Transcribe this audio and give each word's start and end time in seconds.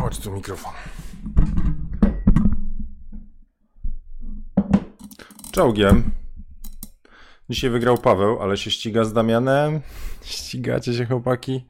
Chodź 0.00 0.18
tu 0.18 0.32
mikrofon. 0.32 0.72
Czołgiem. 5.52 6.10
Dzisiaj 7.50 7.70
wygrał 7.70 7.98
Paweł, 7.98 8.42
ale 8.42 8.56
się 8.56 8.70
ściga 8.70 9.04
z 9.04 9.12
Damianem. 9.12 9.80
Ścigacie 10.22 10.94
się, 10.94 11.06
chłopaki. 11.06 11.66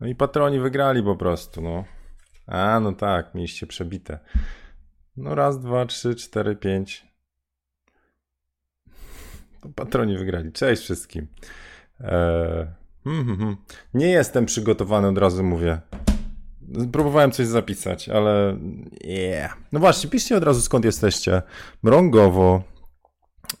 No 0.00 0.06
i 0.06 0.14
patroni 0.14 0.60
wygrali 0.60 1.02
po 1.02 1.16
prostu, 1.16 1.62
no. 1.62 1.84
A, 2.46 2.80
no 2.80 2.92
tak, 2.92 3.34
mieliście 3.34 3.66
przebite. 3.66 4.18
No 5.16 5.34
raz, 5.34 5.60
dwa, 5.60 5.86
trzy, 5.86 6.14
cztery, 6.14 6.56
pięć. 6.56 7.06
To 9.60 9.68
patroni 9.68 10.18
wygrali. 10.18 10.52
Cześć 10.52 10.82
wszystkim. 10.82 11.26
Eee, 12.00 12.66
hmm. 13.04 13.56
Nie 13.94 14.08
jestem 14.08 14.46
przygotowany, 14.46 15.08
od 15.08 15.18
razu 15.18 15.44
mówię. 15.44 15.80
Próbowałem 16.92 17.32
coś 17.32 17.46
zapisać, 17.46 18.08
ale 18.08 18.58
yeah. 19.04 19.56
No 19.72 19.80
właśnie, 19.80 20.10
piszcie 20.10 20.36
od 20.36 20.44
razu 20.44 20.60
skąd 20.60 20.84
jesteście. 20.84 21.42
Mrągowo. 21.82 22.62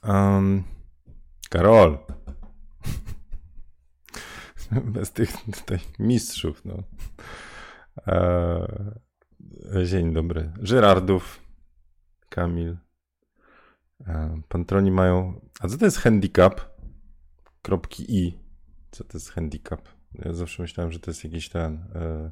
Um, 0.04 0.64
Karol. 1.50 1.98
Bez 4.94 5.12
tych 5.12 5.32
tutaj 5.32 5.78
mistrzów, 5.98 6.64
no. 6.64 6.82
Eee, 8.06 9.86
dzień 9.86 10.12
dobry. 10.12 10.52
Żyrardów. 10.62 11.40
Kamil. 12.28 12.76
Eee, 14.06 14.42
Pantroni 14.48 14.90
mają... 14.90 15.40
A 15.60 15.68
co 15.68 15.78
to 15.78 15.84
jest 15.84 15.98
handicap? 15.98 16.60
Kropki 17.62 18.16
i. 18.16 18.38
Co 18.90 19.04
to 19.04 19.18
jest 19.18 19.30
handicap? 19.30 19.88
Ja 20.14 20.32
zawsze 20.32 20.62
myślałem, 20.62 20.92
że 20.92 21.00
to 21.00 21.10
jest 21.10 21.24
jakiś 21.24 21.48
ten... 21.48 21.74
Eee, 21.94 22.30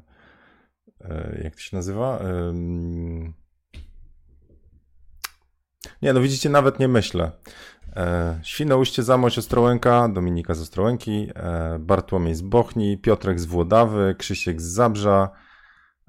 jak 1.43 1.55
to 1.55 1.61
się 1.61 1.75
nazywa? 1.77 2.19
Nie, 6.01 6.13
no 6.13 6.21
widzicie, 6.21 6.49
nawet 6.49 6.79
nie 6.79 6.87
myślę. 6.87 7.31
E, 7.95 8.39
Świnoujście, 8.43 9.03
Zamość, 9.03 9.37
Ostrołęka, 9.37 10.09
Dominika 10.09 10.53
z 10.53 10.61
Ostrołęki, 10.61 11.31
e, 11.35 11.79
Bartłomiej 11.79 12.35
z 12.35 12.41
Bochni, 12.41 12.97
Piotrek 12.97 13.39
z 13.39 13.45
Włodawy, 13.45 14.15
Krzysiek 14.17 14.61
z 14.61 14.65
Zabrza, 14.65 15.29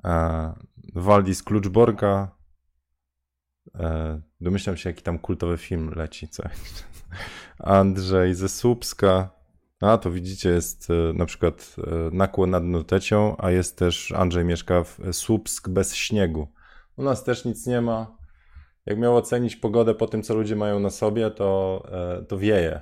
e, 0.05 0.52
Waldi 0.94 1.34
z 1.34 1.42
Kluczborga. 1.42 2.41
Domyślam 4.41 4.77
się, 4.77 4.91
jaki 4.91 5.02
tam 5.02 5.18
kultowy 5.18 5.58
film 5.58 5.91
leci. 5.96 6.28
Co? 6.28 6.42
Andrzej 7.58 8.34
ze 8.34 8.48
Słupska. 8.48 9.30
A 9.81 9.98
to 9.98 10.11
widzicie, 10.11 10.48
jest 10.48 10.89
na 11.14 11.27
przykład 11.27 11.77
nakłon 12.12 12.50
nad 12.50 12.64
Notecią, 12.64 13.36
a 13.39 13.50
jest 13.50 13.78
też 13.78 14.12
Andrzej 14.12 14.45
mieszka 14.45 14.84
w 14.84 14.98
Słupsk 15.12 15.69
bez 15.69 15.95
śniegu. 15.95 16.48
U 16.97 17.03
nas 17.03 17.25
też 17.25 17.45
nic 17.45 17.67
nie 17.67 17.81
ma 17.81 18.20
jak 18.86 18.98
miał 18.98 19.17
ocenić 19.17 19.56
pogodę 19.56 19.95
po 19.95 20.06
tym, 20.06 20.23
co 20.23 20.34
ludzie 20.34 20.56
mają 20.56 20.81
na 20.81 20.91
sobie, 20.91 21.31
to, 21.31 21.83
e, 21.92 22.23
to 22.23 22.39
wieje. 22.39 22.81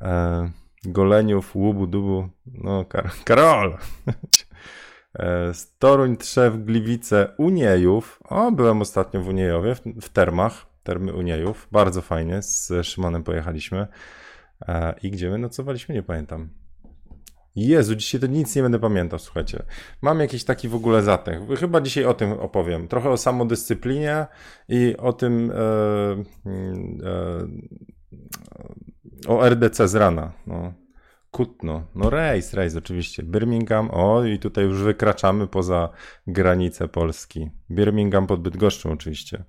E, 0.00 0.50
Goleniów, 0.84 1.56
Łubu, 1.56 1.86
Dubu, 1.86 2.28
no 2.46 2.84
Kar 2.84 3.10
Karol! 3.24 3.76
E, 5.18 5.54
Storuń, 5.54 6.16
Trzew, 6.16 6.64
Gliwice, 6.64 7.34
Uniejów. 7.38 8.20
O, 8.28 8.52
byłem 8.52 8.82
ostatnio 8.82 9.20
w 9.20 9.28
Uniejowie, 9.28 9.74
w, 9.74 9.80
w 10.00 10.08
Termach, 10.08 10.66
Termy 10.82 11.12
Uniejów. 11.12 11.68
Bardzo 11.72 12.02
fajnie, 12.02 12.42
z 12.42 12.72
Szymonem 12.82 13.22
pojechaliśmy. 13.22 13.86
I 15.02 15.10
gdzie 15.10 15.30
my 15.30 15.38
nocowaliśmy, 15.38 15.94
nie 15.94 16.02
pamiętam. 16.02 16.48
Jezu, 17.56 17.96
dzisiaj 17.96 18.20
to 18.20 18.26
nic 18.26 18.56
nie 18.56 18.62
będę 18.62 18.78
pamiętał, 18.78 19.18
słuchajcie. 19.18 19.62
Mam 20.02 20.20
jakiś 20.20 20.44
taki 20.44 20.68
w 20.68 20.74
ogóle 20.74 21.02
zatęch. 21.02 21.58
Chyba 21.58 21.80
dzisiaj 21.80 22.04
o 22.04 22.14
tym 22.14 22.32
opowiem. 22.32 22.88
Trochę 22.88 23.10
o 23.10 23.16
samodyscyplinie 23.16 24.26
i 24.68 24.94
o 24.98 25.12
tym, 25.12 25.50
e, 25.50 25.54
e, 27.04 27.46
o 29.28 29.48
RDC 29.48 29.88
z 29.88 29.94
rana. 29.94 30.32
No. 30.46 30.72
Kutno. 31.30 31.86
No 31.94 32.10
rejs, 32.10 32.54
rejs 32.54 32.76
oczywiście. 32.76 33.22
Birmingham, 33.22 33.90
o 33.90 34.24
i 34.24 34.38
tutaj 34.38 34.64
już 34.64 34.82
wykraczamy 34.82 35.46
poza 35.46 35.88
granice 36.26 36.88
Polski. 36.88 37.50
Birmingham 37.70 38.26
pod 38.26 38.42
Bydgoszczą 38.42 38.92
oczywiście. 38.92 39.44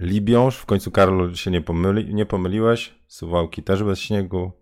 Libiąż, 0.00 0.56
w 0.56 0.66
końcu 0.66 0.90
Karol 0.90 1.34
się 1.34 1.50
nie, 1.50 1.60
pomyli, 1.60 2.14
nie 2.14 2.26
pomyliłeś. 2.26 2.94
Suwałki 3.06 3.62
też 3.62 3.82
bez 3.82 3.98
śniegu. 3.98 4.52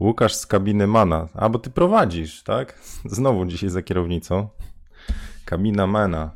Łukasz 0.00 0.34
z 0.34 0.46
kabiny 0.46 0.86
Mana. 0.86 1.28
A, 1.34 1.48
bo 1.48 1.58
ty 1.58 1.70
prowadzisz, 1.70 2.42
tak? 2.42 2.78
Znowu 3.04 3.44
dzisiaj 3.46 3.70
za 3.70 3.82
kierownicą. 3.82 4.48
Kabina 5.44 5.86
Mana. 5.86 6.30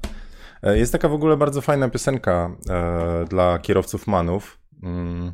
E, 0.62 0.78
jest 0.78 0.92
taka 0.92 1.08
w 1.08 1.14
ogóle 1.14 1.36
bardzo 1.36 1.60
fajna 1.60 1.90
piosenka 1.90 2.56
e, 2.70 3.24
dla 3.24 3.58
kierowców 3.58 4.06
Manów. 4.06 4.58
Mm. 4.82 5.32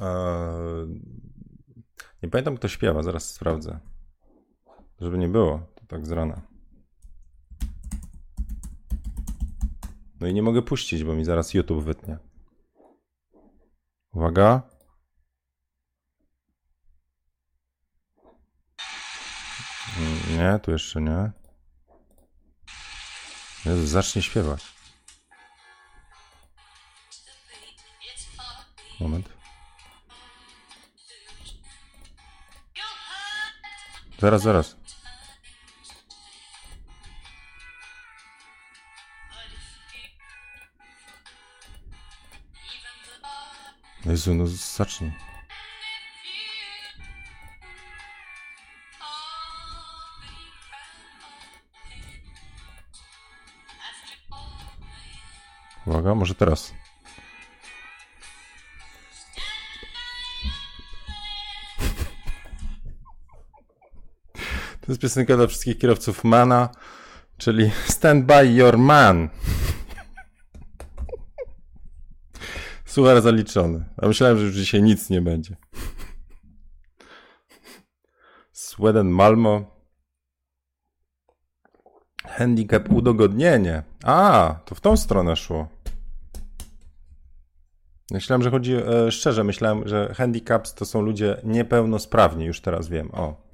E, 0.00 0.06
nie 2.22 2.28
pamiętam, 2.28 2.56
kto 2.56 2.68
śpiewa, 2.68 3.02
zaraz 3.02 3.34
sprawdzę. 3.34 3.78
Żeby 5.00 5.18
nie 5.18 5.28
było, 5.28 5.60
to 5.74 5.86
tak 5.86 6.06
z 6.06 6.10
rana. 6.10 6.53
No 10.24 10.30
i 10.30 10.34
nie 10.34 10.42
mogę 10.42 10.62
puścić, 10.62 11.04
bo 11.04 11.14
mi 11.14 11.24
zaraz 11.24 11.54
YouTube 11.54 11.84
wytnie. 11.84 12.18
Uwaga. 14.12 14.62
Nie, 20.30 20.58
tu 20.62 20.70
jeszcze 20.70 21.00
nie. 21.00 21.32
Jezu, 23.64 23.86
zacznie 23.86 24.22
śpiewać. 24.22 24.64
Moment. 29.00 29.28
Zaraz, 34.18 34.42
zaraz. 34.42 34.83
Jezu, 44.06 44.34
no 44.34 44.46
zacznij. 44.46 45.12
Uwaga, 55.86 56.14
może 56.14 56.34
teraz. 56.34 56.74
To 64.80 64.92
jest 64.92 65.00
piosenka 65.00 65.36
dla 65.36 65.46
wszystkich 65.46 65.78
kierowców 65.78 66.24
Mana, 66.24 66.68
czyli 67.36 67.70
Stand 67.86 68.26
by 68.26 68.46
your 68.52 68.78
man. 68.78 69.28
Suchar 72.94 73.22
zaliczony. 73.22 73.84
A 73.96 74.06
myślałem, 74.06 74.38
że 74.38 74.44
już 74.44 74.54
dzisiaj 74.54 74.82
nic 74.82 75.10
nie 75.10 75.20
będzie. 75.22 75.56
Sweden 78.52 79.08
Malmo 79.08 79.64
Handicap 82.24 82.90
udogodnienie. 82.90 83.82
A, 84.04 84.56
to 84.64 84.74
w 84.74 84.80
tą 84.80 84.96
stronę 84.96 85.36
szło. 85.36 85.68
Myślałem, 88.10 88.42
że 88.42 88.50
chodzi, 88.50 88.74
e, 88.74 89.12
szczerze 89.12 89.44
myślałem, 89.44 89.88
że 89.88 90.14
handicaps 90.14 90.74
to 90.74 90.84
są 90.84 91.02
ludzie 91.02 91.40
niepełnosprawni, 91.44 92.44
już 92.44 92.60
teraz 92.60 92.88
wiem. 92.88 93.10
O. 93.12 93.48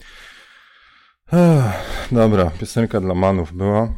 Ech, 1.32 2.08
dobra, 2.12 2.50
piosenka 2.50 3.00
dla 3.00 3.14
manów 3.14 3.52
była. 3.52 3.94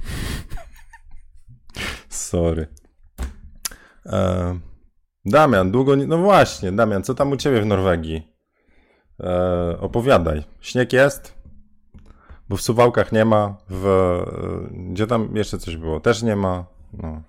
Sorry. 2.09 2.67
E, 4.07 4.72
Damian, 5.25 5.71
długo 5.71 5.95
nie... 5.95 6.07
No 6.07 6.19
właśnie, 6.19 6.73
Damian, 6.73 7.03
co 7.03 7.15
tam 7.15 7.33
u 7.33 7.37
ciebie 7.37 7.61
w 7.61 7.67
Norwegii? 7.67 8.33
E, 9.21 9.77
opowiadaj. 9.81 10.45
Śnieg 10.61 10.93
jest? 10.93 11.43
Bo 12.49 12.57
w 12.57 12.63
Suwałkach 12.63 13.13
nie 13.13 13.25
ma, 13.25 13.57
w, 13.71 13.87
gdzie 14.71 15.07
tam 15.07 15.37
jeszcze 15.37 15.59
coś 15.59 15.77
było, 15.77 16.01
też 16.01 16.23
nie 16.23 16.37
ma. 16.37 16.67
No. 16.93 17.23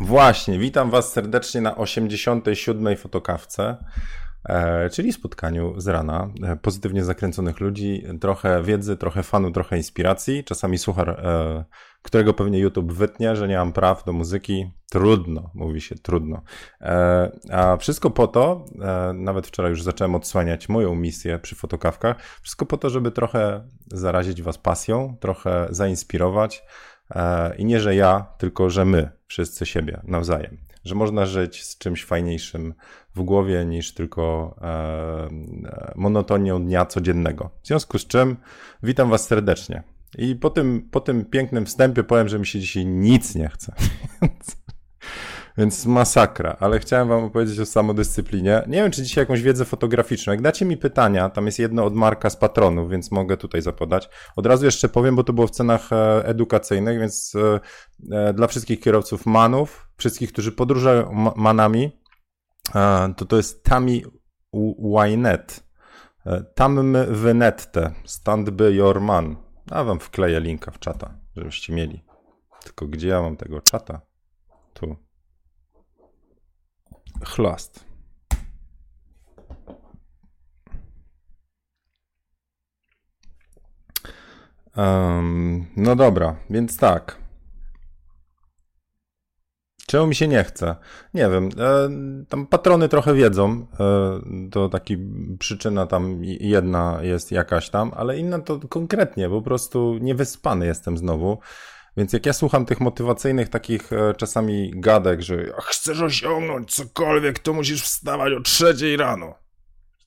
Właśnie, 0.00 0.58
witam 0.58 0.90
Was 0.90 1.12
serdecznie 1.12 1.60
na 1.60 1.76
87. 1.76 2.96
fotokawce. 2.96 3.84
e, 4.44 4.90
czyli 4.90 5.12
spotkaniu 5.12 5.80
z 5.80 5.88
rana 5.88 6.30
e, 6.42 6.56
pozytywnie 6.56 7.04
zakręconych 7.04 7.60
ludzi, 7.60 8.04
trochę 8.20 8.62
wiedzy, 8.62 8.96
trochę 8.96 9.22
fanu, 9.22 9.50
trochę 9.50 9.76
inspiracji, 9.76 10.44
czasami 10.44 10.78
suchar, 10.78 11.10
e, 11.10 11.64
którego 12.02 12.34
pewnie 12.34 12.58
YouTube 12.58 12.92
wytnie, 12.92 13.36
że 13.36 13.48
nie 13.48 13.56
mam 13.56 13.72
praw 13.72 14.04
do 14.04 14.12
muzyki. 14.12 14.70
Trudno, 14.90 15.50
mówi 15.54 15.80
się, 15.80 15.94
trudno. 15.94 16.42
E, 16.80 17.30
a 17.52 17.76
wszystko 17.76 18.10
po 18.10 18.26
to, 18.26 18.64
e, 18.80 19.12
nawet 19.12 19.46
wczoraj 19.46 19.70
już 19.70 19.82
zacząłem 19.82 20.14
odsłaniać 20.14 20.68
moją 20.68 20.94
misję 20.94 21.38
przy 21.38 21.54
fotokawkach, 21.54 22.16
wszystko 22.42 22.66
po 22.66 22.76
to, 22.76 22.90
żeby 22.90 23.10
trochę 23.10 23.68
zarazić 23.86 24.42
was 24.42 24.58
pasją, 24.58 25.16
trochę 25.20 25.66
zainspirować, 25.70 26.62
E, 27.10 27.56
I 27.56 27.64
nie, 27.64 27.80
że 27.80 27.94
ja, 27.94 28.26
tylko 28.38 28.70
że 28.70 28.84
my, 28.84 29.10
wszyscy 29.26 29.66
siebie 29.66 30.00
nawzajem. 30.04 30.58
Że 30.84 30.94
można 30.94 31.26
żyć 31.26 31.64
z 31.64 31.78
czymś 31.78 32.04
fajniejszym 32.04 32.74
w 33.14 33.22
głowie 33.22 33.64
niż 33.64 33.94
tylko 33.94 34.54
monotonią 35.96 36.64
dnia 36.64 36.86
codziennego. 36.86 37.50
W 37.62 37.66
związku 37.66 37.98
z 37.98 38.06
czym 38.06 38.36
witam 38.82 39.10
Was 39.10 39.26
serdecznie. 39.26 39.82
I 40.18 40.36
po 40.36 40.50
tym, 40.50 40.88
po 40.90 41.00
tym 41.00 41.24
pięknym 41.24 41.66
wstępie 41.66 42.04
powiem, 42.04 42.28
że 42.28 42.38
mi 42.38 42.46
się 42.46 42.60
dzisiaj 42.60 42.86
nic 42.86 43.34
nie 43.34 43.48
chce. 43.48 43.74
Więc 45.58 45.86
masakra, 45.86 46.56
ale 46.60 46.78
chciałem 46.78 47.08
wam 47.08 47.24
opowiedzieć 47.24 47.60
o 47.60 47.66
samodyscyplinie. 47.66 48.62
Nie 48.66 48.82
wiem, 48.82 48.90
czy 48.90 49.02
dzisiaj 49.02 49.22
jakąś 49.22 49.42
wiedzę 49.42 49.64
fotograficzną. 49.64 50.32
Jak 50.32 50.42
dacie 50.42 50.64
mi 50.64 50.76
pytania, 50.76 51.30
tam 51.30 51.46
jest 51.46 51.58
jedno 51.58 51.84
od 51.84 51.94
Marka 51.94 52.30
z 52.30 52.36
patronów, 52.36 52.90
więc 52.90 53.10
mogę 53.10 53.36
tutaj 53.36 53.62
zapodać. 53.62 54.08
Od 54.36 54.46
razu 54.46 54.64
jeszcze 54.64 54.88
powiem, 54.88 55.16
bo 55.16 55.24
to 55.24 55.32
było 55.32 55.46
w 55.46 55.50
cenach 55.50 55.92
e, 55.92 56.26
edukacyjnych, 56.26 56.98
więc 56.98 57.32
e, 57.34 57.60
e, 58.16 58.34
dla 58.34 58.46
wszystkich 58.46 58.80
kierowców 58.80 59.26
manów, 59.26 59.88
wszystkich, 59.96 60.32
którzy 60.32 60.52
podróżują 60.52 61.32
manami, 61.36 62.02
to 63.16 63.24
to 63.24 63.36
jest 63.36 63.64
Tami 63.64 64.04
Wynet. 64.78 65.68
Tam 66.54 66.96
wynette, 67.08 67.92
stand 68.04 68.50
by 68.50 68.72
your 68.72 69.00
man. 69.00 69.47
A 69.70 69.84
wam 69.84 70.00
wkleję 70.00 70.40
linka 70.40 70.70
w 70.70 70.78
czata, 70.78 71.14
żebyście 71.36 71.72
mieli. 71.72 72.04
Tylko 72.62 72.86
gdzie 72.86 73.08
ja 73.08 73.22
mam 73.22 73.36
tego 73.36 73.60
czata? 73.60 74.00
Tu 74.74 74.96
chlast. 77.24 77.84
Um, 84.76 85.66
no 85.76 85.96
dobra, 85.96 86.36
więc 86.50 86.76
tak. 86.76 87.27
Czemu 89.88 90.06
mi 90.06 90.14
się 90.14 90.28
nie 90.28 90.44
chce? 90.44 90.76
Nie 91.14 91.28
wiem. 91.30 91.48
E, 91.58 91.90
tam 92.28 92.46
patrony 92.46 92.88
trochę 92.88 93.14
wiedzą. 93.14 93.66
E, 93.80 94.20
to 94.50 94.68
taki 94.68 94.96
przyczyna 95.38 95.86
tam 95.86 96.18
jedna 96.24 96.98
jest 97.02 97.32
jakaś 97.32 97.70
tam, 97.70 97.92
ale 97.96 98.18
inna 98.18 98.38
to 98.38 98.60
konkretnie. 98.68 99.28
Po 99.28 99.42
prostu 99.42 99.98
niewyspany 100.00 100.66
jestem 100.66 100.98
znowu. 100.98 101.38
Więc 101.96 102.12
jak 102.12 102.26
ja 102.26 102.32
słucham 102.32 102.66
tych 102.66 102.80
motywacyjnych 102.80 103.48
takich 103.48 103.92
e, 103.92 104.14
czasami 104.14 104.72
gadek, 104.76 105.22
że 105.22 105.52
chcesz 105.62 106.00
osiągnąć 106.00 106.74
cokolwiek, 106.74 107.38
to 107.38 107.52
musisz 107.52 107.82
wstawać 107.82 108.32
o 108.32 108.40
trzeciej 108.40 108.96
rano. 108.96 109.34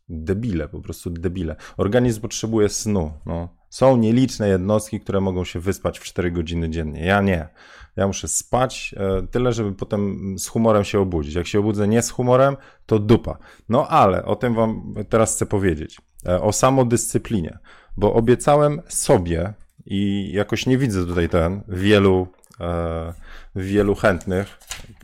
Debile, 0.09 0.67
po 0.67 0.81
prostu 0.81 1.09
debile. 1.09 1.55
Organizm 1.77 2.21
potrzebuje 2.21 2.69
snu. 2.69 3.13
No. 3.25 3.60
Są 3.71 3.97
nieliczne 3.97 4.47
jednostki, 4.47 4.99
które 4.99 5.21
mogą 5.21 5.45
się 5.45 5.59
wyspać 5.59 5.99
w 5.99 6.03
4 6.03 6.31
godziny 6.31 6.69
dziennie. 6.69 7.05
Ja 7.05 7.21
nie. 7.21 7.47
Ja 7.95 8.07
muszę 8.07 8.27
spać 8.27 8.95
e, 8.97 9.27
tyle, 9.27 9.53
żeby 9.53 9.71
potem 9.71 10.35
z 10.39 10.47
humorem 10.47 10.83
się 10.83 10.99
obudzić. 10.99 11.35
Jak 11.35 11.47
się 11.47 11.59
obudzę 11.59 11.87
nie 11.87 12.01
z 12.01 12.09
humorem, 12.09 12.57
to 12.85 12.99
dupa. 12.99 13.37
No 13.69 13.87
ale 13.87 14.25
o 14.25 14.35
tym 14.35 14.55
wam 14.55 14.93
teraz 15.09 15.35
chcę 15.35 15.45
powiedzieć. 15.45 16.01
E, 16.25 16.41
o 16.41 16.51
samodyscyplinie. 16.51 17.57
Bo 17.97 18.13
obiecałem 18.13 18.81
sobie, 18.87 19.53
i 19.85 20.31
jakoś 20.33 20.65
nie 20.65 20.77
widzę 20.77 21.05
tutaj 21.05 21.29
ten 21.29 21.61
wielu, 21.67 22.27
e, 22.59 23.13
wielu 23.55 23.95
chętnych. 23.95 24.59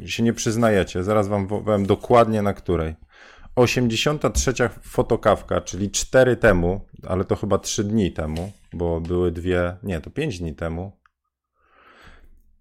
Się 0.05 0.23
nie 0.23 0.33
przyznajecie, 0.33 1.03
zaraz 1.03 1.27
wam 1.27 1.47
powiem 1.47 1.85
dokładnie 1.85 2.41
na 2.41 2.53
której. 2.53 2.95
83 3.55 4.53
fotokawka, 4.81 5.61
czyli 5.61 5.91
4 5.91 6.35
temu, 6.35 6.81
ale 7.07 7.25
to 7.25 7.35
chyba 7.35 7.57
3 7.57 7.83
dni 7.83 8.11
temu, 8.11 8.51
bo 8.73 9.01
były 9.01 9.31
dwie, 9.31 9.77
nie, 9.83 10.01
to 10.01 10.09
5 10.09 10.39
dni 10.39 10.55
temu. 10.55 10.91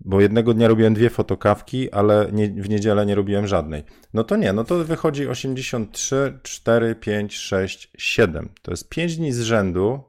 Bo 0.00 0.20
jednego 0.20 0.54
dnia 0.54 0.68
robiłem 0.68 0.94
dwie 0.94 1.10
fotokawki, 1.10 1.92
ale 1.92 2.28
nie, 2.32 2.48
w 2.48 2.68
niedzielę 2.68 3.06
nie 3.06 3.14
robiłem 3.14 3.46
żadnej. 3.46 3.84
No 4.14 4.24
to 4.24 4.36
nie, 4.36 4.52
no 4.52 4.64
to 4.64 4.84
wychodzi 4.84 5.28
83, 5.28 6.38
4, 6.42 6.94
5, 6.94 7.36
6, 7.36 7.90
7. 7.98 8.48
To 8.62 8.70
jest 8.70 8.88
5 8.88 9.16
dni 9.16 9.32
z 9.32 9.40
rzędu, 9.40 10.04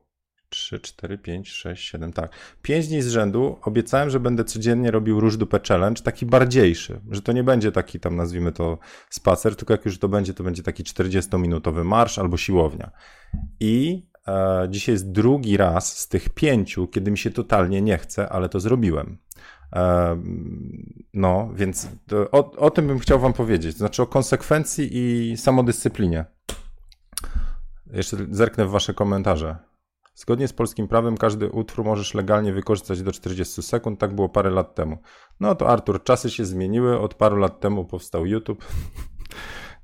3, 0.50 0.80
4, 0.80 1.18
5, 1.18 1.50
6, 1.50 1.90
7, 1.90 2.14
tak. 2.14 2.32
5 2.62 2.88
dni 2.88 3.02
z 3.02 3.08
rzędu 3.08 3.60
obiecałem, 3.62 4.10
że 4.10 4.20
będę 4.20 4.44
codziennie 4.44 4.92
robił 4.92 5.20
róż 5.20 5.38
dupę 5.38 5.60
challenge, 5.68 6.02
taki 6.02 6.26
bardziejszy, 6.26 7.02
że 7.12 7.22
to 7.22 7.32
nie 7.32 7.44
będzie 7.44 7.72
taki 7.72 8.00
tam 8.00 8.16
nazwijmy 8.16 8.52
to 8.52 8.78
spacer, 9.10 9.56
tylko 9.56 9.74
jak 9.74 9.86
już 9.86 10.00
to 10.00 10.10
będzie, 10.10 10.34
to 10.34 10.44
będzie 10.44 10.64
taki 10.64 10.84
40-minutowy 10.84 11.84
marsz 11.84 12.20
albo 12.20 12.38
siłownia. 12.38 12.92
I 13.60 14.06
dzisiaj 14.70 14.94
jest 14.94 15.12
drugi 15.12 15.58
raz 15.58 15.98
z 15.98 16.08
tych 16.08 16.30
pięciu, 16.30 16.88
kiedy 16.88 17.12
mi 17.12 17.18
się 17.18 17.32
totalnie 17.32 17.82
nie 17.82 17.98
chce, 17.98 18.30
ale 18.30 18.50
to 18.50 18.60
zrobiłem. 18.60 19.18
E, 19.76 20.18
no, 21.14 21.50
więc 21.54 21.88
o, 22.32 22.52
o 22.52 22.72
tym 22.72 22.88
bym 22.88 23.00
chciał 23.00 23.20
wam 23.20 23.34
powiedzieć, 23.34 23.78
znaczy 23.78 24.02
o 24.02 24.08
konsekwencji 24.08 24.90
i 24.92 25.38
samodyscyplinie. 25.38 26.26
Jeszcze 27.94 28.18
zerknę 28.32 28.66
w 28.66 28.70
wasze 28.70 28.94
komentarze. 28.94 29.58
Zgodnie 30.16 30.48
z 30.48 30.54
polskim 30.54 30.88
prawem 30.88 31.18
każdy 31.18 31.50
utwór 31.50 31.86
możesz 31.86 32.14
legalnie 32.14 32.54
wykorzystać 32.54 33.02
do 33.02 33.12
40 33.12 33.64
sekund, 33.64 34.00
tak 34.00 34.16
było 34.16 34.30
parę 34.30 34.50
lat 34.50 34.76
temu. 34.76 34.98
No 35.40 35.56
to 35.56 35.70
Artur, 35.70 36.04
czasy 36.04 36.30
się 36.30 36.46
zmieniły, 36.46 37.00
od 37.00 37.14
paru 37.14 37.38
lat 37.38 37.60
temu 37.60 37.86
powstał 37.86 38.26
YouTube. 38.26 38.66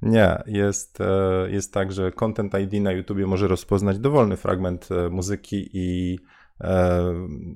Nie, 0.03 0.43
jest, 0.47 1.01
e, 1.01 1.47
jest 1.49 1.73
tak, 1.73 1.91
że 1.91 2.11
Content 2.11 2.53
ID 2.53 2.81
na 2.81 2.91
YouTubie 2.91 3.27
może 3.27 3.47
rozpoznać 3.47 3.99
dowolny 3.99 4.37
fragment 4.37 4.89
e, 4.91 5.09
muzyki 5.09 5.69
i 5.73 6.19
e, 6.61 7.03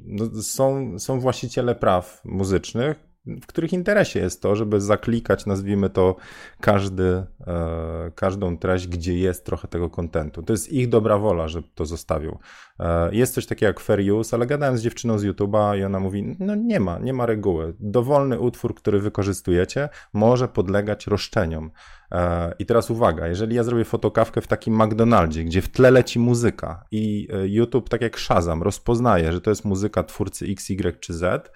no, 0.05 0.41
są, 0.41 0.99
są 0.99 1.19
właściciele 1.19 1.75
praw 1.75 2.21
muzycznych, 2.25 3.06
w 3.41 3.47
których 3.47 3.73
interesie 3.73 4.19
jest 4.19 4.41
to, 4.41 4.55
żeby 4.55 4.81
zaklikać, 4.81 5.45
nazwijmy 5.45 5.89
to, 5.89 6.15
każdy, 6.61 7.23
e, 7.47 8.11
każdą 8.15 8.57
treść, 8.57 8.87
gdzie 8.87 9.17
jest 9.17 9.45
trochę 9.45 9.67
tego 9.67 9.89
kontentu. 9.89 10.43
To 10.43 10.53
jest 10.53 10.71
ich 10.73 10.89
dobra 10.89 11.17
wola, 11.17 11.47
że 11.47 11.61
to 11.75 11.85
zostawił. 11.85 12.37
E, 12.79 13.15
jest 13.15 13.33
coś 13.33 13.45
takiego 13.45 13.67
jak 13.67 13.79
fair 13.79 14.13
use, 14.13 14.35
ale 14.35 14.45
gadałem 14.45 14.77
z 14.77 14.81
dziewczyną 14.81 15.19
z 15.19 15.23
YouTube'a 15.23 15.79
i 15.79 15.83
ona 15.83 15.99
mówi, 15.99 16.35
no 16.39 16.55
nie 16.55 16.79
ma, 16.79 16.99
nie 16.99 17.13
ma 17.13 17.25
reguły. 17.25 17.73
Dowolny 17.79 18.39
utwór, 18.39 18.75
który 18.75 18.99
wykorzystujecie, 18.99 19.89
może 20.13 20.47
podlegać 20.47 21.07
roszczeniom. 21.07 21.71
E, 22.11 22.53
I 22.59 22.65
teraz 22.65 22.89
uwaga, 22.89 23.27
jeżeli 23.27 23.55
ja 23.55 23.63
zrobię 23.63 23.85
fotokawkę 23.85 24.41
w 24.41 24.47
takim 24.47 24.83
McDonaldzie, 24.83 25.43
gdzie 25.43 25.61
w 25.61 25.69
tle 25.69 25.91
leci 25.91 26.19
muzyka 26.19 26.83
i 26.91 27.27
e, 27.33 27.47
YouTube, 27.47 27.89
tak 27.89 28.01
jak 28.01 28.19
Shazam, 28.19 28.63
rozpoznaje, 28.63 29.31
że 29.31 29.41
to 29.41 29.49
jest 29.49 29.65
muzyka 29.65 30.03
twórcy 30.03 30.45
X, 30.45 30.69
Y 30.69 30.99
czy 30.99 31.13
Z, 31.13 31.51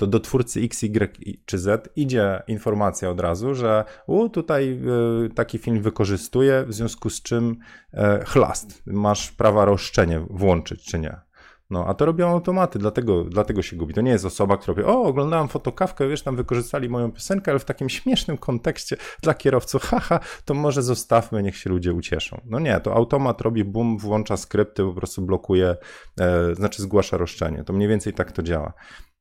to 0.00 0.06
do 0.06 0.20
twórcy 0.20 0.60
X, 0.60 0.82
Y 0.82 1.38
czy 1.46 1.58
Z 1.58 1.92
idzie 1.96 2.42
informacja 2.46 3.10
od 3.10 3.20
razu, 3.20 3.54
że 3.54 3.84
u, 4.06 4.28
tutaj 4.28 4.80
y, 5.26 5.34
taki 5.34 5.58
film 5.58 5.82
wykorzystuje, 5.82 6.64
w 6.66 6.74
związku 6.74 7.10
z 7.10 7.22
czym 7.22 7.56
y, 7.94 7.98
chlast, 8.24 8.82
masz 8.86 9.32
prawa 9.32 9.64
roszczenie 9.64 10.26
włączyć, 10.30 10.84
czy 10.84 10.98
nie. 10.98 11.16
No, 11.70 11.86
a 11.86 11.94
to 11.94 12.04
robią 12.04 12.28
automaty, 12.28 12.78
dlatego, 12.78 13.24
dlatego 13.24 13.62
się 13.62 13.76
gubi. 13.76 13.94
To 13.94 14.00
nie 14.00 14.10
jest 14.10 14.24
osoba, 14.24 14.56
która 14.56 14.74
powie, 14.74 14.86
o, 14.86 15.02
oglądałam 15.02 15.48
fotokawkę, 15.48 16.08
wiesz, 16.08 16.22
tam 16.22 16.36
wykorzystali 16.36 16.88
moją 16.88 17.12
piosenkę, 17.12 17.50
ale 17.50 17.58
w 17.58 17.64
takim 17.64 17.88
śmiesznym 17.88 18.38
kontekście 18.38 18.96
dla 19.22 19.34
kierowców, 19.34 19.82
haha, 19.82 20.20
to 20.44 20.54
może 20.54 20.82
zostawmy, 20.82 21.42
niech 21.42 21.56
się 21.56 21.70
ludzie 21.70 21.92
ucieszą. 21.92 22.40
No 22.44 22.58
nie, 22.58 22.80
to 22.80 22.94
automat 22.94 23.40
robi 23.40 23.64
boom, 23.64 23.98
włącza 23.98 24.36
skrypty, 24.36 24.84
po 24.84 24.92
prostu 24.92 25.22
blokuje, 25.22 25.76
e, 26.20 26.54
znaczy 26.54 26.82
zgłasza 26.82 27.16
roszczenie. 27.16 27.64
To 27.64 27.72
mniej 27.72 27.88
więcej 27.88 28.12
tak 28.12 28.32
to 28.32 28.42
działa. 28.42 28.72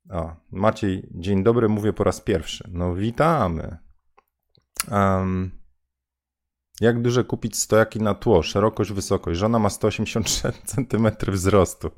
O, 0.09 0.35
Maciej, 0.51 1.09
dzień 1.11 1.43
dobry, 1.43 1.69
mówię 1.69 1.93
po 1.93 2.03
raz 2.03 2.21
pierwszy. 2.21 2.69
No, 2.71 2.95
witamy. 2.95 3.77
Um, 4.91 5.51
jak 6.81 7.01
duże 7.01 7.23
kupić 7.23 7.57
stojaki 7.57 7.99
na 7.99 8.13
tło? 8.15 8.43
Szerokość, 8.43 8.91
wysokość. 8.91 9.39
Żona 9.39 9.59
ma 9.59 9.69
183 9.69 10.51
cm 10.65 11.09
wzrostu. 11.27 11.91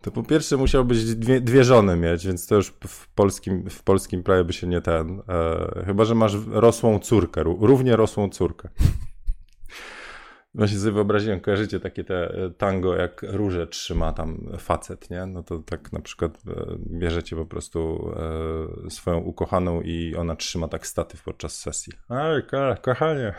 To 0.00 0.10
po 0.10 0.22
pierwsze 0.22 0.56
musiał 0.56 0.84
być 0.84 1.14
dwie, 1.14 1.40
dwie, 1.40 1.64
żony 1.64 1.96
mieć, 1.96 2.26
więc 2.26 2.46
to 2.46 2.54
już 2.54 2.74
w 2.86 3.08
polskim, 3.08 3.70
w 3.70 3.82
polskim 3.82 4.22
prawie 4.22 4.44
by 4.44 4.52
się 4.52 4.66
nie 4.66 4.80
ten. 4.80 5.22
E, 5.28 5.84
chyba, 5.86 6.04
że 6.04 6.14
masz 6.14 6.34
rosłą 6.46 6.98
córkę, 6.98 7.42
równie 7.42 7.96
rosłą 7.96 8.28
córkę. 8.28 8.68
Właśnie 10.54 10.78
sobie 10.78 10.92
wyobraziłem, 10.92 11.40
kojarzycie 11.40 11.80
takie 11.80 12.04
te 12.04 12.28
e, 12.28 12.50
tango, 12.50 12.96
jak 12.96 13.22
róże 13.22 13.66
trzyma 13.66 14.12
tam 14.12 14.48
facet, 14.58 15.10
nie? 15.10 15.26
No 15.26 15.42
to 15.42 15.58
tak 15.58 15.92
na 15.92 16.00
przykład 16.00 16.38
e, 16.48 16.76
bierzecie 16.78 17.36
po 17.36 17.46
prostu 17.46 18.10
e, 18.86 18.90
swoją 18.90 19.18
ukochaną 19.18 19.80
i 19.80 20.14
ona 20.16 20.36
trzyma 20.36 20.68
tak 20.68 20.86
statyw 20.86 21.22
podczas 21.22 21.58
sesji. 21.58 21.92
Ej, 22.10 22.42
ko 22.42 22.74
kochanie, 22.82 23.34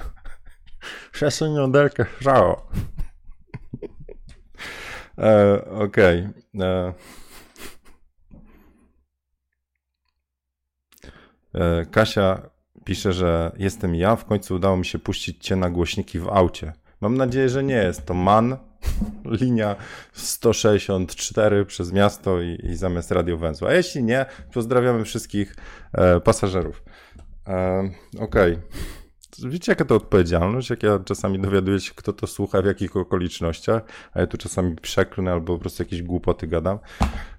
przesuń 1.12 1.54
jąderkę 1.54 2.06
w 2.06 2.24
żało. 2.24 2.68
Okej. 5.86 6.28
Okay. 6.54 6.94
Kasia 11.92 12.50
pisze, 12.86 13.14
że 13.14 13.52
jestem 13.58 13.96
ja, 13.96 14.16
w 14.16 14.26
końcu 14.26 14.56
udało 14.56 14.78
mi 14.78 14.86
się 14.86 15.00
puścić 15.00 15.46
cię 15.46 15.56
na 15.56 15.70
głośniki 15.70 16.20
w 16.20 16.28
aucie. 16.28 16.74
Mam 17.06 17.18
nadzieję, 17.18 17.50
że 17.50 17.64
nie 17.64 17.76
jest 17.76 18.06
to 18.06 18.14
MAN, 18.14 18.58
linia 19.42 19.76
164 20.14 21.66
przez 21.66 21.92
miasto 21.92 22.42
i, 22.42 22.60
i 22.64 22.76
zamiast 22.76 23.12
radiowęzła. 23.12 23.70
A 23.70 23.74
jeśli 23.74 24.04
nie, 24.04 24.26
pozdrawiamy 24.54 25.06
wszystkich 25.06 25.56
e, 25.94 26.20
pasażerów. 26.20 26.84
E, 27.48 27.80
Okej. 28.20 28.54
Okay. 28.54 29.50
Wiecie, 29.50 29.72
jaka 29.72 29.86
to 29.86 29.96
odpowiedzialność? 29.96 30.70
Jak 30.70 30.84
ja 30.84 31.00
czasami 31.00 31.40
dowiaduję 31.40 31.80
się, 31.80 31.92
kto 31.96 32.14
to 32.14 32.28
słucha, 32.28 32.62
w 32.62 32.66
jakich 32.66 32.96
okolicznościach, 32.96 33.82
a 34.14 34.20
ja 34.20 34.28
tu 34.28 34.38
czasami 34.38 34.76
przeklnę 34.76 35.32
albo 35.32 35.54
po 35.54 35.60
prostu 35.60 35.84
jakieś 35.84 36.04
głupoty 36.04 36.48
gadam. 36.48 36.80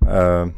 E, 0.06 0.50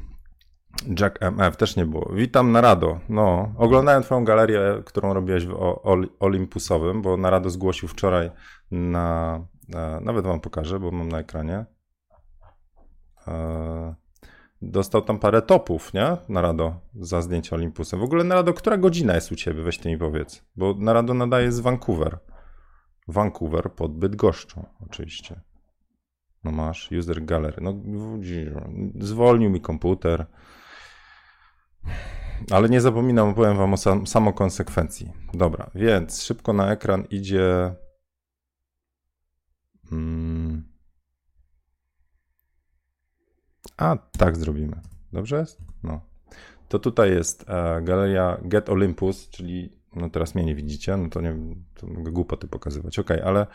Jack 1.01 1.23
MF 1.23 1.57
też 1.57 1.77
nie 1.77 1.87
było. 1.87 2.11
Witam 2.15 2.53
Narado. 2.53 3.01
No, 3.09 3.53
oglądałem 3.57 4.03
twoją 4.03 4.25
galerię, 4.25 4.83
którą 4.85 5.15
robiłeś 5.15 5.47
w 5.47 5.79
Olympusowym, 6.21 7.03
bo 7.03 7.17
Narado 7.17 7.51
zgłosił 7.51 7.89
wczoraj 7.89 8.31
na, 8.71 9.41
na 9.69 10.01
nawet 10.01 10.25
wam 10.25 10.41
pokażę, 10.41 10.81
bo 10.81 10.91
mam 10.91 11.09
na 11.09 11.19
ekranie. 11.19 11.65
E, 13.29 13.95
dostał 14.63 15.03
tam 15.03 15.19
parę 15.19 15.43
topów, 15.43 15.95
nie? 15.95 16.17
Narado 16.29 16.75
za 16.95 17.23
zdjęcie 17.23 17.57
Olympusem. 17.57 18.01
W 18.01 18.03
ogóle 18.03 18.25
Narado, 18.25 18.55
która 18.55 18.77
godzina 18.77 19.15
jest 19.15 19.33
u 19.33 19.37
ciebie? 19.37 19.63
Weź 19.63 19.79
ty 19.79 19.89
mi 19.89 19.99
powiedz. 19.99 20.45
Bo 20.57 20.75
Narado 20.79 21.15
nadaje 21.15 21.53
z 21.53 21.61
Vancouver. 21.61 22.19
Vancouver 23.09 23.73
pod 23.73 23.99
Bydgoszczą, 23.99 24.67
oczywiście. 24.87 25.41
No 26.45 26.53
masz, 26.53 26.93
user 26.99 27.25
gallery. 27.25 27.57
No, 27.63 27.75
zwolnił 29.01 29.51
mi 29.51 29.61
komputer. 29.61 30.27
Ale 32.51 32.69
nie 32.69 32.81
zapominam, 32.81 33.35
powiem 33.35 33.57
wam 33.57 33.75
o 33.75 33.77
sam, 33.77 34.07
samokonsekwencji. 34.07 35.13
Dobra, 35.35 35.71
więc 35.75 36.23
szybko 36.23 36.53
na 36.53 36.73
ekran 36.73 37.05
idzie. 37.11 37.75
Hmm. 39.91 40.69
A, 43.77 43.97
tak 43.97 44.37
zrobimy. 44.37 44.81
Dobrze? 45.13 45.45
No. 45.83 46.01
To 46.69 46.79
tutaj 46.79 47.11
jest 47.11 47.45
e, 47.49 47.83
galeria 47.83 48.39
Get 48.43 48.69
Olympus, 48.69 49.29
czyli 49.29 49.78
no 49.97 50.11
teraz 50.11 50.35
mnie 50.35 50.45
nie 50.45 50.55
widzicie, 50.55 50.97
no 50.97 51.09
to 51.09 51.21
nie 51.21 51.37
to 51.75 51.87
mogę 51.87 52.13
głupoty 52.13 52.49
pokazywać. 52.49 52.99
Ok, 52.99 53.11
ale 53.25 53.47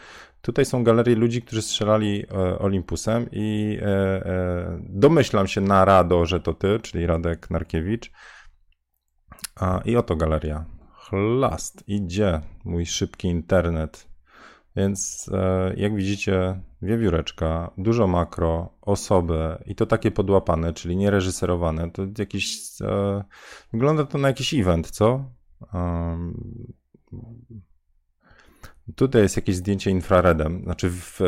tutaj 0.42 0.66
są 0.66 0.84
galerie 0.84 1.16
ludzi, 1.16 1.42
którzy 1.42 1.62
strzelali 1.62 2.26
e, 2.32 2.60
Olympusem 2.60 3.26
i 3.32 3.80
e, 3.82 3.86
e, 3.86 4.80
domyślam 4.90 5.48
się 5.48 5.62
na 5.62 5.86
Rado, 5.86 6.26
że 6.26 6.40
to 6.40 6.54
ty, 6.54 6.80
czyli 6.80 7.06
Radek 7.06 7.50
Narkiewicz. 7.50 8.12
A, 9.56 9.82
I 9.86 9.96
oto 9.96 10.16
galeria. 10.16 10.66
Chlast, 10.94 11.84
idzie 11.88 12.42
mój 12.66 12.86
szybki 12.86 13.28
internet. 13.28 14.08
Więc 14.76 15.30
e, 15.34 15.74
jak 15.78 15.96
widzicie, 15.96 16.62
wiewióreczka, 16.82 17.72
dużo 17.78 18.08
makro, 18.08 18.70
osoby 18.82 19.58
i 19.66 19.76
to 19.76 19.86
takie 19.86 20.12
podłapane, 20.12 20.74
czyli 20.74 20.98
nie 20.98 21.12
reżyserowane. 21.12 21.92
To 21.92 22.02
jakiś. 22.18 22.58
E, 22.82 23.24
wygląda 23.74 24.06
to 24.06 24.18
na 24.18 24.28
jakiś 24.28 24.54
event, 24.54 24.92
co? 24.92 25.26
Tutaj 28.96 29.22
jest 29.22 29.36
jakieś 29.36 29.56
zdjęcie 29.56 29.92
infraredem, 29.92 30.64
znaczy 30.64 30.90
w, 30.90 31.20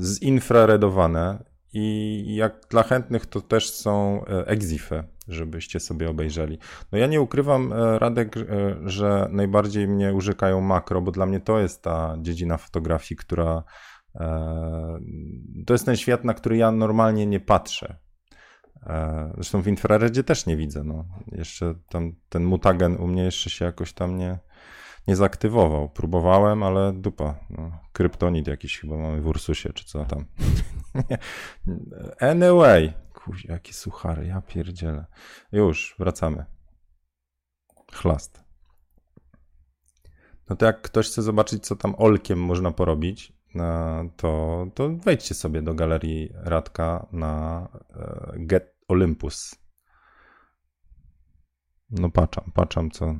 zinfraredowane 0.00 1.44
i 1.74 2.34
jak 2.34 2.66
dla 2.70 2.82
chętnych 2.82 3.26
to 3.26 3.40
też 3.40 3.70
są 3.70 4.24
e, 4.26 4.46
exify, 4.46 5.04
żebyście 5.28 5.80
sobie 5.80 6.10
obejrzeli. 6.10 6.58
No 6.92 6.98
ja 6.98 7.06
nie 7.06 7.20
ukrywam, 7.20 7.72
e, 7.72 7.98
Radek, 7.98 8.36
e, 8.36 8.42
że 8.84 9.28
najbardziej 9.30 9.88
mnie 9.88 10.14
użykają 10.14 10.60
makro, 10.60 11.00
bo 11.00 11.10
dla 11.10 11.26
mnie 11.26 11.40
to 11.40 11.58
jest 11.58 11.82
ta 11.82 12.16
dziedzina 12.20 12.56
fotografii, 12.56 13.16
która 13.18 13.62
to 15.66 15.74
jest 15.74 15.86
ten 15.86 15.96
świat, 15.96 16.24
na 16.24 16.34
który 16.34 16.56
ja 16.56 16.72
normalnie 16.72 17.26
nie 17.26 17.40
patrzę. 17.40 17.96
Zresztą 19.34 19.62
w 19.62 19.66
infraredzie 19.66 20.24
też 20.24 20.46
nie 20.46 20.56
widzę. 20.56 20.84
No. 20.84 21.04
Jeszcze 21.32 21.74
tam 21.88 22.12
ten 22.28 22.44
mutagen 22.44 22.96
u 22.96 23.06
mnie 23.06 23.22
jeszcze 23.22 23.50
się 23.50 23.64
jakoś 23.64 23.92
tam 23.92 24.18
nie, 24.18 24.38
nie 25.06 25.16
zaktywował. 25.16 25.88
Próbowałem, 25.88 26.62
ale 26.62 26.92
dupa. 26.92 27.38
No. 27.50 27.78
Kryptonit 27.92 28.46
jakiś 28.46 28.78
chyba 28.78 28.96
mamy 28.96 29.20
w 29.20 29.26
Ursusie, 29.26 29.72
czy 29.72 29.84
co 29.84 30.04
tam. 30.04 30.24
anyway. 32.30 32.92
Kuź, 33.12 33.44
jakie 33.44 33.72
suchary, 33.72 34.26
ja 34.26 34.40
pierdzielę. 34.40 35.06
Już, 35.52 35.94
wracamy. 35.98 36.44
Chlast. 37.92 38.44
No 40.50 40.56
to 40.56 40.66
jak 40.66 40.82
ktoś 40.82 41.06
chce 41.06 41.22
zobaczyć, 41.22 41.66
co 41.66 41.76
tam 41.76 41.94
olkiem 41.98 42.38
można 42.38 42.70
porobić, 42.70 43.32
no 43.54 43.64
to, 44.16 44.66
to 44.74 44.88
wejdźcie 44.88 45.34
sobie 45.34 45.62
do 45.62 45.74
galerii 45.74 46.32
Radka 46.34 47.06
na 47.12 47.68
e, 47.96 48.32
Get 48.36 48.73
Olympus. 48.88 49.54
No 51.90 52.10
patrzam, 52.10 52.52
patrzam 52.54 52.90
co. 52.90 53.14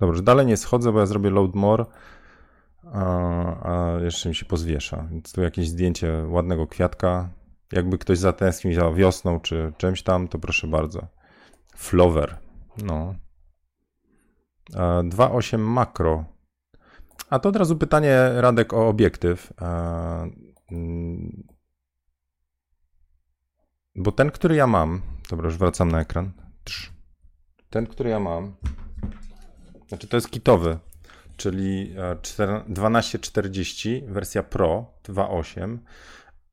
Dobrze, 0.00 0.22
dalej 0.22 0.46
nie 0.46 0.56
schodzę, 0.56 0.92
bo 0.92 1.00
ja 1.00 1.06
zrobię 1.06 1.30
load 1.30 1.54
more, 1.54 1.84
a, 2.84 3.94
a 3.96 4.00
jeszcze 4.00 4.28
mi 4.28 4.34
się 4.34 4.44
pozwiesza. 4.44 5.08
Więc 5.10 5.32
tu 5.32 5.42
jakieś 5.42 5.68
zdjęcie 5.68 6.24
ładnego 6.28 6.66
kwiatka. 6.66 7.30
Jakby 7.72 7.98
ktoś 7.98 8.18
zatęsknił 8.18 8.74
za 8.74 8.92
wiosną 8.92 9.40
czy 9.40 9.72
czymś 9.76 10.02
tam, 10.02 10.28
to 10.28 10.38
proszę 10.38 10.66
bardzo. 10.66 11.06
Flower. 11.76 12.38
No. 12.84 13.14
2.8 14.72 15.58
makro. 15.58 16.24
A 17.30 17.38
to 17.38 17.48
od 17.48 17.56
razu 17.56 17.76
pytanie, 17.76 18.30
Radek, 18.34 18.72
o 18.72 18.88
obiektyw. 18.88 19.52
Bo 24.00 24.12
ten, 24.12 24.30
który 24.30 24.54
ja 24.54 24.66
mam, 24.66 25.00
dobra, 25.30 25.46
już 25.46 25.56
wracam 25.56 25.90
na 25.90 26.00
ekran. 26.00 26.30
Ten, 27.70 27.86
który 27.86 28.10
ja 28.10 28.20
mam, 28.20 28.54
znaczy 29.88 30.08
to 30.08 30.16
jest 30.16 30.30
kitowy, 30.30 30.78
czyli 31.36 31.94
1240, 32.22 34.04
e, 34.04 34.12
wersja 34.12 34.42
Pro 34.42 34.86
2.8, 35.08 35.78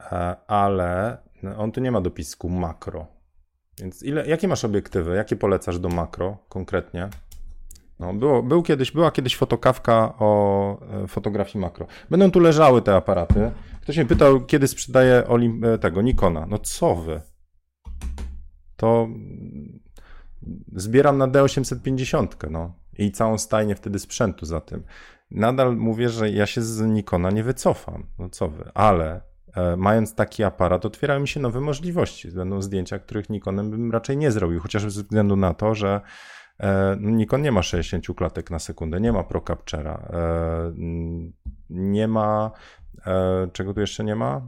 e, 0.01 0.35
ale 0.47 1.17
on 1.57 1.71
tu 1.71 1.81
nie 1.81 1.91
ma 1.91 2.01
dopisku 2.01 2.49
makro. 2.49 3.07
Więc 3.79 4.03
ile, 4.03 4.27
jakie 4.27 4.47
masz 4.47 4.65
obiektywy? 4.65 5.15
Jakie 5.15 5.35
polecasz 5.35 5.79
do 5.79 5.89
makro 5.89 6.37
konkretnie? 6.49 7.09
No, 7.99 8.13
było, 8.13 8.43
był 8.43 8.63
kiedyś, 8.63 8.91
była 8.91 9.11
kiedyś 9.11 9.37
fotokawka 9.37 10.13
o 10.19 10.79
e, 11.03 11.07
fotografii 11.07 11.61
makro. 11.61 11.87
Będą 12.09 12.31
tu 12.31 12.39
leżały 12.39 12.81
te 12.81 12.95
aparaty. 12.95 13.51
Ktoś 13.81 13.97
mnie 13.97 14.05
pytał, 14.05 14.45
kiedy 14.45 14.67
sprzedaje 14.67 15.27
Olim 15.27 15.61
tego 15.81 16.01
Nikona. 16.01 16.45
No 16.45 16.57
co 16.59 16.95
wy? 16.95 17.21
To 18.77 19.07
zbieram 20.75 21.17
na 21.17 21.27
D850, 21.27 22.51
no 22.51 22.73
i 22.97 23.11
całą 23.11 23.37
stajnię 23.37 23.75
wtedy 23.75 23.99
sprzętu 23.99 24.45
za 24.45 24.61
tym. 24.61 24.83
Nadal 25.31 25.77
mówię, 25.77 26.09
że 26.09 26.29
ja 26.29 26.45
się 26.45 26.61
z 26.61 26.81
Nikona 26.81 27.31
nie 27.31 27.43
wycofam, 27.43 28.05
no 28.19 28.29
co 28.29 28.49
wy, 28.49 28.71
ale 28.73 29.21
e, 29.55 29.75
mając 29.77 30.15
taki 30.15 30.43
aparat 30.43 30.85
otwierają 30.85 31.19
mi 31.19 31.27
się 31.27 31.39
nowe 31.39 31.61
możliwości. 31.61 32.31
Będą 32.31 32.61
zdjęcia, 32.61 32.99
których 32.99 33.29
Nikonem 33.29 33.71
bym 33.71 33.91
raczej 33.91 34.17
nie 34.17 34.31
zrobił, 34.31 34.59
chociaż 34.59 34.81
ze 34.81 35.03
względu 35.03 35.35
na 35.35 35.53
to, 35.53 35.75
że 35.75 36.01
e, 36.59 36.97
Nikon 36.99 37.41
nie 37.41 37.51
ma 37.51 37.63
60 37.63 38.05
klatek 38.15 38.51
na 38.51 38.59
sekundę, 38.59 39.01
nie 39.01 39.11
ma 39.11 39.23
Pro 39.23 39.39
Capture'a, 39.39 40.13
e, 40.13 40.73
nie 41.69 42.07
ma, 42.07 42.51
e, 43.05 43.47
czego 43.53 43.73
tu 43.73 43.79
jeszcze 43.79 44.03
nie 44.03 44.15
ma? 44.15 44.41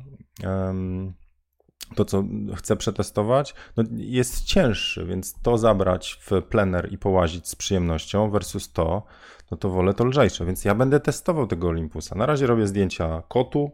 To, 1.95 2.05
co 2.05 2.23
chcę 2.55 2.75
przetestować, 2.75 3.55
no 3.77 3.83
jest 3.97 4.43
cięższy, 4.45 5.05
więc 5.05 5.41
to 5.41 5.57
zabrać 5.57 6.19
w 6.21 6.41
plener 6.41 6.93
i 6.93 6.97
połazić 6.97 7.47
z 7.47 7.55
przyjemnością 7.55 8.29
versus 8.29 8.71
to, 8.71 9.03
no 9.51 9.57
to 9.57 9.69
wolę 9.69 9.93
to 9.93 10.05
lżejsze, 10.05 10.45
więc 10.45 10.65
ja 10.65 10.75
będę 10.75 10.99
testował 10.99 11.47
tego 11.47 11.67
Olympusa. 11.67 12.15
Na 12.15 12.25
razie 12.25 12.47
robię 12.47 12.67
zdjęcia 12.67 13.23
kotu, 13.27 13.71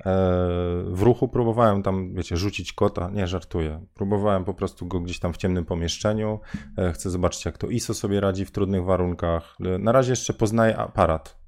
e, 0.00 0.12
w 0.86 1.02
ruchu 1.02 1.28
próbowałem 1.28 1.82
tam, 1.82 2.14
wiecie, 2.14 2.36
rzucić 2.36 2.72
kota, 2.72 3.10
nie 3.10 3.26
żartuję. 3.26 3.86
Próbowałem 3.94 4.44
po 4.44 4.54
prostu 4.54 4.86
go 4.86 5.00
gdzieś 5.00 5.18
tam 5.18 5.32
w 5.32 5.36
ciemnym 5.36 5.64
pomieszczeniu. 5.64 6.40
E, 6.78 6.92
chcę 6.92 7.10
zobaczyć, 7.10 7.44
jak 7.44 7.58
to 7.58 7.66
ISO 7.66 7.94
sobie 7.94 8.20
radzi 8.20 8.44
w 8.44 8.50
trudnych 8.50 8.84
warunkach. 8.84 9.56
Na 9.78 9.92
razie 9.92 10.12
jeszcze 10.12 10.32
poznaję 10.32 10.76
aparat. 10.76 11.40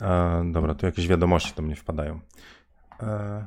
E, 0.00 0.42
dobra, 0.52 0.74
tu 0.74 0.86
jakieś 0.86 1.08
wiadomości 1.08 1.52
do 1.56 1.62
mnie 1.62 1.76
wpadają. 1.76 2.20
E, 3.02 3.46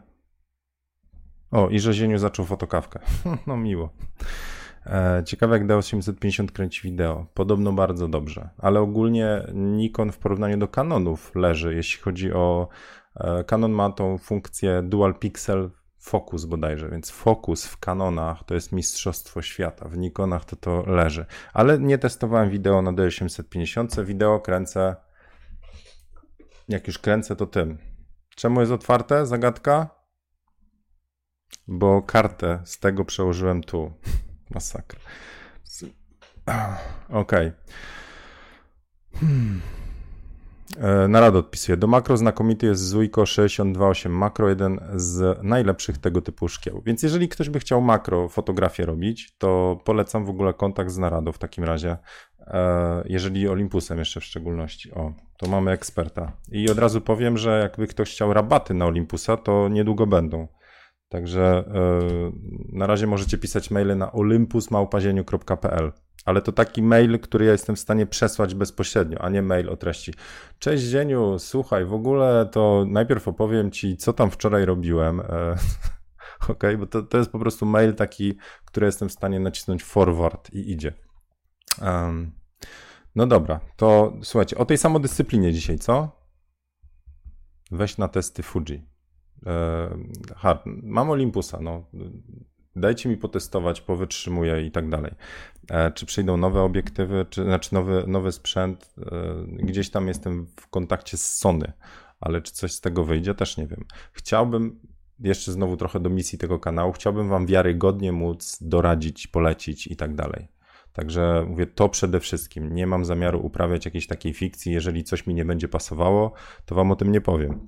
o, 1.51 1.69
i 1.69 1.79
Rzezieniu 1.79 2.17
zaczął 2.17 2.45
fotokawkę. 2.45 2.99
No 3.47 3.57
miło. 3.57 3.89
E, 4.85 5.23
ciekawe 5.25 5.57
jak 5.57 5.67
D850 5.67 6.51
kręci 6.51 6.81
wideo. 6.83 7.25
Podobno 7.33 7.73
bardzo 7.73 8.07
dobrze, 8.07 8.49
ale 8.57 8.79
ogólnie 8.79 9.43
Nikon 9.53 10.11
w 10.11 10.17
porównaniu 10.17 10.57
do 10.57 10.67
Canonów 10.67 11.35
leży, 11.35 11.75
jeśli 11.75 12.01
chodzi 12.01 12.33
o... 12.33 12.67
E, 13.15 13.43
Canon 13.43 13.71
ma 13.71 13.89
tą 13.89 14.17
funkcję 14.17 14.81
Dual 14.83 15.15
Pixel 15.15 15.69
Focus 15.99 16.45
bodajże, 16.45 16.89
więc 16.89 17.09
Focus 17.09 17.65
w 17.65 17.77
Canonach 17.77 18.43
to 18.43 18.53
jest 18.53 18.71
mistrzostwo 18.71 19.41
świata, 19.41 19.89
w 19.89 19.97
Nikonach 19.97 20.45
to 20.45 20.55
to 20.55 20.83
leży. 20.87 21.25
Ale 21.53 21.79
nie 21.79 21.97
testowałem 21.97 22.49
wideo 22.49 22.81
na 22.81 22.93
D850, 22.93 24.05
wideo 24.05 24.39
kręcę... 24.39 24.95
Jak 26.67 26.87
już 26.87 26.99
kręcę 26.99 27.35
to 27.35 27.47
tym. 27.47 27.77
Czemu 28.35 28.59
jest 28.59 28.71
otwarte? 28.71 29.25
Zagadka? 29.25 29.89
Bo 31.67 32.01
kartę 32.01 32.61
z 32.65 32.79
tego 32.79 33.05
przełożyłem 33.05 33.63
tu. 33.63 33.93
Masakra. 34.49 34.99
Okej. 37.09 37.47
Okay. 37.47 37.53
Hmm. 39.19 39.61
E, 40.77 41.07
Narada 41.07 41.39
odpisuje. 41.39 41.77
Do 41.77 41.87
makro 41.87 42.17
znakomity 42.17 42.65
jest 42.65 42.81
Zuiko 42.87 43.25
628 43.25 44.11
Makro, 44.11 44.49
jeden 44.49 44.79
z 44.95 45.43
najlepszych 45.43 45.97
tego 45.97 46.21
typu 46.21 46.47
szkieł. 46.47 46.81
Więc 46.85 47.03
jeżeli 47.03 47.29
ktoś 47.29 47.49
by 47.49 47.59
chciał 47.59 47.81
makro 47.81 48.29
fotografię 48.29 48.85
robić, 48.85 49.35
to 49.37 49.79
polecam 49.85 50.25
w 50.25 50.29
ogóle 50.29 50.53
kontakt 50.53 50.91
z 50.91 50.97
Naradą 50.97 51.31
w 51.31 51.37
takim 51.37 51.63
razie. 51.63 51.97
E, 52.39 53.03
jeżeli 53.05 53.47
Olympusem 53.47 53.99
jeszcze 53.99 54.19
w 54.19 54.23
szczególności. 54.23 54.91
O, 54.91 55.13
to 55.37 55.49
mamy 55.49 55.71
eksperta. 55.71 56.31
I 56.51 56.69
od 56.69 56.79
razu 56.79 57.01
powiem, 57.01 57.37
że 57.37 57.59
jakby 57.59 57.87
ktoś 57.87 58.11
chciał 58.11 58.33
rabaty 58.33 58.73
na 58.73 58.85
Olympusa, 58.85 59.37
to 59.37 59.67
niedługo 59.69 60.07
będą. 60.07 60.47
Także 61.09 61.63
yy, 61.73 62.31
na 62.73 62.87
razie 62.87 63.07
możecie 63.07 63.37
pisać 63.37 63.71
maile 63.71 63.97
na 63.97 64.11
olympusmałpazieniu.pl, 64.11 65.91
ale 66.25 66.41
to 66.41 66.51
taki 66.51 66.83
mail, 66.83 67.19
który 67.19 67.45
ja 67.45 67.51
jestem 67.51 67.75
w 67.75 67.79
stanie 67.79 68.05
przesłać 68.05 68.55
bezpośrednio, 68.55 69.21
a 69.21 69.29
nie 69.29 69.41
mail 69.41 69.69
o 69.69 69.77
treści. 69.77 70.13
Cześć 70.59 70.83
Zieniu, 70.83 71.39
słuchaj, 71.39 71.85
w 71.85 71.93
ogóle 71.93 72.49
to 72.51 72.85
najpierw 72.87 73.27
opowiem 73.27 73.71
ci, 73.71 73.97
co 73.97 74.13
tam 74.13 74.31
wczoraj 74.31 74.65
robiłem. 74.65 75.19
E, 75.19 75.55
ok, 76.51 76.63
bo 76.79 76.85
to, 76.85 77.03
to 77.03 77.17
jest 77.17 77.31
po 77.31 77.39
prostu 77.39 77.65
mail 77.65 77.93
taki, 77.95 78.37
który 78.65 78.85
jestem 78.85 79.09
w 79.09 79.13
stanie 79.13 79.39
nacisnąć 79.39 79.83
forward 79.83 80.53
i 80.53 80.71
idzie. 80.71 80.93
Um, 81.81 82.31
no 83.17 83.27
dobra, 83.27 83.59
to 83.75 84.13
słuchajcie, 84.23 84.57
o 84.57 84.65
tej 84.65 84.77
samodyscyplinie 84.77 85.53
dzisiaj, 85.53 85.79
co? 85.79 86.11
Weź 87.71 87.97
na 87.97 88.07
testy 88.07 88.43
Fuji. 88.43 88.85
E, 89.45 89.97
hard. 90.35 90.61
Mam 90.65 91.09
Olympusa, 91.09 91.59
no. 91.61 91.83
Dajcie 92.75 93.09
mi 93.09 93.17
potestować, 93.17 93.81
powytrzymuję 93.81 94.65
i 94.65 94.71
tak 94.71 94.89
dalej. 94.89 95.11
E, 95.69 95.91
czy 95.91 96.05
przyjdą 96.05 96.37
nowe 96.37 96.61
obiektywy, 96.61 97.25
czy 97.29 97.43
znaczy 97.43 97.73
nowy, 97.73 98.03
nowy 98.07 98.31
sprzęt? 98.31 98.93
E, 98.97 99.65
gdzieś 99.65 99.89
tam 99.89 100.07
jestem 100.07 100.47
w 100.59 100.67
kontakcie 100.67 101.17
z 101.17 101.35
Sony, 101.35 101.73
ale 102.19 102.41
czy 102.41 102.53
coś 102.53 102.73
z 102.73 102.81
tego 102.81 103.03
wyjdzie, 103.03 103.33
też 103.33 103.57
nie 103.57 103.67
wiem. 103.67 103.85
Chciałbym, 104.13 104.79
jeszcze 105.19 105.51
znowu 105.51 105.77
trochę 105.77 105.99
do 105.99 106.09
misji 106.09 106.37
tego 106.37 106.59
kanału, 106.59 106.91
chciałbym 106.91 107.29
Wam 107.29 107.45
wiarygodnie 107.45 108.11
móc 108.11 108.57
doradzić, 108.61 109.27
polecić 109.27 109.87
i 109.87 109.95
tak 109.95 110.15
dalej. 110.15 110.56
Także 110.97 111.45
mówię 111.49 111.65
to 111.65 111.89
przede 111.89 112.19
wszystkim. 112.19 112.75
Nie 112.75 112.87
mam 112.87 113.05
zamiaru 113.05 113.45
uprawiać 113.45 113.85
jakiejś 113.85 114.07
takiej 114.07 114.33
fikcji. 114.33 114.73
Jeżeli 114.73 115.03
coś 115.03 115.27
mi 115.27 115.33
nie 115.33 115.45
będzie 115.45 115.67
pasowało, 115.67 116.33
to 116.65 116.75
Wam 116.75 116.91
o 116.91 116.95
tym 116.95 117.11
nie 117.11 117.21
powiem. 117.21 117.59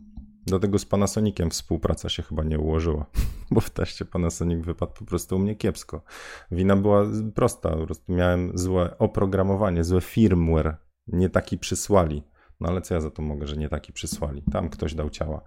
Do 0.47 0.59
tego 0.59 0.79
z 0.79 0.85
Panasoniciem 0.85 1.49
współpraca 1.49 2.09
się 2.09 2.23
chyba 2.23 2.43
nie 2.43 2.59
ułożyła, 2.59 3.05
bo 3.51 3.61
w 3.61 3.69
teście 3.69 4.05
Panasonic 4.05 4.65
wypadł 4.65 4.93
po 4.99 5.05
prostu 5.05 5.35
u 5.35 5.39
mnie 5.39 5.55
kiepsko. 5.55 6.01
Wina 6.51 6.75
była 6.75 7.05
prosta, 7.35 7.69
po 7.69 7.85
prostu 7.85 8.13
miałem 8.13 8.57
złe 8.57 8.97
oprogramowanie, 8.97 9.83
złe 9.83 10.01
firmware, 10.01 10.77
nie 11.07 11.29
taki 11.29 11.57
przysłali. 11.57 12.23
No 12.61 12.69
ale 12.69 12.81
co 12.81 12.93
ja 12.93 13.01
za 13.01 13.11
to 13.11 13.21
mogę, 13.21 13.47
że 13.47 13.57
nie 13.57 13.69
taki 13.69 13.93
przysłali? 13.93 14.43
Tam 14.51 14.69
ktoś 14.69 14.93
dał 14.93 15.09
ciała. 15.09 15.41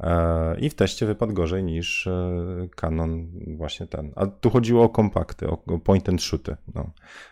E, 0.00 0.60
I 0.60 0.70
w 0.70 0.74
teście 0.74 1.06
wypadł 1.06 1.32
gorzej 1.32 1.64
niż 1.64 2.06
e, 2.06 2.68
Canon 2.76 3.30
właśnie 3.56 3.86
ten. 3.86 4.12
A 4.16 4.26
tu 4.26 4.50
chodziło 4.50 4.84
o 4.84 4.88
kompakty, 4.88 5.48
o 5.48 5.56
point 5.84 6.08
and 6.08 6.22
shooty, 6.22 6.56
no, 6.74 6.90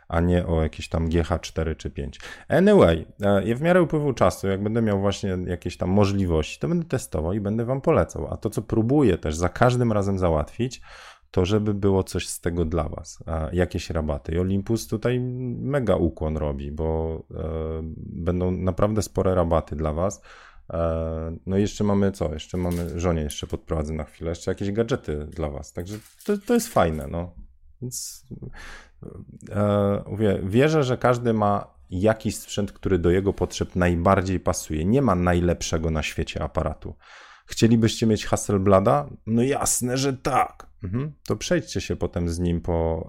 a 0.09 0.21
nie 0.21 0.47
o 0.47 0.63
jakieś 0.63 0.89
tam 0.89 1.09
GH4 1.09 1.77
czy 1.77 1.91
5. 1.91 2.21
Anyway, 2.49 3.07
e, 3.23 3.55
w 3.55 3.61
miarę 3.61 3.83
upływu 3.83 4.13
czasu, 4.13 4.49
jak 4.49 4.63
będę 4.63 4.83
miał 4.83 5.01
właśnie 5.01 5.39
jakieś 5.47 5.77
tam 5.77 5.91
możliwości, 5.91 6.59
to 6.59 6.69
będę 6.69 6.87
testował 6.87 7.33
i 7.33 7.41
będę 7.41 7.65
wam 7.65 7.81
polecał. 7.81 8.29
A 8.33 8.37
to, 8.37 8.51
co 8.51 8.63
próbuję 8.63 9.19
też 9.19 9.37
za 9.37 9.49
każdym 9.49 9.93
razem 9.93 10.19
załatwić, 10.19 10.81
to 11.33 11.45
żeby 11.45 11.75
było 11.75 12.05
coś 12.05 12.29
z 12.29 12.41
tego 12.41 12.65
dla 12.65 12.89
Was, 12.89 13.19
jakieś 13.53 13.91
rabaty. 13.91 14.35
I 14.35 14.39
Olympus 14.39 14.87
tutaj 14.87 15.21
mega 15.61 15.97
ukłon 15.97 16.37
robi, 16.37 16.73
bo 16.73 17.23
e, 17.35 17.45
będą 17.97 18.51
naprawdę 18.51 19.03
spore 19.03 19.35
rabaty 19.35 19.77
dla 19.77 19.93
Was. 19.93 20.23
E, 20.71 21.37
no 21.47 21.59
i 21.59 21.61
jeszcze 21.61 21.85
mamy 21.85 22.13
co? 22.13 22.33
Jeszcze 22.33 22.57
mamy, 22.57 23.01
żonie 23.01 23.23
jeszcze 23.23 23.47
podprowadzę 23.47 23.93
na 23.93 24.05
chwilę, 24.05 24.31
jeszcze 24.31 24.51
jakieś 24.51 24.73
gadżety 24.73 25.27
dla 25.27 25.51
Was. 25.51 25.73
Także 25.73 25.99
to, 26.25 26.39
to 26.39 26.55
jest 26.55 26.69
fajne, 26.69 27.07
no. 27.07 27.35
Więc 27.83 28.27
e, 29.51 30.03
mówię, 30.07 30.41
wierzę, 30.43 30.85
że 30.85 30.99
każdy 30.99 31.33
ma 31.33 31.75
jakiś 31.91 32.37
sprzęt, 32.37 32.73
który 32.73 32.99
do 32.99 33.11
jego 33.11 33.33
potrzeb 33.33 33.77
najbardziej 33.77 34.41
pasuje. 34.41 34.85
Nie 34.85 35.03
ma 35.03 35.15
najlepszego 35.15 35.91
na 35.91 36.03
świecie 36.03 36.43
aparatu. 36.43 36.95
Chcielibyście 37.47 38.07
mieć 38.07 38.27
Hasselblada? 38.27 39.09
No 39.27 39.43
jasne, 39.43 39.97
że 39.97 40.13
tak. 40.13 40.72
Mhm. 40.85 41.13
To 41.27 41.37
przejdźcie 41.37 41.81
się 41.81 41.97
potem 41.97 42.29
z 42.29 42.39
nim 42.39 42.61
po, 42.61 43.09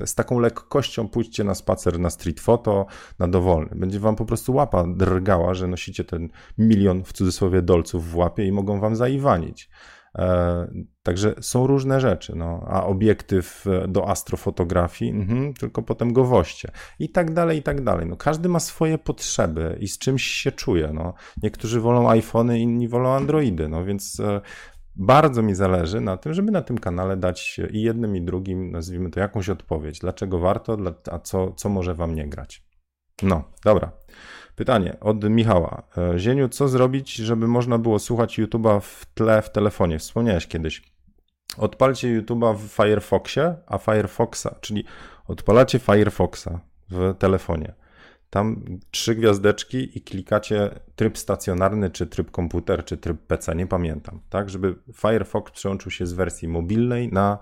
e, 0.00 0.06
z 0.06 0.14
taką 0.14 0.38
lekkością 0.38 1.08
pójdźcie 1.08 1.44
na 1.44 1.54
spacer 1.54 1.98
na 1.98 2.10
street 2.10 2.40
photo, 2.40 2.86
na 3.18 3.28
dowolny. 3.28 3.70
Będzie 3.74 4.00
wam 4.00 4.16
po 4.16 4.24
prostu 4.24 4.54
łapa 4.54 4.84
drgała, 4.96 5.54
że 5.54 5.66
nosicie 5.66 6.04
ten 6.04 6.28
milion 6.58 7.04
w 7.04 7.12
cudzysłowie 7.12 7.62
dolców 7.62 8.10
w 8.10 8.16
łapie 8.16 8.46
i 8.46 8.52
mogą 8.52 8.80
wam 8.80 8.96
zaiwanić. 8.96 9.70
E, 10.18 10.68
także 11.02 11.34
są 11.40 11.66
różne 11.66 12.00
rzeczy, 12.00 12.36
no, 12.36 12.64
a 12.66 12.86
obiektyw 12.86 13.66
e, 13.66 13.88
do 13.88 14.08
astrofotografii, 14.08 15.10
mhm, 15.10 15.54
tylko 15.54 15.82
potem 15.82 16.12
go 16.12 16.24
woście 16.24 16.70
i 16.98 17.10
tak 17.10 17.32
dalej, 17.32 17.58
i 17.58 17.62
tak 17.62 17.84
dalej. 17.84 18.06
No, 18.06 18.16
każdy 18.16 18.48
ma 18.48 18.60
swoje 18.60 18.98
potrzeby 18.98 19.76
i 19.80 19.88
z 19.88 19.98
czymś 19.98 20.22
się 20.24 20.52
czuje. 20.52 20.90
No. 20.94 21.14
Niektórzy 21.42 21.80
wolą 21.80 22.10
iPhony, 22.10 22.60
inni 22.60 22.88
wolą 22.88 23.10
Androidy, 23.14 23.68
no 23.68 23.84
więc 23.84 24.20
bardzo 24.98 25.42
mi 25.42 25.54
zależy 25.54 26.00
na 26.00 26.16
tym, 26.16 26.34
żeby 26.34 26.52
na 26.52 26.62
tym 26.62 26.78
kanale 26.78 27.16
dać 27.16 27.60
i 27.70 27.82
jednym, 27.82 28.16
i 28.16 28.22
drugim, 28.22 28.70
nazwijmy 28.70 29.10
to, 29.10 29.20
jakąś 29.20 29.48
odpowiedź. 29.48 29.98
Dlaczego 29.98 30.38
warto, 30.38 30.76
a 31.10 31.18
co, 31.18 31.52
co 31.52 31.68
może 31.68 31.94
wam 31.94 32.14
nie 32.14 32.28
grać. 32.28 32.62
No, 33.22 33.44
dobra. 33.64 33.92
Pytanie 34.56 34.96
od 35.00 35.30
Michała. 35.30 35.82
E, 35.98 36.18
Zieniu, 36.18 36.48
co 36.48 36.68
zrobić, 36.68 37.14
żeby 37.14 37.48
można 37.48 37.78
było 37.78 37.98
słuchać 37.98 38.38
YouTube'a 38.38 38.80
w 38.80 39.06
tle 39.14 39.42
w 39.42 39.50
telefonie? 39.50 39.98
Wspomniałeś 39.98 40.46
kiedyś. 40.46 40.82
Odpalcie 41.58 42.20
YouTube'a 42.20 42.56
w 42.56 42.60
Firefoxie, 42.60 43.54
a 43.66 43.78
Firefoxa, 43.78 44.48
czyli 44.60 44.84
odpalacie 45.26 45.78
Firefoxa 45.78 46.60
w 46.90 47.14
telefonie. 47.18 47.74
Tam 48.30 48.64
trzy 48.90 49.14
gwiazdeczki 49.14 49.98
i 49.98 50.00
klikacie 50.00 50.80
tryb 50.96 51.18
stacjonarny, 51.18 51.90
czy 51.90 52.06
tryb 52.06 52.30
komputer, 52.30 52.84
czy 52.84 52.96
tryb 52.96 53.18
PC, 53.26 53.54
nie 53.54 53.66
pamiętam, 53.66 54.20
tak, 54.30 54.50
żeby 54.50 54.74
Firefox 54.94 55.52
przełączył 55.52 55.90
się 55.90 56.06
z 56.06 56.12
wersji 56.12 56.48
mobilnej 56.48 57.12
na 57.12 57.38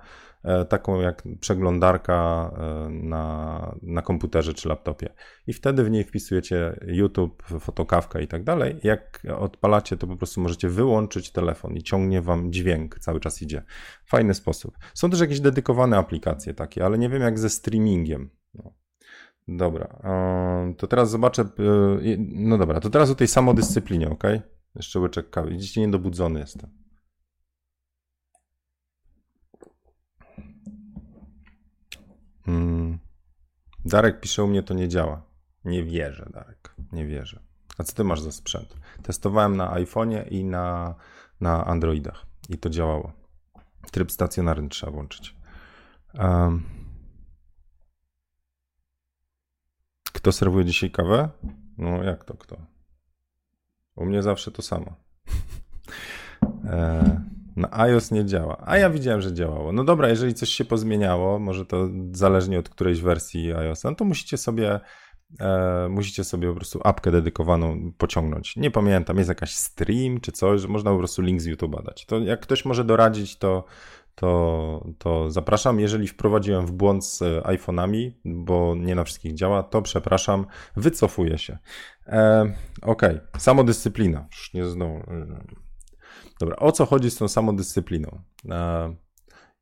E, 0.47 0.65
taką 0.65 1.01
jak 1.01 1.23
przeglądarka 1.41 2.51
e, 2.59 2.89
na, 2.91 3.77
na 3.83 4.03
komputerze 4.03 4.55
czy 4.55 4.69
laptopie. 4.69 5.13
I 5.47 5.53
wtedy 5.53 5.85
w 5.85 5.91
niej 5.91 6.05
wpisujecie 6.05 6.81
YouTube, 6.87 7.43
fotokawkę 7.61 8.23
i 8.23 8.29
tak 8.29 8.45
dalej. 8.45 8.81
Jak 8.83 9.23
odpalacie, 9.39 9.97
to 9.97 10.07
po 10.07 10.17
prostu 10.17 10.41
możecie 10.41 10.69
wyłączyć 10.69 11.31
telefon 11.33 11.77
i 11.77 11.83
ciągnie 11.83 12.23
wam 12.23 12.53
dźwięk, 12.53 12.99
cały 12.99 13.21
czas 13.21 13.43
idzie. 13.43 13.63
Fajny 14.05 14.35
sposób. 14.35 14.79
Są 14.95 15.11
też 15.11 15.21
jakieś 15.21 15.41
dedykowane 15.41 15.97
aplikacje 15.97 16.55
takie, 16.55 16.85
ale 16.85 16.99
nie 16.99 17.09
wiem 17.09 17.23
jak 17.23 17.39
ze 17.39 17.51
streamingiem. 17.51 18.31
No. 18.55 18.73
Dobra, 19.49 20.01
e, 20.05 20.75
to 20.79 20.87
teraz 20.87 21.11
zobaczę. 21.11 21.45
No 22.19 22.59
dobra, 22.59 22.81
to 22.81 22.91
teraz 22.91 23.11
o 23.11 23.15
tej 23.15 23.29
samodyscyplinie, 23.29 24.11
ok? 24.11 24.25
Jeszcze 24.75 25.01
łyczek 25.01 25.31
kawy. 25.31 25.51
Widzicie, 25.51 25.81
niedobudzony 25.81 26.41
jestem. 26.41 26.71
Hmm. 32.45 32.99
Darek 33.85 34.21
pisze 34.21 34.45
u 34.45 34.47
mnie 34.47 34.63
to 34.63 34.75
nie 34.75 34.89
działa. 34.89 35.23
Nie 35.65 35.85
wierzę, 35.85 36.29
Darek. 36.33 36.75
Nie 36.93 37.07
wierzę. 37.07 37.41
A 37.79 37.83
co 37.85 37.97
ty 37.97 38.05
masz 38.05 38.21
za 38.21 38.33
sprzęt? 38.33 38.77
Testowałem 39.03 39.57
na 39.57 39.75
iPhone'ie 39.75 40.29
i 40.31 40.45
na, 40.45 40.95
na 41.41 41.65
Androidach 41.65 42.27
i 42.49 42.59
to 42.59 42.71
działało. 42.71 43.13
Tryb 43.91 44.13
stacjonarny 44.13 44.69
trzeba 44.69 44.93
włączyć. 44.93 45.37
Um. 46.19 46.76
Kto 50.27 50.33
serwuje 50.33 50.65
dzisiaj 50.65 50.91
kawę? 50.91 51.29
No 51.79 52.03
jak 52.03 52.25
to 52.25 52.35
kto? 52.35 52.57
U 53.97 54.05
mnie 54.05 54.23
zawsze 54.23 54.51
to 54.51 54.63
samo. 54.63 54.97
e, 56.65 57.21
na 57.57 57.73
iOS 57.73 58.11
nie 58.11 58.25
działa. 58.25 58.63
A 58.65 58.79
ja 58.79 58.91
widziałem, 58.91 59.21
że 59.21 59.35
działało. 59.35 59.73
No 59.73 59.85
dobra, 59.85 60.09
jeżeli 60.09 60.35
coś 60.35 60.49
się 60.49 60.65
pozmieniało, 60.65 61.39
może 61.39 61.67
to 61.67 61.89
zależnie 62.13 62.59
od 62.59 62.69
którejś 62.69 63.01
wersji 63.01 63.53
iOS, 63.53 63.85
no 63.85 63.95
to 63.95 64.05
musicie 64.05 64.37
sobie 64.37 64.81
e, 65.41 65.89
musicie 65.91 66.25
sobie 66.25 66.49
po 66.49 66.55
prostu 66.55 66.81
apkę 66.85 67.11
dedykowaną 67.11 67.93
pociągnąć. 67.99 68.57
Nie 68.57 68.71
pamiętam, 68.71 69.17
jest 69.17 69.29
jakaś 69.29 69.55
stream 69.55 70.21
czy 70.21 70.33
coś, 70.33 70.61
że 70.61 70.69
można 70.69 70.91
po 70.91 70.99
prostu 70.99 71.23
link 71.23 71.41
z 71.41 71.47
YouTube'a 71.49 71.85
dać. 71.85 72.07
To 72.07 72.19
jak 72.19 72.41
ktoś 72.41 72.65
może 72.65 72.85
doradzić, 72.85 73.39
to, 73.39 73.65
to, 74.17 74.87
to 74.99 75.31
zapraszam. 75.31 75.81
Jeżeli 75.81 76.09
wprowadziłem 76.09 76.67
w 76.67 76.73
błąd 76.73 77.07
z 77.07 77.21
iPhone'ami, 77.45 78.11
bo 78.25 78.75
nie 78.75 78.95
na 78.95 79.05
wszystkich 79.05 79.35
działa, 79.35 79.63
to 79.63 79.83
przepraszam, 79.83 80.47
wycofuję 80.77 81.39
się. 81.39 81.59
E, 82.07 82.53
ok, 82.83 83.03
samodyscyplina. 83.39 84.27
Już 84.31 84.55
nie 84.55 84.65
znowu. 84.65 85.03
Dobra, 86.41 86.57
o 86.57 86.73
co 86.73 86.87
chodzi 86.87 87.11
z 87.11 87.17
tą 87.17 87.29
samodyscypliną? 87.29 88.21
E, 88.51 88.95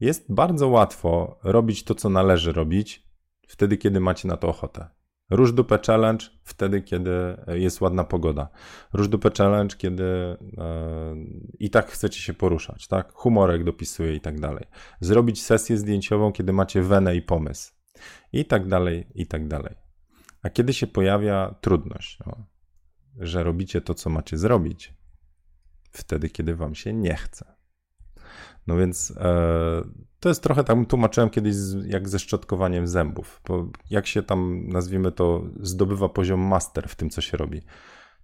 jest 0.01 0.35
bardzo 0.35 0.69
łatwo 0.69 1.39
robić 1.45 1.85
to, 1.85 1.95
co 1.95 2.09
należy 2.09 2.53
robić, 2.53 3.09
wtedy, 3.49 3.77
kiedy 3.77 4.01
macie 4.01 4.29
na 4.29 4.37
to 4.37 4.49
ochotę. 4.49 4.89
Róż 5.35 5.53
dupę 5.53 5.79
challenge 5.87 6.27
wtedy, 6.45 6.83
kiedy 6.83 7.11
jest 7.49 7.81
ładna 7.81 8.05
pogoda. 8.05 8.49
Róż 8.93 9.09
dupę 9.09 9.31
challenge, 9.39 9.77
kiedy 9.77 10.05
e, 10.05 10.37
i 11.59 11.71
tak 11.71 11.91
chcecie 11.91 12.21
się 12.21 12.35
poruszać, 12.35 12.89
tak? 12.89 13.13
Humorek 13.13 13.65
dopisuje 13.65 14.15
i 14.15 14.21
tak 14.21 14.41
dalej. 14.41 14.65
Zrobić 15.01 15.43
sesję 15.43 15.77
zdjęciową, 15.77 16.33
kiedy 16.33 16.53
macie 16.53 16.83
wenę 16.83 17.17
i 17.17 17.23
pomysł. 17.23 17.73
I 18.33 18.45
tak 18.45 18.69
dalej, 18.69 19.07
i 19.15 19.27
tak 19.27 19.49
dalej. 19.49 19.75
A 20.43 20.51
kiedy 20.51 20.73
się 20.73 20.87
pojawia 20.87 21.55
trudność, 21.61 22.19
no, 22.27 22.47
że 23.19 23.45
robicie 23.45 23.81
to, 23.81 23.95
co 23.95 24.11
macie 24.11 24.39
zrobić, 24.39 24.95
wtedy, 25.91 26.31
kiedy 26.31 26.57
wam 26.57 26.75
się 26.75 26.93
nie 26.93 27.15
chce. 27.15 27.55
No 28.67 28.77
więc 28.77 29.11
e, 29.17 29.83
to 30.25 30.29
jest 30.29 30.43
trochę 30.43 30.65
tam 30.65 30.87
tłumaczyłem 30.87 31.31
kiedyś 31.31 31.55
z, 31.55 31.87
jak 31.87 32.09
ze 32.09 32.19
szczotkowaniem 32.19 32.89
zębów, 32.89 33.41
bo 33.49 33.67
jak 33.91 34.07
się 34.07 34.23
tam, 34.23 34.69
nazwijmy 34.69 35.13
to, 35.13 35.43
zdobywa 35.61 36.09
poziom 36.09 36.41
master 36.41 36.89
w 36.89 36.95
tym, 36.95 37.11
co 37.11 37.21
się 37.21 37.37
robi. 37.37 37.63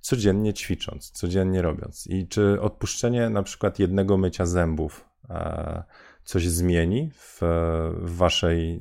Codziennie 0.01 0.55
ćwicząc, 0.55 1.11
codziennie 1.11 1.63
robiąc. 1.63 2.07
I 2.07 2.29
czy 2.29 2.61
odpuszczenie 2.61 3.31
na 3.31 3.43
przykład 3.43 3.79
jednego 3.79 4.17
mycia 4.17 4.47
zębów 4.47 5.05
e, 5.31 5.83
coś 6.25 6.49
zmieni 6.49 7.11
w, 7.15 7.39
w, 8.01 8.17
waszej, 8.17 8.81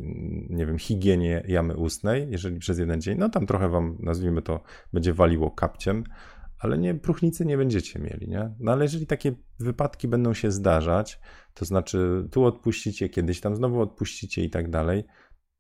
nie 0.49 0.65
wiem, 0.65 0.79
higienie 0.79 1.43
jamy 1.47 1.75
ustnej, 1.75 2.27
jeżeli 2.29 2.59
przez 2.59 2.79
jeden 2.79 3.01
dzień, 3.01 3.17
no 3.17 3.29
tam 3.29 3.45
trochę 3.45 3.69
wam, 3.69 3.97
nazwijmy 3.99 4.41
to, 4.41 4.59
będzie 4.93 5.13
waliło 5.13 5.51
kapciem, 5.51 6.03
ale 6.59 6.77
nie, 6.77 6.95
próchnicy 6.95 7.45
nie 7.45 7.57
będziecie 7.57 7.99
mieli, 7.99 8.27
nie? 8.27 8.55
No 8.59 8.71
ale 8.71 8.85
jeżeli 8.85 9.07
takie 9.07 9.35
wypadki 9.59 10.07
będą 10.07 10.33
się 10.33 10.51
zdarzać, 10.51 11.19
to 11.53 11.65
znaczy 11.65 12.27
tu 12.31 12.45
odpuścicie, 12.45 13.09
kiedyś 13.09 13.41
tam 13.41 13.55
znowu 13.55 13.81
odpuścicie 13.81 14.43
i 14.43 14.49
tak 14.49 14.69
dalej, 14.69 15.03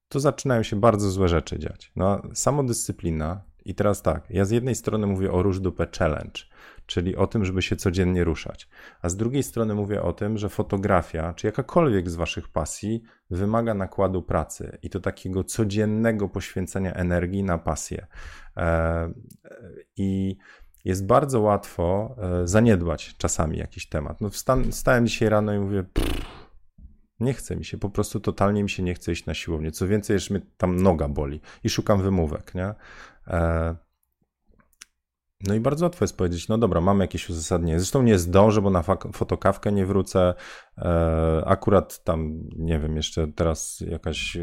to 0.09 0.19
zaczynają 0.19 0.63
się 0.63 0.79
bardzo 0.79 1.09
złe 1.09 1.27
rzeczy 1.27 1.59
dziać. 1.59 1.91
No, 1.95 2.21
samodyscyplina 2.33 3.49
i 3.65 3.75
teraz 3.75 4.01
tak, 4.01 4.29
ja 4.29 4.45
z 4.45 4.51
jednej 4.51 4.75
strony 4.75 5.07
mówię 5.07 5.31
o 5.31 5.43
róż 5.43 5.59
dupę 5.59 5.87
challenge, 5.97 6.41
czyli 6.85 7.15
o 7.15 7.27
tym, 7.27 7.45
żeby 7.45 7.61
się 7.61 7.75
codziennie 7.75 8.23
ruszać, 8.23 8.69
a 9.01 9.09
z 9.09 9.15
drugiej 9.15 9.43
strony 9.43 9.75
mówię 9.75 10.01
o 10.01 10.13
tym, 10.13 10.37
że 10.37 10.49
fotografia, 10.49 11.33
czy 11.33 11.47
jakakolwiek 11.47 12.09
z 12.09 12.15
waszych 12.15 12.49
pasji 12.49 13.03
wymaga 13.29 13.73
nakładu 13.73 14.23
pracy 14.23 14.77
i 14.81 14.89
to 14.89 14.99
takiego 14.99 15.43
codziennego 15.43 16.29
poświęcenia 16.29 16.93
energii 16.93 17.43
na 17.43 17.57
pasję. 17.57 18.07
Eee, 18.55 19.13
I 19.97 20.37
jest 20.85 21.05
bardzo 21.05 21.41
łatwo 21.41 22.15
e, 22.17 22.47
zaniedbać 22.47 23.15
czasami 23.17 23.57
jakiś 23.57 23.89
temat. 23.89 24.21
No 24.21 24.29
wsta- 24.29 24.71
stałem 24.71 25.07
dzisiaj 25.07 25.29
rano 25.29 25.53
i 25.53 25.59
mówię, 25.59 25.83
nie 27.19 27.33
chce 27.33 27.55
mi 27.55 27.65
się, 27.65 27.77
po 27.77 27.89
prostu 27.89 28.19
totalnie 28.19 28.63
mi 28.63 28.69
się 28.69 28.83
nie 28.83 28.93
chce 28.93 29.11
iść 29.11 29.25
na 29.25 29.33
siłownię. 29.33 29.71
Co 29.71 29.87
więcej, 29.87 30.13
jeszcze 30.13 30.33
mnie 30.33 30.43
tam 30.57 30.75
noga 30.75 31.07
boli 31.07 31.41
i 31.63 31.69
szukam 31.69 32.01
wymówek, 32.01 32.55
nie? 32.55 32.73
E, 33.27 33.75
no 35.47 35.55
i 35.55 35.59
bardzo 35.59 35.85
łatwo 35.85 36.03
jest 36.03 36.17
powiedzieć, 36.17 36.47
no 36.47 36.57
dobra, 36.57 36.81
mamy 36.81 37.03
jakieś 37.03 37.29
uzasadnienie. 37.29 37.79
Zresztą 37.79 38.01
nie 38.03 38.19
zdążę, 38.19 38.61
bo 38.61 38.69
na 38.69 38.83
fotokawkę 39.13 39.71
nie 39.71 39.85
wrócę. 39.85 40.33
E, 40.77 41.43
akurat 41.45 42.03
tam, 42.03 42.39
nie 42.55 42.79
wiem, 42.79 42.95
jeszcze 42.95 43.27
teraz 43.27 43.79
jakaś. 43.87 44.37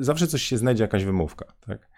Zawsze 0.00 0.26
coś 0.26 0.42
się 0.42 0.58
znajdzie, 0.58 0.84
jakaś 0.84 1.04
wymówka, 1.04 1.52
tak? 1.66 1.88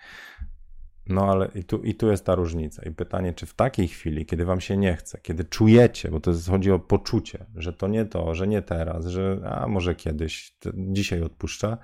No 1.09 1.31
ale 1.31 1.51
i 1.55 1.64
tu, 1.64 1.83
i 1.83 1.95
tu 1.95 2.11
jest 2.11 2.25
ta 2.25 2.35
różnica. 2.35 2.83
I 2.83 2.90
pytanie, 2.90 3.33
czy 3.33 3.47
w 3.47 3.55
takiej 3.55 3.88
chwili, 3.88 4.27
kiedy 4.27 4.45
wam 4.45 4.61
się 4.61 4.77
nie 4.77 4.97
chce, 4.97 5.19
kiedy 5.23 5.45
czujecie, 5.45 6.11
bo 6.11 6.21
to 6.21 6.31
jest, 6.31 6.49
chodzi 6.49 6.71
o 6.71 6.79
poczucie, 6.79 7.47
że 7.55 7.73
to 7.73 7.88
nie 7.88 8.05
to, 8.05 8.35
że 8.35 8.47
nie 8.47 8.62
teraz, 8.62 9.07
że 9.07 9.40
a 9.45 9.69
może 9.69 9.95
kiedyś, 9.95 10.57
dzisiaj 10.75 11.23
odpuszczę, 11.23 11.77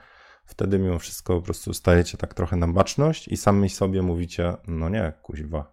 wtedy 0.45 0.79
mimo 0.79 0.99
wszystko 0.99 1.37
po 1.37 1.43
prostu 1.43 1.75
stajecie 1.75 2.19
tak 2.19 2.35
trochę 2.35 2.57
na 2.57 2.69
baczność 2.69 3.29
i 3.29 3.37
sami 3.37 3.71
sobie 3.71 4.03
mówicie, 4.03 4.55
no 4.67 4.89
nie, 4.89 5.13
kuźwa. 5.23 5.73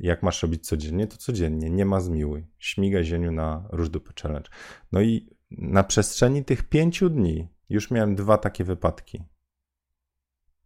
Jak 0.00 0.22
masz 0.22 0.42
robić 0.42 0.66
codziennie, 0.66 1.06
to 1.06 1.16
codziennie, 1.16 1.70
nie 1.70 1.84
ma 1.84 2.00
zmiłuj. 2.00 2.46
Śmigaj 2.58 3.04
zieniu 3.04 3.32
na 3.32 3.68
róż 3.72 3.88
dupy 3.88 4.12
challenge. 4.22 4.48
No 4.92 5.00
i 5.00 5.36
na 5.50 5.84
przestrzeni 5.84 6.44
tych 6.44 6.68
pięciu 6.68 7.10
dni 7.10 7.48
już 7.68 7.90
miałem 7.90 8.14
dwa 8.14 8.38
takie 8.38 8.64
wypadki 8.64 9.24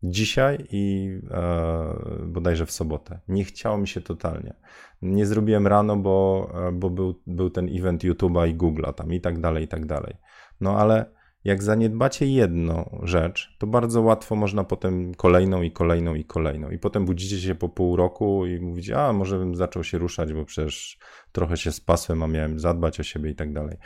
dzisiaj 0.03 0.67
i 0.71 1.11
e, 1.31 1.95
bodajże 2.27 2.67
w 2.67 2.71
sobotę. 2.71 3.21
Nie 3.29 3.45
chciało 3.45 3.79
mi 3.79 3.89
się 3.89 4.01
totalnie. 4.01 4.55
Nie 5.03 5.27
zrobiłem 5.27 5.67
rano, 5.67 5.97
bo, 5.97 6.49
e, 6.69 6.73
bo 6.73 6.91
był, 6.91 7.23
był 7.27 7.51
ten 7.51 7.69
event 7.79 8.05
YouTube'a 8.05 8.49
i 8.49 8.57
Google'a 8.57 8.93
tam 8.93 9.13
i 9.13 9.21
tak 9.21 9.41
dalej, 9.41 9.65
i 9.65 9.69
tak 9.69 9.87
dalej. 9.87 10.15
No 10.61 10.77
ale 10.79 11.23
jak 11.45 11.63
zaniedbacie 11.63 12.27
jedną 12.27 13.01
rzecz, 13.03 13.57
to 13.59 13.67
bardzo 13.67 14.01
łatwo 14.01 14.37
można 14.37 14.65
potem 14.65 15.15
kolejną 15.15 15.63
i 15.63 15.73
kolejną 15.73 16.15
i 16.15 16.25
kolejną. 16.25 16.71
I 16.71 16.79
potem 16.79 17.05
budzicie 17.05 17.41
się 17.41 17.55
po 17.55 17.69
pół 17.69 17.97
roku 17.97 18.47
i 18.47 18.61
mówicie, 18.61 19.01
a 19.01 19.13
może 19.13 19.39
bym 19.39 19.55
zaczął 19.55 19.85
się 19.85 19.99
ruszać, 19.99 20.33
bo 20.33 20.45
przecież 20.45 20.99
trochę 21.33 21.57
się 21.57 21.73
spasłem, 21.73 22.23
a 22.23 22.27
miałem 22.27 22.61
zadbać 22.61 23.01
o 23.01 23.03
siebie 23.03 23.31
i 23.31 23.35
tak 23.35 23.53
dalej. 23.53 23.77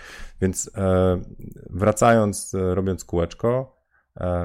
Więc 0.41 0.71
e, 0.77 1.21
wracając, 1.71 2.55
e, 2.55 2.75
robiąc 2.75 3.05
kółeczko, 3.05 3.76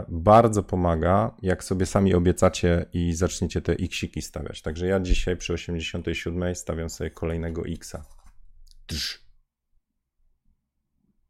bardzo 0.07 0.63
pomaga, 0.63 1.36
jak 1.41 1.63
sobie 1.63 1.86
sami 1.86 2.13
obiecacie 2.13 2.86
i 2.93 3.13
zaczniecie 3.13 3.62
te 3.62 3.73
xiki 3.73 4.21
stawiać. 4.21 4.62
Także 4.62 4.88
ja 4.88 4.99
dzisiaj 4.99 5.38
przy 5.38 5.53
87 5.53 6.55
stawiam 6.55 6.89
sobie 6.89 7.10
kolejnego 7.10 7.63
xa. 7.67 8.05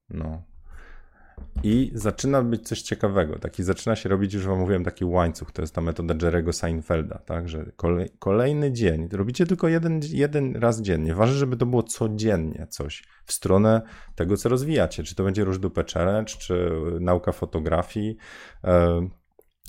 No. 0.09 0.50
I 1.63 1.91
zaczyna 1.93 2.41
być 2.41 2.67
coś 2.67 2.81
ciekawego. 2.81 3.39
Taki 3.39 3.63
zaczyna 3.63 3.95
się 3.95 4.09
robić, 4.09 4.33
już 4.33 4.47
wam 4.47 4.59
mówiłem, 4.59 4.83
taki 4.83 5.05
łańcuch. 5.05 5.51
To 5.51 5.61
jest 5.61 5.75
ta 5.75 5.81
metoda 5.81 6.25
Jerego 6.25 6.53
Seinfelda, 6.53 7.17
tak? 7.17 7.49
Że 7.49 7.71
kolej, 7.75 8.09
kolejny 8.19 8.71
dzień, 8.71 9.07
robicie 9.11 9.45
tylko 9.45 9.67
jeden, 9.67 9.99
jeden 10.09 10.55
raz 10.55 10.81
dziennie. 10.81 11.15
Ważne, 11.15 11.35
żeby 11.35 11.57
to 11.57 11.65
było 11.65 11.83
codziennie 11.83 12.67
coś 12.69 13.03
w 13.25 13.33
stronę 13.33 13.81
tego, 14.15 14.37
co 14.37 14.49
rozwijacie. 14.49 15.03
Czy 15.03 15.15
to 15.15 15.23
będzie 15.23 15.43
róż 15.43 15.59
dupę 15.59 15.83
challenge, 15.93 16.33
czy 16.33 16.71
nauka 16.99 17.31
fotografii, 17.31 18.17
e, 18.63 19.07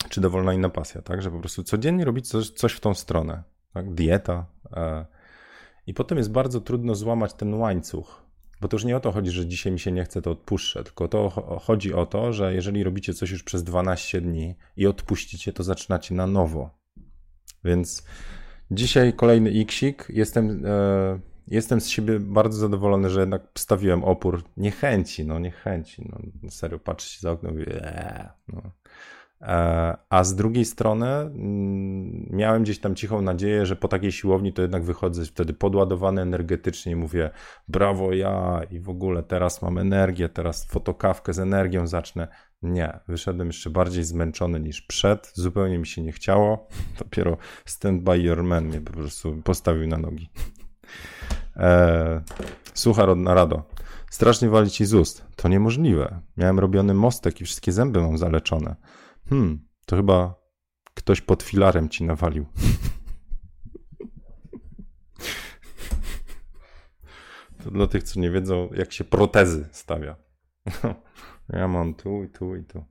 czy 0.09 0.21
dowolna 0.21 0.55
inna 0.55 0.69
pasja, 0.69 1.03
tak? 1.03 1.23
Że 1.23 1.31
po 1.31 1.41
prostu 1.41 1.65
codziennie 1.65 2.05
robić 2.05 2.29
coś, 2.29 2.51
coś 2.51 2.73
w 2.73 2.81
tą 2.81 2.95
stronę, 2.95 3.43
tak? 3.75 3.95
Dieta. 3.95 4.47
E, 4.73 5.07
I 5.87 5.95
potem 5.95 6.19
jest 6.19 6.33
bardzo 6.33 6.61
trudno 6.61 6.95
złamać 6.95 7.35
ten 7.35 7.55
łańcuch 7.55 8.23
bo 8.63 8.69
to 8.69 8.77
już 8.77 8.85
nie 8.85 8.97
o 8.97 9.01
to 9.01 9.13
chodzi, 9.13 9.31
że 9.31 9.47
dzisiaj 9.47 9.73
mi 9.73 9.81
się 9.81 9.93
nie 9.93 10.05
chce, 10.05 10.23
to 10.23 10.31
odpuszczę, 10.31 10.85
tylko 10.85 11.09
to 11.09 11.31
chodzi 11.63 11.95
o 11.95 12.07
to, 12.07 12.33
że 12.33 12.55
jeżeli 12.55 12.85
robicie 12.85 13.15
coś 13.15 13.31
już 13.31 13.43
przez 13.43 13.65
12 13.65 14.21
dni 14.21 14.55
i 14.77 14.87
odpuścicie, 14.87 15.53
to 15.53 15.63
zaczynacie 15.63 16.15
na 16.15 16.27
nowo. 16.27 16.71
Więc 17.65 18.07
dzisiaj 18.71 19.13
kolejny 19.13 19.51
iksik. 19.51 20.07
Jestem, 20.09 20.67
e, 20.67 21.21
jestem 21.49 21.81
z 21.81 21.89
siebie 21.89 22.21
bardzo 22.21 22.59
zadowolony, 22.59 23.11
że 23.11 23.21
jednak 23.21 23.43
stawiłem 23.59 24.05
opór 24.05 24.45
niechęci, 24.57 25.25
no 25.25 25.39
niechęci. 25.39 26.09
No, 26.09 26.51
serio, 26.51 26.79
patrzcie 26.79 27.21
za 27.21 27.31
okno 27.31 27.51
i 27.51 27.53
mówię, 27.53 27.97
eee, 27.97 28.29
no. 28.49 28.63
E, 29.43 29.97
a 30.11 30.25
z 30.25 30.35
drugiej 30.35 30.65
strony 30.65 31.07
mm, 31.07 32.27
miałem 32.31 32.63
gdzieś 32.63 32.79
tam 32.79 32.95
cichą 32.95 33.23
nadzieję, 33.23 33.67
że 33.67 33.77
po 33.77 33.89
takiej 33.89 34.13
siłowni 34.13 34.53
to 34.53 34.63
jednak 34.63 34.85
wychodzę 34.85 35.25
wtedy 35.25 35.53
podładowany 35.53 36.23
energetycznie 36.23 36.97
mówię 36.97 37.31
brawo 37.69 38.13
ja 38.13 38.61
i 38.71 38.81
w 38.81 38.89
ogóle 38.89 39.23
teraz 39.23 39.63
mam 39.63 39.79
energię, 39.79 40.29
teraz 40.29 40.65
fotokawkę 40.65 41.33
z 41.33 41.39
energią 41.39 41.87
zacznę. 41.87 42.29
Nie, 42.63 42.99
wyszedłem 43.09 43.49
jeszcze 43.49 43.71
bardziej 43.71 44.05
zmęczony 44.05 44.61
niż 44.61 44.83
przed, 44.83 45.33
zupełnie 45.35 45.79
mi 45.79 45.87
się 45.87 46.03
nie 46.03 46.13
chciało. 46.13 46.69
Dopiero 46.99 47.37
stand 47.65 48.03
by 48.03 48.19
your 48.19 48.43
man 48.43 48.65
mnie 48.65 48.81
po 48.81 48.93
prostu 48.93 49.43
postawił 49.45 49.89
na 49.89 49.99
nogi. 49.99 50.31
Eee, 51.57 52.21
Suchar 52.75 53.17
na 53.17 53.35
rado. 53.35 53.63
Strasznie 54.11 54.49
wali 54.49 54.71
ci 54.71 54.85
z 54.85 54.95
ust. 54.95 55.25
To 55.37 55.49
niemożliwe. 55.49 56.21
Miałem 56.37 56.59
robiony 56.59 56.95
mostek 56.95 57.41
i 57.41 57.45
wszystkie 57.45 57.73
zęby 57.73 58.01
mam 58.01 58.19
zaleczone. 58.19 58.77
Hmm, 59.33 59.69
to 59.87 59.97
chyba 59.97 60.35
ktoś 60.95 61.21
pod 61.21 61.43
filarem 61.43 61.89
ci 61.89 62.05
nawalił. 62.05 62.47
To 67.65 67.71
dla 67.71 67.87
tych, 67.87 68.03
co 68.03 68.21
nie 68.21 68.31
wiedzą, 68.31 68.69
jak 68.75 68.93
się 68.93 69.05
protezy 69.05 69.69
stawia. 69.73 70.17
Ja 71.49 71.69
mam 71.69 71.95
tu 71.95 72.25
i 72.25 72.29
tu 72.29 72.57
i 72.57 72.65
tu. 72.65 72.85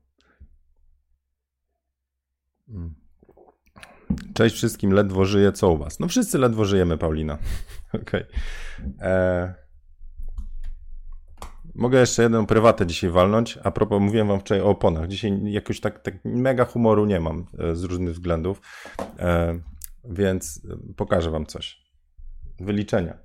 Mm. 2.70 2.96
Cześć 4.34 4.56
wszystkim, 4.56 4.92
ledwo 4.92 5.26
żyję, 5.26 5.52
co 5.52 5.72
u 5.72 5.78
was? 5.78 6.00
No 6.00 6.08
wszyscy 6.08 6.38
ledwo 6.38 6.66
żyjemy, 6.66 6.98
Paulina. 6.98 7.38
Okej. 8.02 8.26
Okay. 8.28 9.54
Mogę 11.76 12.00
jeszcze 12.00 12.24
jedną 12.24 12.46
prywatę 12.46 12.86
dzisiaj 12.88 13.10
walnąć. 13.10 13.60
A 13.64 13.72
propos, 13.72 14.02
mówiłem 14.02 14.28
wam 14.28 14.40
wczoraj 14.40 14.64
o 14.64 14.66
oponach. 14.66 15.08
Dzisiaj 15.08 15.40
jakoś 15.44 15.80
tak, 15.80 16.00
tak 16.00 16.14
mega 16.26 16.66
humoru 16.66 17.06
nie 17.06 17.20
mam 17.20 17.46
e, 17.60 17.76
z 17.76 17.84
różnych 17.84 18.14
względów, 18.14 18.62
e, 19.20 19.60
więc 20.04 20.62
pokażę 20.98 21.32
wam 21.32 21.46
coś. 21.46 21.82
Wyliczenia. 22.60 23.18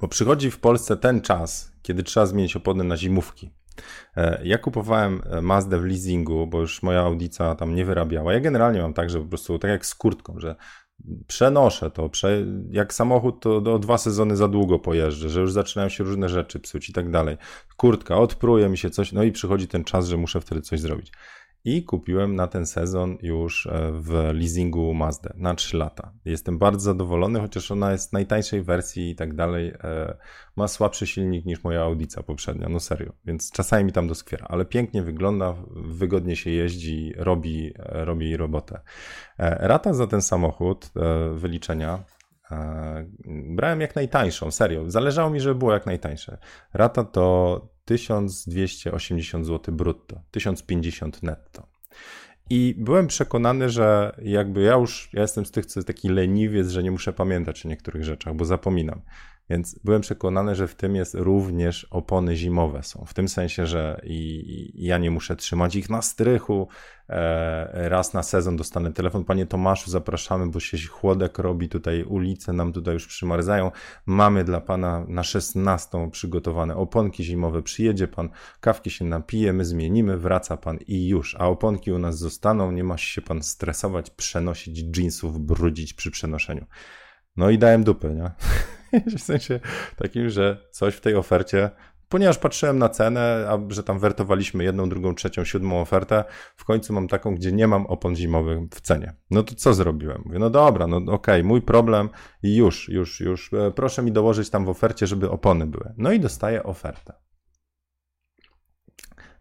Bo 0.00 0.08
przychodzi 0.08 0.50
w 0.50 0.60
Polsce 0.60 0.96
ten 0.96 1.20
czas, 1.20 1.72
kiedy 1.82 2.02
trzeba 2.02 2.26
zmienić 2.26 2.56
opony 2.56 2.84
na 2.84 2.96
zimówki. 2.96 3.50
E, 4.16 4.40
ja 4.44 4.58
kupowałem 4.58 5.22
Mazdę 5.42 5.78
w 5.78 5.84
leasingu, 5.84 6.46
bo 6.46 6.60
już 6.60 6.82
moja 6.82 7.00
audica 7.00 7.54
tam 7.54 7.74
nie 7.74 7.84
wyrabiała. 7.84 8.32
Ja 8.32 8.40
generalnie 8.40 8.82
mam 8.82 8.94
tak, 8.94 9.10
że 9.10 9.20
po 9.20 9.26
prostu 9.26 9.58
tak 9.58 9.70
jak 9.70 9.86
z 9.86 9.94
kurtką, 9.94 10.40
że 10.40 10.56
przenoszę 11.26 11.90
to, 11.90 12.08
prze, 12.08 12.46
jak 12.70 12.94
samochód 12.94 13.40
to 13.40 13.60
do 13.60 13.78
dwa 13.78 13.98
sezony 13.98 14.36
za 14.36 14.48
długo 14.48 14.78
pojeżdżę, 14.78 15.28
że 15.28 15.40
już 15.40 15.52
zaczynają 15.52 15.88
się 15.88 16.04
różne 16.04 16.28
rzeczy 16.28 16.60
psuć 16.60 16.88
i 16.88 16.92
tak 16.92 17.10
dalej. 17.10 17.36
Kurtka, 17.76 18.16
odpruje 18.16 18.68
mi 18.68 18.78
się 18.78 18.90
coś, 18.90 19.12
no 19.12 19.22
i 19.22 19.32
przychodzi 19.32 19.68
ten 19.68 19.84
czas, 19.84 20.08
że 20.08 20.16
muszę 20.16 20.40
wtedy 20.40 20.60
coś 20.60 20.80
zrobić 20.80 21.12
i 21.64 21.84
kupiłem 21.84 22.36
na 22.36 22.46
ten 22.46 22.66
sezon 22.66 23.18
już 23.22 23.66
e, 23.66 23.92
w 23.92 24.12
leasingu 24.32 24.94
Mazdę 24.94 25.34
na 25.36 25.54
3 25.54 25.76
lata. 25.76 26.12
Jestem 26.24 26.58
bardzo 26.58 26.80
zadowolony, 26.80 27.40
chociaż 27.40 27.70
ona 27.70 27.92
jest 27.92 28.12
najtańszej 28.12 28.62
wersji 28.62 29.10
i 29.10 29.14
tak 29.16 29.34
dalej. 29.34 29.68
E, 29.84 30.16
ma 30.56 30.68
słabszy 30.68 31.06
silnik 31.06 31.44
niż 31.44 31.64
moja 31.64 31.82
Audica 31.82 32.22
poprzednia, 32.22 32.68
no 32.68 32.80
serio, 32.80 33.12
więc 33.24 33.52
czasami 33.52 33.84
mi 33.84 33.92
tam 33.92 34.08
doskwiera, 34.08 34.46
ale 34.50 34.64
pięknie 34.64 35.02
wygląda, 35.02 35.54
wygodnie 35.76 36.36
się 36.36 36.50
jeździ, 36.50 37.12
robi, 37.16 37.72
e, 37.78 38.04
robi 38.04 38.36
robotę. 38.36 38.80
Rata 39.38 39.94
za 39.94 40.06
ten 40.06 40.22
samochód, 40.22 40.90
wyliczenia, 41.34 42.04
brałem 43.56 43.80
jak 43.80 43.96
najtańszą, 43.96 44.50
serio. 44.50 44.90
Zależało 44.90 45.30
mi, 45.30 45.40
żeby 45.40 45.54
było 45.54 45.72
jak 45.72 45.86
najtańsze. 45.86 46.38
Rata 46.74 47.04
to 47.04 47.73
1280 47.84 49.46
zł 49.46 49.74
brutto, 49.74 50.20
1050 50.30 51.22
netto. 51.22 51.66
I 52.50 52.74
byłem 52.78 53.06
przekonany, 53.06 53.70
że 53.70 54.16
jakby 54.22 54.62
ja 54.62 54.74
już, 54.74 55.10
ja 55.12 55.22
jestem 55.22 55.46
z 55.46 55.50
tych, 55.50 55.66
co 55.66 55.80
jest 55.80 55.86
taki 55.86 56.08
leniwiec, 56.08 56.68
że 56.68 56.82
nie 56.82 56.90
muszę 56.90 57.12
pamiętać 57.12 57.66
o 57.66 57.68
niektórych 57.68 58.04
rzeczach, 58.04 58.34
bo 58.34 58.44
zapominam. 58.44 59.00
Więc 59.50 59.78
byłem 59.84 60.00
przekonany, 60.00 60.54
że 60.54 60.68
w 60.68 60.74
tym 60.74 60.96
jest 60.96 61.14
również 61.14 61.84
opony 61.84 62.36
zimowe 62.36 62.82
są. 62.82 63.04
W 63.06 63.14
tym 63.14 63.28
sensie, 63.28 63.66
że 63.66 64.00
i, 64.04 64.14
i 64.76 64.84
ja 64.84 64.98
nie 64.98 65.10
muszę 65.10 65.36
trzymać 65.36 65.76
ich 65.76 65.90
na 65.90 66.02
strychu. 66.02 66.68
E, 67.08 67.88
raz 67.88 68.14
na 68.14 68.22
sezon 68.22 68.56
dostanę 68.56 68.92
telefon. 68.92 69.24
Panie 69.24 69.46
Tomaszu, 69.46 69.90
zapraszamy, 69.90 70.46
bo 70.46 70.60
się 70.60 70.88
chłodek 70.88 71.38
robi. 71.38 71.68
Tutaj 71.68 72.04
ulice 72.04 72.52
nam 72.52 72.72
tutaj 72.72 72.94
już 72.94 73.06
przymarzają. 73.06 73.70
Mamy 74.06 74.44
dla 74.44 74.60
pana 74.60 75.04
na 75.08 75.22
16 75.22 76.10
przygotowane 76.10 76.76
oponki 76.76 77.24
zimowe. 77.24 77.62
Przyjedzie 77.62 78.08
pan, 78.08 78.28
kawki 78.60 78.90
się 78.90 79.04
napije, 79.04 79.52
my 79.52 79.64
zmienimy, 79.64 80.18
wraca 80.18 80.56
pan 80.56 80.78
i 80.86 81.08
już. 81.08 81.36
A 81.38 81.48
oponki 81.48 81.92
u 81.92 81.98
nas 81.98 82.18
zostaną. 82.18 82.72
Nie 82.72 82.84
ma 82.84 82.98
się 82.98 83.22
pan 83.22 83.42
stresować, 83.42 84.10
przenosić 84.10 84.98
jeansów, 84.98 85.40
brudzić 85.40 85.94
przy 85.94 86.10
przenoszeniu. 86.10 86.66
No 87.36 87.50
i 87.50 87.58
dałem 87.58 87.84
dupy, 87.84 88.14
nie? 88.14 88.30
w 89.18 89.20
sensie 89.20 89.60
takim, 89.96 90.30
że 90.30 90.68
coś 90.70 90.94
w 90.94 91.00
tej 91.00 91.14
ofercie, 91.14 91.70
ponieważ 92.08 92.38
patrzyłem 92.38 92.78
na 92.78 92.88
cenę, 92.88 93.46
a 93.48 93.58
że 93.68 93.82
tam 93.82 93.98
wertowaliśmy 93.98 94.64
jedną, 94.64 94.88
drugą, 94.88 95.14
trzecią, 95.14 95.44
siódmą 95.44 95.80
ofertę, 95.80 96.24
w 96.56 96.64
końcu 96.64 96.92
mam 96.92 97.08
taką, 97.08 97.34
gdzie 97.34 97.52
nie 97.52 97.68
mam 97.68 97.86
opon 97.86 98.16
zimowych 98.16 98.58
w 98.70 98.80
cenie. 98.80 99.14
No 99.30 99.42
to 99.42 99.54
co 99.54 99.74
zrobiłem? 99.74 100.22
Mówię, 100.24 100.38
no 100.38 100.50
dobra, 100.50 100.86
no 100.86 100.96
okej, 100.96 101.12
okay, 101.12 101.44
mój 101.44 101.62
problem 101.62 102.08
i 102.42 102.56
już, 102.56 102.88
już, 102.88 103.20
już, 103.20 103.52
e, 103.52 103.70
proszę 103.70 104.02
mi 104.02 104.12
dołożyć 104.12 104.50
tam 104.50 104.64
w 104.64 104.68
ofercie, 104.68 105.06
żeby 105.06 105.30
opony 105.30 105.66
były. 105.66 105.94
No 105.96 106.12
i 106.12 106.20
dostaję 106.20 106.62
ofertę. 106.62 107.12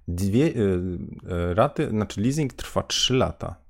Dwie, 0.08 0.48
yy, 0.48 1.54
raty, 1.54 1.90
znaczy 1.90 2.22
leasing 2.22 2.54
trwa 2.54 2.84
3 2.84 3.14
lata. 3.14 3.63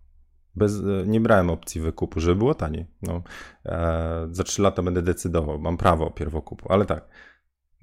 Bez, 0.56 0.80
e, 0.80 1.08
nie 1.08 1.22
brałem 1.22 1.50
opcji 1.50 1.82
wykupu, 1.82 2.20
żeby 2.20 2.36
było 2.36 2.56
taniej. 2.56 2.86
No, 3.02 3.22
e, 3.66 4.28
za 4.32 4.44
3 4.44 4.62
lata 4.62 4.84
będę 4.84 5.02
decydował, 5.02 5.60
mam 5.60 5.78
prawo 5.78 6.12
pierwokupu, 6.12 6.74
ale 6.74 6.86
tak. 6.86 7.08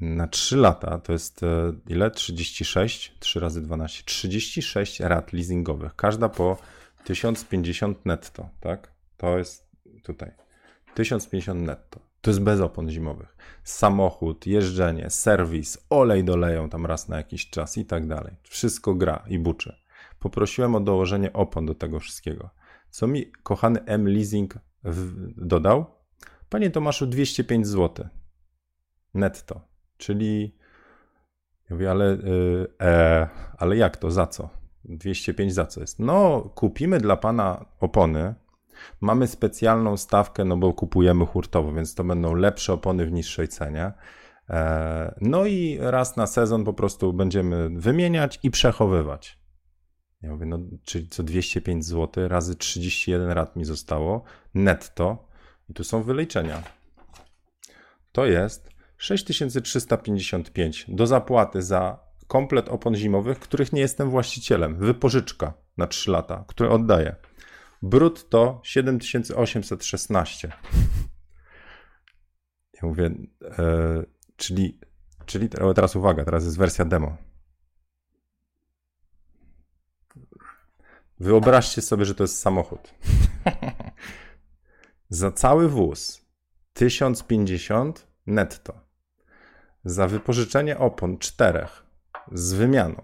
Na 0.01 0.27
3 0.27 0.57
lata 0.57 0.99
to 0.99 1.13
jest 1.13 1.43
e, 1.43 1.73
ile? 1.89 2.11
36, 2.11 3.15
3 3.19 3.41
razy 3.41 3.63
12, 3.63 4.05
36 4.05 5.01
rat 5.01 5.33
leasingowych, 5.33 5.97
każda 5.97 6.29
po 6.29 6.57
1050 7.05 8.07
netto, 8.07 8.49
tak? 8.61 8.93
To 9.17 9.39
jest 9.39 9.71
tutaj. 10.05 10.31
1050 10.95 11.63
netto. 11.63 12.01
To 12.21 12.31
jest 12.31 12.41
bez 12.43 12.61
opon 12.61 12.91
zimowych. 12.91 13.37
Samochód, 13.65 14.47
jeżdżenie, 14.47 15.11
serwis, 15.11 15.79
olej 15.91 16.25
doleją 16.25 16.69
tam 16.69 16.87
raz 16.87 17.09
na 17.09 17.17
jakiś 17.17 17.51
czas 17.51 17.79
i 17.79 17.85
tak 17.85 18.07
dalej. 18.07 18.35
Wszystko 18.43 18.95
gra 18.95 19.25
i 19.29 19.39
buczy. 19.39 19.77
Poprosiłem 20.19 20.75
o 20.75 20.81
dołożenie 20.81 21.33
opon 21.33 21.67
do 21.67 21.75
tego 21.75 22.01
wszystkiego. 22.01 22.51
Co 22.91 23.07
mi 23.07 23.33
kochany 23.43 23.85
M 23.85 24.09
Leasing 24.09 24.55
dodał? 25.37 25.85
Panie 26.49 26.71
Tomaszu, 26.71 27.07
205 27.07 27.67
zł 27.67 28.09
netto, 29.15 29.61
czyli 29.97 30.57
ja 31.71 31.77
mówię, 31.77 31.91
ale, 31.91 32.05
yy, 32.05 32.69
e, 32.81 33.29
ale 33.59 33.77
jak 33.77 33.97
to, 33.97 34.11
za 34.11 34.27
co? 34.27 34.49
205 34.85 35.55
za 35.55 35.67
co 35.67 35.81
jest? 35.81 35.99
No, 35.99 36.41
kupimy 36.55 36.99
dla 36.99 37.17
pana 37.17 37.65
opony. 37.81 38.35
Mamy 39.01 39.27
specjalną 39.27 39.97
stawkę, 39.97 40.45
no 40.45 40.57
bo 40.57 40.73
kupujemy 40.73 41.27
hurtowo, 41.27 41.73
więc 41.73 41.95
to 41.95 42.05
będą 42.05 42.35
lepsze 42.35 42.73
opony 42.73 43.07
w 43.07 43.13
niższej 43.13 43.49
cenie. 43.49 43.93
E, 44.51 45.15
no 45.21 45.47
i 45.47 45.79
raz 45.81 46.17
na 46.17 46.27
sezon 46.27 46.65
po 46.65 46.73
prostu 46.73 47.13
będziemy 47.13 47.71
wymieniać 47.71 48.39
i 48.43 48.51
przechowywać. 48.51 49.40
Ja 50.23 50.31
mówię, 50.31 50.47
no 50.47 50.59
czyli 50.85 51.09
co 51.09 51.23
205 51.23 51.85
zł 51.85 52.29
razy 52.29 52.55
31 52.55 53.31
rat 53.31 53.57
mi 53.57 53.65
zostało 53.65 54.25
netto 54.55 55.29
i 55.69 55.75
tu 55.75 55.85
są 55.85 56.03
wyliczenia. 56.03 56.63
To 58.13 58.27
jest 58.27 58.71
6355 58.97 60.87
do 60.89 61.07
zapłaty 61.07 61.63
za 61.63 62.11
komplet 62.27 62.69
opon 62.69 62.95
zimowych, 62.95 63.39
których 63.39 63.73
nie 63.73 63.81
jestem 63.81 64.11
właścicielem. 64.11 64.77
Wypożyczka 64.77 65.55
na 65.77 65.87
3 65.87 66.11
lata, 66.11 66.45
które 66.49 66.71
oddaję. 66.71 67.17
Brutto 67.83 68.61
7816. 68.65 70.53
Ja 72.83 72.89
mówię, 72.89 73.11
e, 73.59 74.05
czyli, 74.37 74.81
czyli 75.27 75.49
teraz 75.75 75.97
uwaga, 75.97 76.25
teraz 76.25 76.45
jest 76.45 76.59
wersja 76.59 76.85
demo. 76.85 77.30
Wyobraźcie 81.21 81.83
sobie, 81.83 82.05
że 82.05 82.15
to 82.15 82.25
jest 82.25 82.39
samochód. 82.39 82.95
Za 85.09 85.33
cały 85.33 85.69
wóz 85.69 86.27
1050 86.73 88.07
netto. 88.27 88.81
Za 89.85 90.07
wypożyczenie 90.07 90.79
opon 90.79 91.19
czterech 91.19 91.87
z 92.33 92.53
wymianą 92.53 93.03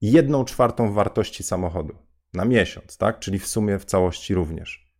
jedną 0.00 0.44
czwartą 0.44 0.92
wartości 0.92 1.42
samochodu 1.42 1.94
na 2.34 2.44
miesiąc, 2.44 2.96
tak? 2.96 3.18
Czyli 3.18 3.38
w 3.38 3.46
sumie 3.46 3.78
w 3.78 3.84
całości 3.84 4.34
również. 4.34 4.92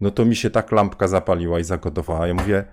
No 0.00 0.10
to 0.10 0.24
mi 0.24 0.36
się 0.36 0.50
tak 0.50 0.72
lampka 0.72 1.08
zapaliła 1.08 1.60
i 1.60 1.64
zagotowała. 1.64 2.26
Ja 2.26 2.34
mówię, 2.34 2.64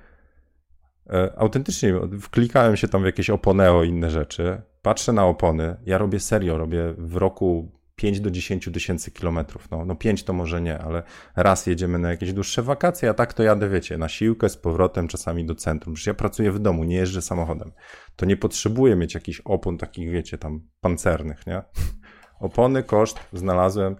e, 1.09 1.33
autentycznie 1.37 1.93
wklikałem 2.21 2.77
się 2.77 2.87
tam 2.87 3.01
w 3.01 3.05
jakieś 3.05 3.29
oponeo 3.29 3.83
i 3.83 3.89
inne 3.89 4.09
rzeczy. 4.09 4.61
Patrzę 4.81 5.13
na 5.13 5.25
opony. 5.25 5.77
Ja 5.85 5.97
robię 5.97 6.19
serio, 6.19 6.57
robię 6.57 6.93
w 6.97 7.15
roku 7.15 7.78
5 7.99 8.19
do 8.19 8.31
10 8.31 8.69
tysięcy 8.73 9.11
kilometrów. 9.11 9.71
No, 9.71 9.85
no 9.85 9.95
5 9.95 10.23
to 10.23 10.33
może 10.33 10.61
nie, 10.61 10.79
ale 10.79 11.03
raz 11.35 11.67
jedziemy 11.67 11.99
na 11.99 12.09
jakieś 12.09 12.33
dłuższe 12.33 12.63
wakacje, 12.63 13.09
a 13.09 13.13
tak 13.13 13.33
to 13.33 13.43
jadę, 13.43 13.69
wiecie, 13.69 13.97
na 13.97 14.09
siłkę 14.09 14.49
z 14.49 14.57
powrotem, 14.57 15.07
czasami 15.07 15.45
do 15.45 15.55
centrum. 15.55 15.93
Przecież 15.93 16.07
ja 16.07 16.13
pracuję 16.13 16.51
w 16.51 16.59
domu, 16.59 16.83
nie 16.83 16.95
jeżdżę 16.95 17.21
samochodem. 17.21 17.71
To 18.15 18.25
nie 18.25 18.37
potrzebuję 18.37 18.95
mieć 18.95 19.13
jakichś 19.13 19.41
opon 19.45 19.77
takich, 19.77 20.11
wiecie, 20.11 20.37
tam 20.37 20.61
pancernych, 20.81 21.47
nie? 21.47 21.61
Opony, 22.39 22.83
koszt 22.83 23.19
znalazłem 23.33 23.95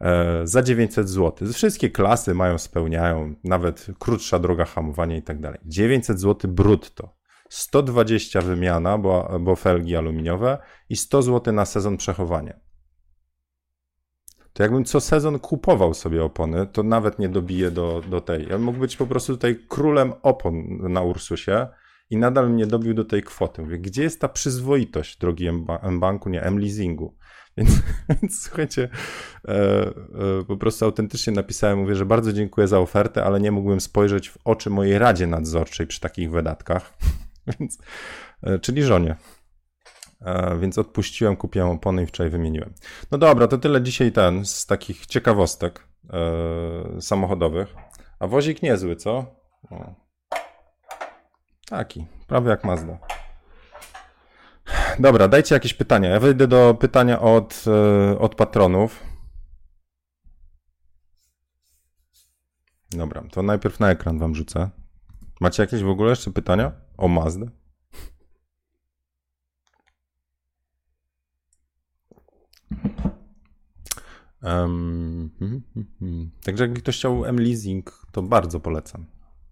e, 0.00 0.40
za 0.44 0.62
900 0.62 1.08
zł. 1.08 1.52
Wszystkie 1.52 1.90
klasy 1.90 2.34
mają, 2.34 2.58
spełniają, 2.58 3.34
nawet 3.44 3.86
krótsza 3.98 4.38
droga 4.38 4.64
hamowania 4.64 5.16
i 5.16 5.22
tak 5.22 5.40
dalej. 5.40 5.60
900 5.64 6.20
zł 6.20 6.50
brutto. 6.50 7.18
120 7.48 8.40
wymiana, 8.40 8.98
bo, 8.98 9.38
bo 9.40 9.56
felgi 9.56 9.96
aluminiowe 9.96 10.58
i 10.88 10.96
100 10.96 11.22
zł 11.22 11.54
na 11.54 11.64
sezon 11.64 11.96
przechowania. 11.96 12.67
To 14.58 14.62
jakbym 14.62 14.84
co 14.84 15.00
sezon 15.00 15.38
kupował 15.38 15.94
sobie 15.94 16.24
opony, 16.24 16.66
to 16.66 16.82
nawet 16.82 17.18
nie 17.18 17.28
dobiję 17.28 17.70
do, 17.70 18.02
do 18.10 18.20
tej. 18.20 18.48
Ja 18.48 18.58
mógł 18.58 18.78
być 18.78 18.96
po 18.96 19.06
prostu 19.06 19.32
tutaj 19.32 19.58
królem 19.68 20.12
opon 20.22 20.78
na 20.92 21.02
Ursusie 21.02 21.66
i 22.10 22.16
nadal 22.16 22.50
mnie 22.50 22.66
dobił 22.66 22.94
do 22.94 23.04
tej 23.04 23.22
kwoty. 23.22 23.62
Mówię, 23.62 23.78
gdzie 23.78 24.02
jest 24.02 24.20
ta 24.20 24.28
przyzwoitość, 24.28 25.16
drogi 25.18 25.48
M-Banku, 25.82 26.28
nie 26.28 26.42
M-Leasingu? 26.42 27.16
Więc, 27.56 27.70
więc 28.08 28.42
słuchajcie, 28.42 28.88
e, 29.48 29.50
e, 29.50 29.92
po 30.46 30.56
prostu 30.56 30.84
autentycznie 30.84 31.32
napisałem, 31.32 31.78
mówię, 31.78 31.94
że 31.94 32.06
bardzo 32.06 32.32
dziękuję 32.32 32.68
za 32.68 32.78
ofertę, 32.78 33.24
ale 33.24 33.40
nie 33.40 33.52
mógłbym 33.52 33.80
spojrzeć 33.80 34.30
w 34.30 34.38
oczy 34.44 34.70
mojej 34.70 34.98
radzie 34.98 35.26
nadzorczej 35.26 35.86
przy 35.86 36.00
takich 36.00 36.30
wydatkach. 36.30 36.92
więc, 37.58 37.78
e, 38.42 38.58
czyli 38.58 38.82
żonie. 38.82 39.16
E, 40.20 40.58
więc 40.58 40.78
odpuściłem, 40.78 41.36
kupiłem 41.36 41.68
opony 41.68 42.02
i 42.02 42.06
wczoraj 42.06 42.30
wymieniłem. 42.30 42.74
No 43.10 43.18
dobra, 43.18 43.48
to 43.48 43.58
tyle 43.58 43.82
dzisiaj 43.82 44.12
ten 44.12 44.44
z 44.44 44.66
takich 44.66 45.06
ciekawostek 45.06 45.88
e, 46.10 47.00
samochodowych. 47.00 47.74
A 48.18 48.26
wozik 48.26 48.62
niezły, 48.62 48.96
co? 48.96 49.26
Taki, 51.68 52.06
prawie 52.26 52.50
jak 52.50 52.64
Mazda. 52.64 52.98
Dobra, 54.98 55.28
dajcie 55.28 55.54
jakieś 55.54 55.74
pytania. 55.74 56.08
Ja 56.08 56.20
wejdę 56.20 56.46
do 56.46 56.74
pytania 56.80 57.20
od, 57.20 57.64
e, 57.66 58.18
od 58.18 58.34
patronów. 58.34 59.02
Dobra, 62.90 63.22
to 63.32 63.42
najpierw 63.42 63.80
na 63.80 63.90
ekran 63.90 64.18
wam 64.18 64.34
rzucę. 64.34 64.70
Macie 65.40 65.62
jakieś 65.62 65.82
w 65.82 65.88
ogóle 65.88 66.10
jeszcze 66.10 66.30
pytania 66.30 66.72
o 66.96 67.08
Mazdę? 67.08 67.46
Um. 74.42 75.30
Także 76.44 76.68
jak 76.68 76.78
ktoś 76.78 76.98
chciał 76.98 77.24
M-Leasing, 77.24 78.06
to 78.12 78.22
bardzo 78.22 78.60
polecam. 78.60 79.06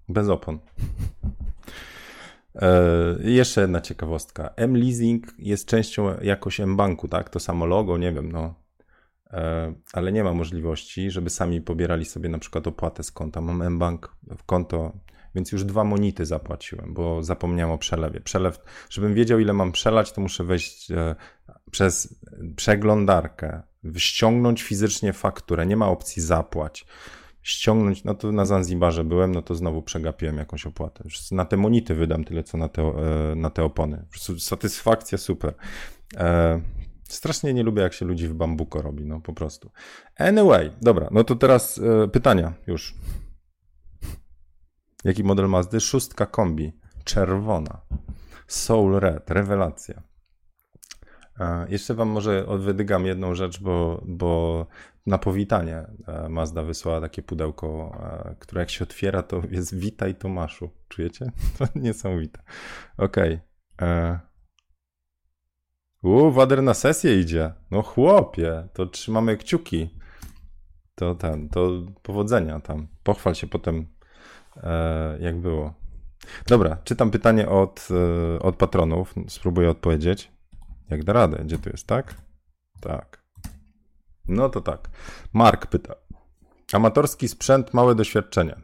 Bez 0.08 0.28
opon. 0.28 0.58
E, 2.54 3.16
jeszcze 3.22 3.60
jedna 3.60 3.80
ciekawostka. 3.80 4.50
M-Leasing 4.56 5.34
jest 5.38 5.68
częścią 5.68 6.20
jakoś 6.20 6.60
M-Banku, 6.60 7.08
tak? 7.08 7.30
To 7.30 7.40
samo 7.40 7.66
logo, 7.66 7.98
nie 7.98 8.12
wiem, 8.12 8.32
no. 8.32 8.54
E, 9.30 9.74
ale 9.92 10.12
nie 10.12 10.24
ma 10.24 10.34
możliwości, 10.34 11.10
żeby 11.10 11.30
sami 11.30 11.60
pobierali 11.60 12.04
sobie 12.04 12.28
na 12.28 12.38
przykład 12.38 12.66
opłatę 12.66 13.02
z 13.02 13.10
konta. 13.10 13.40
Mam 13.40 13.62
M-Bank 13.62 14.16
w 14.38 14.44
konto, 14.44 14.92
więc 15.34 15.52
już 15.52 15.64
dwa 15.64 15.84
monity 15.84 16.26
zapłaciłem, 16.26 16.94
bo 16.94 17.22
zapomniałem 17.22 17.74
o 17.74 17.78
przelewie. 17.78 18.20
Przelew, 18.20 18.58
żebym 18.90 19.14
wiedział 19.14 19.38
ile 19.38 19.52
mam 19.52 19.72
przelać, 19.72 20.12
to 20.12 20.20
muszę 20.20 20.44
wejść 20.44 20.90
e, 20.90 21.16
przez 21.70 22.20
przeglądarkę, 22.56 23.62
ściągnąć 23.96 24.62
fizycznie 24.62 25.12
fakturę, 25.12 25.66
nie 25.66 25.76
ma 25.76 25.88
opcji 25.88 26.22
zapłać. 26.22 26.86
Ściągnąć, 27.42 28.04
no 28.04 28.14
to 28.14 28.32
na 28.32 28.44
Zanzibarze 28.44 29.04
byłem, 29.04 29.32
no 29.32 29.42
to 29.42 29.54
znowu 29.54 29.82
przegapiłem 29.82 30.36
jakąś 30.36 30.66
opłatę. 30.66 31.04
Na 31.32 31.44
te 31.44 31.56
monity 31.56 31.94
wydam 31.94 32.24
tyle, 32.24 32.42
co 32.42 32.58
na 32.58 32.68
te, 32.68 32.82
e, 32.82 33.34
na 33.36 33.50
te 33.50 33.64
opony. 33.64 34.06
Satysfakcja 34.38 35.18
super. 35.18 35.54
E, 36.16 36.60
strasznie 37.08 37.54
nie 37.54 37.62
lubię, 37.62 37.82
jak 37.82 37.92
się 37.92 38.04
ludzi 38.04 38.28
w 38.28 38.34
bambuko 38.34 38.82
robi, 38.82 39.06
no 39.06 39.20
po 39.20 39.32
prostu. 39.32 39.70
Anyway, 40.18 40.70
dobra, 40.82 41.08
no 41.10 41.24
to 41.24 41.36
teraz 41.36 41.78
e, 41.78 42.08
pytania 42.08 42.54
już. 42.66 42.94
Jaki 45.04 45.24
model 45.24 45.48
Mazdy? 45.48 45.80
Szóstka 45.80 46.26
kombi, 46.26 46.72
czerwona. 47.04 47.80
Soul 48.46 49.00
Red, 49.00 49.30
rewelacja. 49.30 50.02
Jeszcze 51.68 51.94
wam 51.94 52.08
może 52.08 52.46
wydygam 52.58 53.06
jedną 53.06 53.34
rzecz, 53.34 53.60
bo, 53.60 54.02
bo 54.06 54.66
na 55.06 55.18
powitanie 55.18 55.86
e, 56.06 56.28
Mazda 56.28 56.62
wysłała 56.62 57.00
takie 57.00 57.22
pudełko, 57.22 57.98
e, 58.30 58.34
które 58.38 58.60
jak 58.60 58.70
się 58.70 58.84
otwiera, 58.84 59.22
to 59.22 59.42
jest 59.50 59.74
witaj 59.74 60.14
Tomaszu. 60.14 60.70
Czujecie? 60.88 61.32
To 61.58 61.66
niesamowite. 61.74 62.42
Okej. 62.98 63.40
Okay. 63.76 63.88
E. 63.88 64.20
Uuu, 66.02 66.32
Wader 66.32 66.62
na 66.62 66.74
sesję 66.74 67.20
idzie. 67.20 67.52
No 67.70 67.82
chłopie, 67.82 68.68
to 68.72 68.86
trzymamy 68.86 69.36
kciuki. 69.36 69.90
To 70.94 71.14
ten, 71.14 71.48
to 71.48 71.70
powodzenia 72.02 72.60
tam. 72.60 72.88
Pochwal 73.02 73.34
się 73.34 73.46
potem, 73.46 73.86
jak 75.20 75.40
było. 75.40 75.74
Dobra, 76.46 76.76
czytam 76.84 77.10
pytanie 77.10 77.48
od, 77.48 77.88
od 78.40 78.56
patronów. 78.56 79.14
Spróbuję 79.28 79.70
odpowiedzieć. 79.70 80.35
Jak 80.90 81.04
da 81.04 81.12
radę? 81.12 81.42
Gdzie 81.44 81.58
tu 81.58 81.70
jest, 81.70 81.86
tak? 81.86 82.14
Tak. 82.80 83.22
No 84.28 84.48
to 84.48 84.60
tak. 84.60 84.88
Mark 85.32 85.66
pyta. 85.66 85.94
Amatorski 86.72 87.28
sprzęt, 87.28 87.74
małe 87.74 87.94
doświadczenie. 87.94 88.56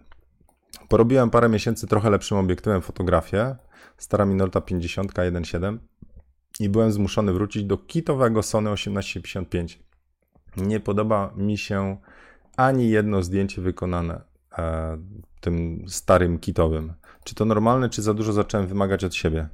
Porobiłem 0.89 1.31
parę 1.31 1.49
miesięcy 1.49 1.87
trochę 1.87 2.11
lepszym 2.11 2.39
obiektywem 2.39 2.83
fotografię. 2.83 3.57
Stara 3.99 4.25
Minolta 4.25 4.61
50 4.61 5.13
1.7 5.13 5.79
i 6.61 6.69
byłem 6.69 6.93
zmuszony 6.93 7.33
wrócić 7.33 7.65
do 7.65 7.79
kitowego 7.79 8.43
Sony 8.43 8.71
1855. 8.71 9.83
Nie 10.57 10.81
podoba 10.81 11.33
mi 11.37 11.59
się 11.59 11.97
ani 12.57 12.91
jedno 12.91 13.23
zdjęcie 13.23 13.63
wykonane 13.63 14.21
e, 14.59 14.99
tym 15.41 15.85
starym 15.89 16.39
kitowym. 16.39 16.93
Czy 17.25 17.35
to 17.35 17.45
normalne, 17.45 17.91
czy 17.91 18.03
za 18.03 18.15
dużo 18.15 18.33
zacząłem 18.33 18.67
wymagać 18.67 19.05
od 19.05 19.15
siebie? 19.15 19.49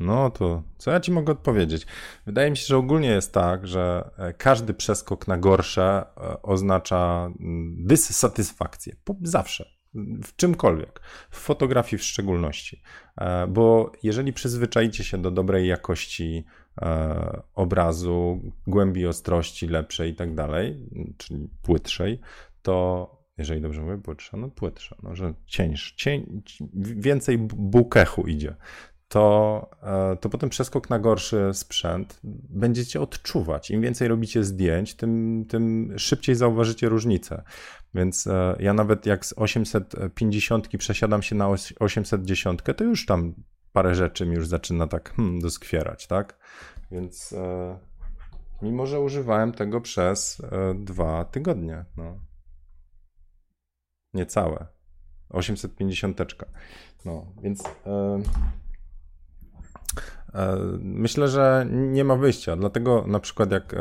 No 0.00 0.30
to 0.30 0.62
co 0.78 0.90
ja 0.90 1.00
ci 1.00 1.12
mogę 1.12 1.32
odpowiedzieć? 1.32 1.86
Wydaje 2.26 2.50
mi 2.50 2.56
się, 2.56 2.66
że 2.66 2.76
ogólnie 2.76 3.08
jest 3.08 3.32
tak, 3.32 3.66
że 3.66 4.10
e, 4.18 4.32
każdy 4.32 4.74
przeskok 4.74 5.28
na 5.28 5.38
gorsze 5.38 6.04
e, 6.16 6.42
oznacza 6.42 7.30
mm, 7.40 7.86
dysatysfakcję. 7.86 8.96
Zawsze. 9.22 9.76
W 10.24 10.36
czymkolwiek. 10.36 11.00
W 11.30 11.38
fotografii 11.38 11.98
w 11.98 12.04
szczególności. 12.04 12.82
E, 13.16 13.46
bo 13.46 13.92
jeżeli 14.02 14.32
przyzwyczajicie 14.32 15.04
się 15.04 15.18
do 15.18 15.30
dobrej 15.30 15.68
jakości 15.68 16.44
obrazu, 17.54 18.40
głębi 18.66 19.06
ostrości 19.06 19.66
lepszej 19.66 20.10
i 20.10 20.14
tak 20.14 20.34
dalej, 20.34 20.88
czyli 21.16 21.48
płytszej, 21.62 22.20
to 22.62 23.16
jeżeli 23.38 23.60
dobrze 23.60 23.82
mówię, 23.82 23.98
płytsza, 23.98 24.36
no 24.36 24.48
płytsza, 24.48 24.96
no, 25.02 25.14
że 25.14 25.34
cieńsz, 25.46 25.92
cień, 25.92 26.42
więcej 26.74 27.38
bukechu 27.38 28.26
idzie, 28.26 28.56
to, 29.08 29.66
e, 29.82 30.16
to 30.16 30.28
potem 30.28 30.50
przeskok 30.50 30.90
na 30.90 30.98
gorszy 30.98 31.50
sprzęt 31.52 32.20
będziecie 32.48 33.00
odczuwać. 33.00 33.70
Im 33.70 33.80
więcej 33.80 34.08
robicie 34.08 34.44
zdjęć, 34.44 34.94
tym, 34.94 35.44
tym 35.48 35.94
szybciej 35.98 36.34
zauważycie 36.34 36.88
różnicę. 36.88 37.42
Więc 37.94 38.26
e, 38.26 38.56
ja 38.60 38.74
nawet 38.74 39.06
jak 39.06 39.26
z 39.26 39.34
850 39.36 40.68
przesiadam 40.78 41.22
się 41.22 41.34
na 41.34 41.48
810, 41.80 42.60
to 42.76 42.84
już 42.84 43.06
tam 43.06 43.34
parę 43.72 43.94
rzeczy 43.94 44.26
mi 44.26 44.34
już 44.34 44.48
zaczyna 44.48 44.86
tak 44.86 45.14
hmm, 45.14 45.40
doskwierać, 45.40 46.06
tak? 46.06 46.38
Więc 46.90 47.32
e, 47.32 47.78
mimo, 48.62 48.86
że 48.86 49.00
używałem 49.00 49.52
tego 49.52 49.80
przez 49.80 50.42
dwa 50.74 51.24
tygodnie, 51.24 51.84
no. 51.96 52.20
Niecałe. 54.14 54.66
850. 55.28 56.20
No, 57.04 57.26
więc 57.42 57.62
myślę, 60.80 61.28
że 61.28 61.66
nie 61.70 62.04
ma 62.04 62.16
wyjścia, 62.16 62.56
dlatego 62.56 63.04
na 63.06 63.20
przykład 63.20 63.52
jak 63.52 63.74
e, 63.74 63.78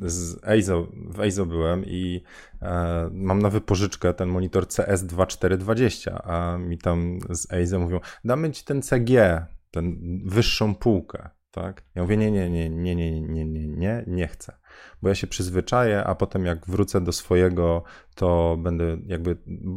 z 0.00 0.44
EIZO, 0.48 0.88
w 0.94 1.20
EIZO 1.20 1.46
byłem 1.46 1.84
i 1.86 2.22
e, 2.62 3.08
mam 3.12 3.42
na 3.42 3.50
wypożyczkę 3.50 4.14
ten 4.14 4.28
monitor 4.28 4.64
CS2420, 4.64 6.18
a 6.24 6.58
mi 6.58 6.78
tam 6.78 7.18
z 7.30 7.52
EIZO 7.52 7.78
mówią, 7.78 8.00
damy 8.24 8.50
ci 8.50 8.64
ten 8.64 8.82
CG, 8.82 9.46
ten 9.70 9.98
wyższą 10.24 10.74
półkę, 10.74 11.30
tak? 11.50 11.82
Ja 11.94 12.02
mówię, 12.02 12.16
nie, 12.16 12.30
nie, 12.30 12.50
nie, 12.50 12.70
nie, 12.70 12.94
nie, 12.96 13.20
nie, 13.20 13.44
nie, 13.46 13.68
nie, 13.68 14.04
nie 14.06 14.28
chcę 14.28 14.61
bo 15.02 15.08
ja 15.08 15.14
się 15.14 15.26
przyzwyczaję, 15.26 16.04
a 16.04 16.14
potem 16.14 16.46
jak 16.46 16.66
wrócę 16.66 17.00
do 17.00 17.12
swojego, 17.12 17.82
to 18.14 18.56
będę 18.58 18.96
jakby, 19.06 19.36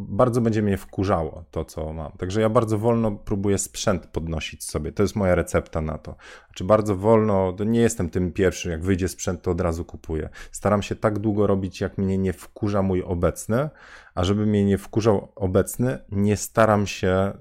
bardzo 0.09 0.41
będzie 0.41 0.61
mnie 0.61 0.77
wkurzało 0.77 1.43
to, 1.51 1.65
co 1.65 1.93
mam. 1.93 2.11
Także 2.11 2.41
ja 2.41 2.49
bardzo 2.49 2.77
wolno 2.77 3.11
próbuję 3.11 3.57
sprzęt 3.57 4.07
podnosić 4.07 4.63
sobie. 4.63 4.91
To 4.91 5.03
jest 5.03 5.15
moja 5.15 5.35
recepta 5.35 5.81
na 5.81 5.97
to. 5.97 6.15
Znaczy 6.47 6.63
bardzo 6.63 6.95
wolno, 6.95 7.53
to 7.53 7.63
nie 7.63 7.79
jestem 7.79 8.09
tym 8.09 8.31
pierwszym, 8.31 8.71
jak 8.71 8.83
wyjdzie 8.83 9.07
sprzęt, 9.07 9.41
to 9.41 9.51
od 9.51 9.61
razu 9.61 9.85
kupuję. 9.85 10.29
Staram 10.51 10.81
się 10.81 10.95
tak 10.95 11.19
długo 11.19 11.47
robić, 11.47 11.81
jak 11.81 11.97
mnie 11.97 12.17
nie 12.17 12.33
wkurza 12.33 12.81
mój 12.81 13.03
obecny, 13.03 13.69
a 14.15 14.23
żeby 14.23 14.45
mnie 14.45 14.65
nie 14.65 14.77
wkurzał 14.77 15.31
obecny, 15.35 15.99
nie 16.11 16.37
staram 16.37 16.87
się 16.87 17.07
e, 17.09 17.33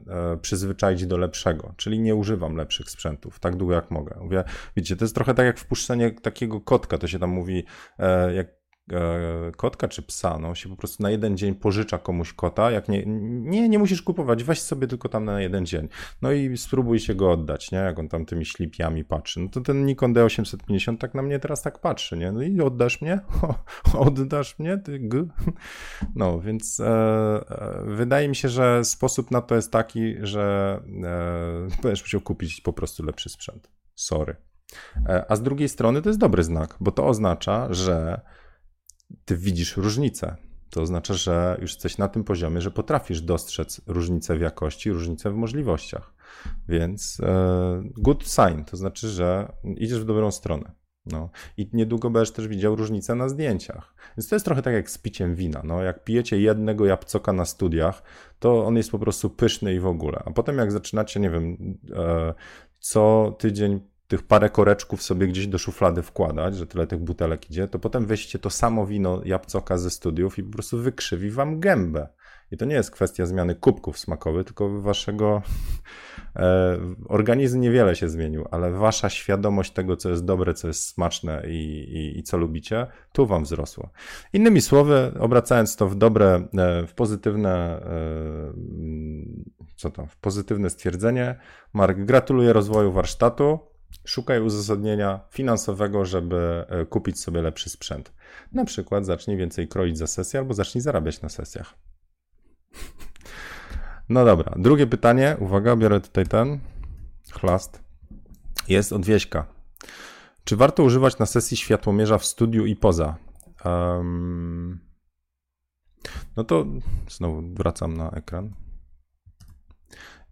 przyzwyczaić 0.42 1.06
do 1.06 1.16
lepszego, 1.16 1.74
czyli 1.76 2.00
nie 2.00 2.14
używam 2.14 2.56
lepszych 2.56 2.90
sprzętów. 2.90 3.40
Tak 3.40 3.56
długo 3.56 3.74
jak 3.74 3.90
mogę. 3.90 4.16
Mówię, 4.20 4.44
to 4.98 5.04
jest 5.04 5.14
trochę 5.14 5.34
tak 5.34 5.46
jak 5.46 5.58
wpuszczenie 5.58 6.10
takiego 6.10 6.60
kotka, 6.60 6.98
to 6.98 7.06
się 7.06 7.18
tam 7.18 7.30
mówi, 7.30 7.64
e, 7.98 8.34
jak 8.34 8.63
kotka 9.56 9.88
czy 9.88 10.02
psa, 10.02 10.38
no 10.38 10.54
się 10.54 10.68
po 10.68 10.76
prostu 10.76 11.02
na 11.02 11.10
jeden 11.10 11.36
dzień 11.36 11.54
pożycza 11.54 11.98
komuś 11.98 12.32
kota, 12.32 12.70
jak 12.70 12.88
nie, 12.88 13.02
nie, 13.06 13.68
nie 13.68 13.78
musisz 13.78 14.02
kupować, 14.02 14.44
weź 14.44 14.60
sobie 14.60 14.86
tylko 14.86 15.08
tam 15.08 15.24
na 15.24 15.40
jeden 15.40 15.66
dzień. 15.66 15.88
No 16.22 16.32
i 16.32 16.56
spróbuj 16.56 16.98
się 16.98 17.14
go 17.14 17.30
oddać, 17.30 17.72
nie? 17.72 17.78
Jak 17.78 17.98
on 17.98 18.08
tam 18.08 18.26
tymi 18.26 18.46
ślipiami 18.46 19.04
patrzy. 19.04 19.40
No 19.40 19.48
to 19.48 19.60
ten 19.60 19.86
Nikon 19.86 20.14
D850 20.14 20.98
tak 20.98 21.14
na 21.14 21.22
mnie 21.22 21.38
teraz 21.38 21.62
tak 21.62 21.78
patrzy, 21.78 22.16
nie? 22.16 22.32
No 22.32 22.42
i 22.42 22.60
oddasz 22.60 23.00
mnie? 23.00 23.20
oddasz 24.06 24.58
mnie? 24.58 24.78
Ty 24.78 24.98
g? 24.98 25.26
No, 26.14 26.40
więc 26.40 26.80
e, 26.80 26.86
e, 26.86 27.84
wydaje 27.86 28.28
mi 28.28 28.36
się, 28.36 28.48
że 28.48 28.84
sposób 28.84 29.30
na 29.30 29.40
to 29.40 29.54
jest 29.54 29.72
taki, 29.72 30.14
że 30.20 30.80
e, 31.04 31.82
będziesz 31.82 32.02
musiał 32.02 32.20
kupić 32.20 32.60
po 32.60 32.72
prostu 32.72 33.04
lepszy 33.04 33.28
sprzęt. 33.28 33.70
Sorry. 33.94 34.36
E, 35.06 35.24
a 35.28 35.36
z 35.36 35.42
drugiej 35.42 35.68
strony 35.68 36.02
to 36.02 36.08
jest 36.08 36.20
dobry 36.20 36.44
znak, 36.44 36.76
bo 36.80 36.90
to 36.90 37.06
oznacza, 37.06 37.68
że 37.70 38.20
ty 39.24 39.36
widzisz 39.36 39.76
różnicę. 39.76 40.36
To 40.70 40.82
oznacza, 40.82 41.14
że 41.14 41.58
już 41.60 41.72
jesteś 41.72 41.98
na 41.98 42.08
tym 42.08 42.24
poziomie, 42.24 42.60
że 42.60 42.70
potrafisz 42.70 43.20
dostrzec 43.20 43.80
różnicę 43.86 44.36
w 44.36 44.40
jakości, 44.40 44.92
różnicę 44.92 45.30
w 45.30 45.34
możliwościach. 45.34 46.14
Więc 46.68 47.20
e, 47.22 47.82
good 47.96 48.24
sign, 48.24 48.64
to 48.64 48.76
znaczy, 48.76 49.08
że 49.08 49.52
idziesz 49.76 50.00
w 50.00 50.04
dobrą 50.04 50.30
stronę. 50.30 50.72
No. 51.06 51.30
I 51.56 51.70
niedługo 51.72 52.10
będziesz 52.10 52.32
też 52.32 52.48
widział 52.48 52.76
różnicę 52.76 53.14
na 53.14 53.28
zdjęciach. 53.28 53.94
Więc 54.16 54.28
to 54.28 54.34
jest 54.34 54.44
trochę 54.44 54.62
tak 54.62 54.74
jak 54.74 54.90
z 54.90 54.98
piciem 54.98 55.34
wina. 55.34 55.62
No. 55.64 55.82
Jak 55.82 56.04
pijecie 56.04 56.40
jednego 56.40 56.86
jabłcoka 56.86 57.32
na 57.32 57.44
studiach, 57.44 58.02
to 58.38 58.66
on 58.66 58.76
jest 58.76 58.90
po 58.90 58.98
prostu 58.98 59.30
pyszny 59.30 59.74
i 59.74 59.80
w 59.80 59.86
ogóle. 59.86 60.22
A 60.26 60.30
potem 60.30 60.58
jak 60.58 60.72
zaczynacie, 60.72 61.20
nie 61.20 61.30
wiem, 61.30 61.78
e, 61.96 62.34
co 62.78 63.34
tydzień 63.38 63.80
tych 64.14 64.26
parę 64.26 64.50
koreczków 64.50 65.02
sobie 65.02 65.26
gdzieś 65.26 65.46
do 65.46 65.58
szuflady 65.58 66.02
wkładać, 66.02 66.56
że 66.56 66.66
tyle 66.66 66.86
tych 66.86 66.98
butelek 66.98 67.50
idzie, 67.50 67.68
to 67.68 67.78
potem 67.78 68.06
weźcie 68.06 68.38
to 68.38 68.50
samo 68.50 68.86
wino 68.86 69.20
jabłcoka 69.24 69.78
ze 69.78 69.90
studiów 69.90 70.38
i 70.38 70.42
po 70.42 70.52
prostu 70.52 70.78
wykrzywi 70.78 71.30
wam 71.30 71.60
gębę. 71.60 72.08
I 72.50 72.56
to 72.56 72.64
nie 72.64 72.74
jest 72.74 72.90
kwestia 72.90 73.26
zmiany 73.26 73.54
kubków 73.54 73.98
smakowych, 73.98 74.46
tylko 74.46 74.80
waszego 74.80 75.42
e, 76.36 76.78
organizm 77.08 77.60
niewiele 77.60 77.96
się 77.96 78.08
zmienił, 78.08 78.44
ale 78.50 78.70
wasza 78.70 79.10
świadomość 79.10 79.72
tego, 79.72 79.96
co 79.96 80.10
jest 80.10 80.24
dobre, 80.24 80.54
co 80.54 80.68
jest 80.68 80.88
smaczne 80.88 81.42
i, 81.48 81.84
i, 81.92 82.18
i 82.18 82.22
co 82.22 82.36
lubicie, 82.36 82.86
tu 83.12 83.26
wam 83.26 83.44
wzrosło. 83.44 83.90
Innymi 84.32 84.60
słowy, 84.60 85.12
obracając 85.20 85.76
to 85.76 85.88
w 85.88 85.94
dobre, 85.94 86.48
e, 86.58 86.86
w 86.86 86.94
pozytywne, 86.94 87.82
e, 87.82 88.52
co 89.76 89.90
to, 89.90 90.06
w 90.06 90.16
pozytywne 90.16 90.70
stwierdzenie, 90.70 91.38
Mark, 91.72 91.98
gratuluję 91.98 92.52
rozwoju 92.52 92.92
warsztatu. 92.92 93.73
Szukaj 94.06 94.40
uzasadnienia 94.40 95.20
finansowego, 95.30 96.04
żeby 96.04 96.64
e, 96.68 96.86
kupić 96.86 97.20
sobie 97.20 97.42
lepszy 97.42 97.70
sprzęt. 97.70 98.12
Na 98.52 98.64
przykład 98.64 99.06
zacznij 99.06 99.36
więcej 99.36 99.68
kroić 99.68 99.98
za 99.98 100.06
sesję 100.06 100.40
albo 100.40 100.54
zacznij 100.54 100.82
zarabiać 100.82 101.22
na 101.22 101.28
sesjach. 101.28 101.74
No 104.08 104.24
dobra, 104.24 104.54
drugie 104.56 104.86
pytanie. 104.86 105.36
Uwaga, 105.40 105.76
biorę 105.76 106.00
tutaj 106.00 106.26
ten 106.26 106.60
chlast. 107.32 107.82
Jest 108.68 108.92
od 108.92 109.06
Wieśka. 109.06 109.46
Czy 110.44 110.56
warto 110.56 110.82
używać 110.82 111.18
na 111.18 111.26
sesji 111.26 111.56
światłomierza 111.56 112.18
w 112.18 112.24
studiu 112.24 112.66
i 112.66 112.76
poza? 112.76 113.16
Um, 113.64 114.80
no 116.36 116.44
to 116.44 116.66
znowu 117.08 117.42
wracam 117.54 117.96
na 117.96 118.10
ekran. 118.10 118.54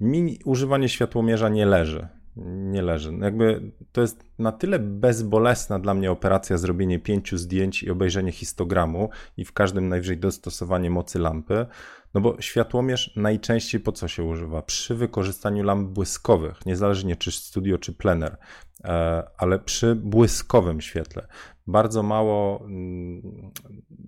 Mi 0.01 0.39
używanie 0.45 0.89
światłomierza 0.89 1.49
nie 1.49 1.67
leży 1.67 2.09
nie 2.37 2.83
leży. 2.83 3.13
Jakby 3.21 3.73
to 3.93 4.01
jest 4.01 4.25
na 4.39 4.53
tyle 4.53 4.79
bezbolesna 4.79 5.79
dla 5.79 5.95
mnie 5.95 6.11
operacja 6.11 6.59
zrobienie 6.59 6.99
pięciu 6.99 7.39
zdjęć 7.39 7.83
i 7.83 7.91
obejrzenie 7.91 8.33
histogramu 8.33 9.11
i 9.37 9.45
w 9.45 9.53
każdym 9.53 9.89
najwyżej 9.89 10.19
dostosowanie 10.19 10.91
mocy 10.91 11.19
lampy, 11.19 11.67
no 12.15 12.21
bo 12.21 12.41
światłomierz 12.41 13.17
najczęściej 13.17 13.81
po 13.81 13.93
co 13.93 14.09
się 14.09 14.25
używa? 14.25 14.63
Przy 14.63 14.95
wykorzystaniu 14.95 15.65
lamp 15.65 15.89
błyskowych, 15.89 16.67
niezależnie 16.67 17.17
czy 17.17 17.33
studio, 17.33 17.79
czy 17.79 17.93
plener, 17.93 18.37
e, 18.85 19.23
ale 19.39 19.59
przy 19.59 19.95
błyskowym 19.95 20.81
świetle. 20.81 21.27
Bardzo 21.67 22.03
mało 22.03 22.61
mm, 22.65 23.23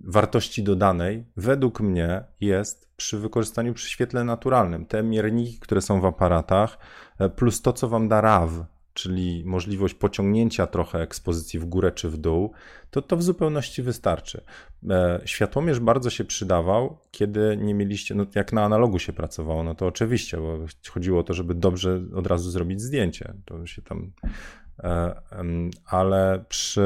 wartości 0.04 0.62
dodanej 0.62 1.24
według 1.36 1.80
mnie 1.80 2.24
jest 2.40 2.84
przy 2.96 3.18
wykorzystaniu 3.18 3.74
przy 3.74 3.90
świetle 3.90 4.24
naturalnym. 4.24 4.86
Te 4.86 5.02
mierniki, 5.02 5.58
które 5.58 5.80
są 5.80 6.00
w 6.00 6.04
aparatach, 6.04 6.78
plus 7.36 7.62
to, 7.62 7.72
co 7.72 7.88
wam 7.88 8.08
da 8.08 8.20
RAW, 8.20 8.66
czyli 8.94 9.42
możliwość 9.46 9.94
pociągnięcia 9.94 10.66
trochę 10.66 11.00
ekspozycji 11.00 11.60
w 11.60 11.64
górę 11.64 11.92
czy 11.92 12.10
w 12.10 12.16
dół, 12.16 12.52
to 12.90 13.02
to 13.02 13.16
w 13.16 13.22
zupełności 13.22 13.82
wystarczy. 13.82 14.44
E, 14.90 15.20
światłomierz 15.24 15.80
bardzo 15.80 16.10
się 16.10 16.24
przydawał, 16.24 16.98
kiedy 17.10 17.58
nie 17.60 17.74
mieliście, 17.74 18.14
no 18.14 18.26
jak 18.34 18.52
na 18.52 18.64
analogu 18.64 18.98
się 18.98 19.12
pracowało, 19.12 19.62
no 19.62 19.74
to 19.74 19.86
oczywiście, 19.86 20.36
bo 20.36 20.58
chodziło 20.90 21.20
o 21.20 21.22
to, 21.22 21.34
żeby 21.34 21.54
dobrze 21.54 22.00
od 22.14 22.26
razu 22.26 22.50
zrobić 22.50 22.80
zdjęcie. 22.80 23.34
To 23.44 23.66
się 23.66 23.82
tam 23.82 24.12
e, 24.82 25.14
ale 25.86 26.44
przy, 26.48 26.84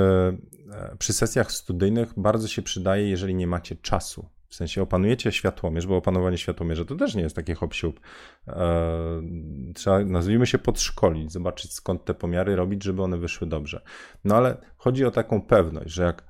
przy 0.99 1.13
sesjach 1.13 1.53
studyjnych 1.53 2.13
bardzo 2.17 2.49
się 2.49 2.63
przydaje, 2.63 3.09
jeżeli 3.09 3.35
nie 3.35 3.47
macie 3.47 3.77
czasu. 3.77 4.29
W 4.49 4.55
sensie 4.55 4.83
opanujecie 4.83 5.33
światłomierz, 5.33 5.87
bo 5.87 5.97
opanowanie 5.97 6.39
światłomierza 6.39 6.85
to 6.85 6.95
też 6.95 7.15
nie 7.15 7.23
jest 7.23 7.37
takie 7.37 7.55
hop 7.55 7.73
-siup. 7.73 7.93
Eee, 8.47 9.73
trzeba, 9.75 10.05
nazwijmy 10.05 10.47
się, 10.47 10.59
podszkolić, 10.59 11.33
zobaczyć 11.33 11.73
skąd 11.73 12.05
te 12.05 12.15
pomiary 12.15 12.57
robić, 12.57 12.85
żeby 12.85 13.03
one 13.03 13.19
wyszły 13.19 13.47
dobrze. 13.47 13.81
No 14.25 14.37
ale 14.37 14.57
chodzi 14.77 15.05
o 15.05 15.11
taką 15.11 15.43
pewność, 15.43 15.91
że 15.91 16.03
jak 16.03 16.28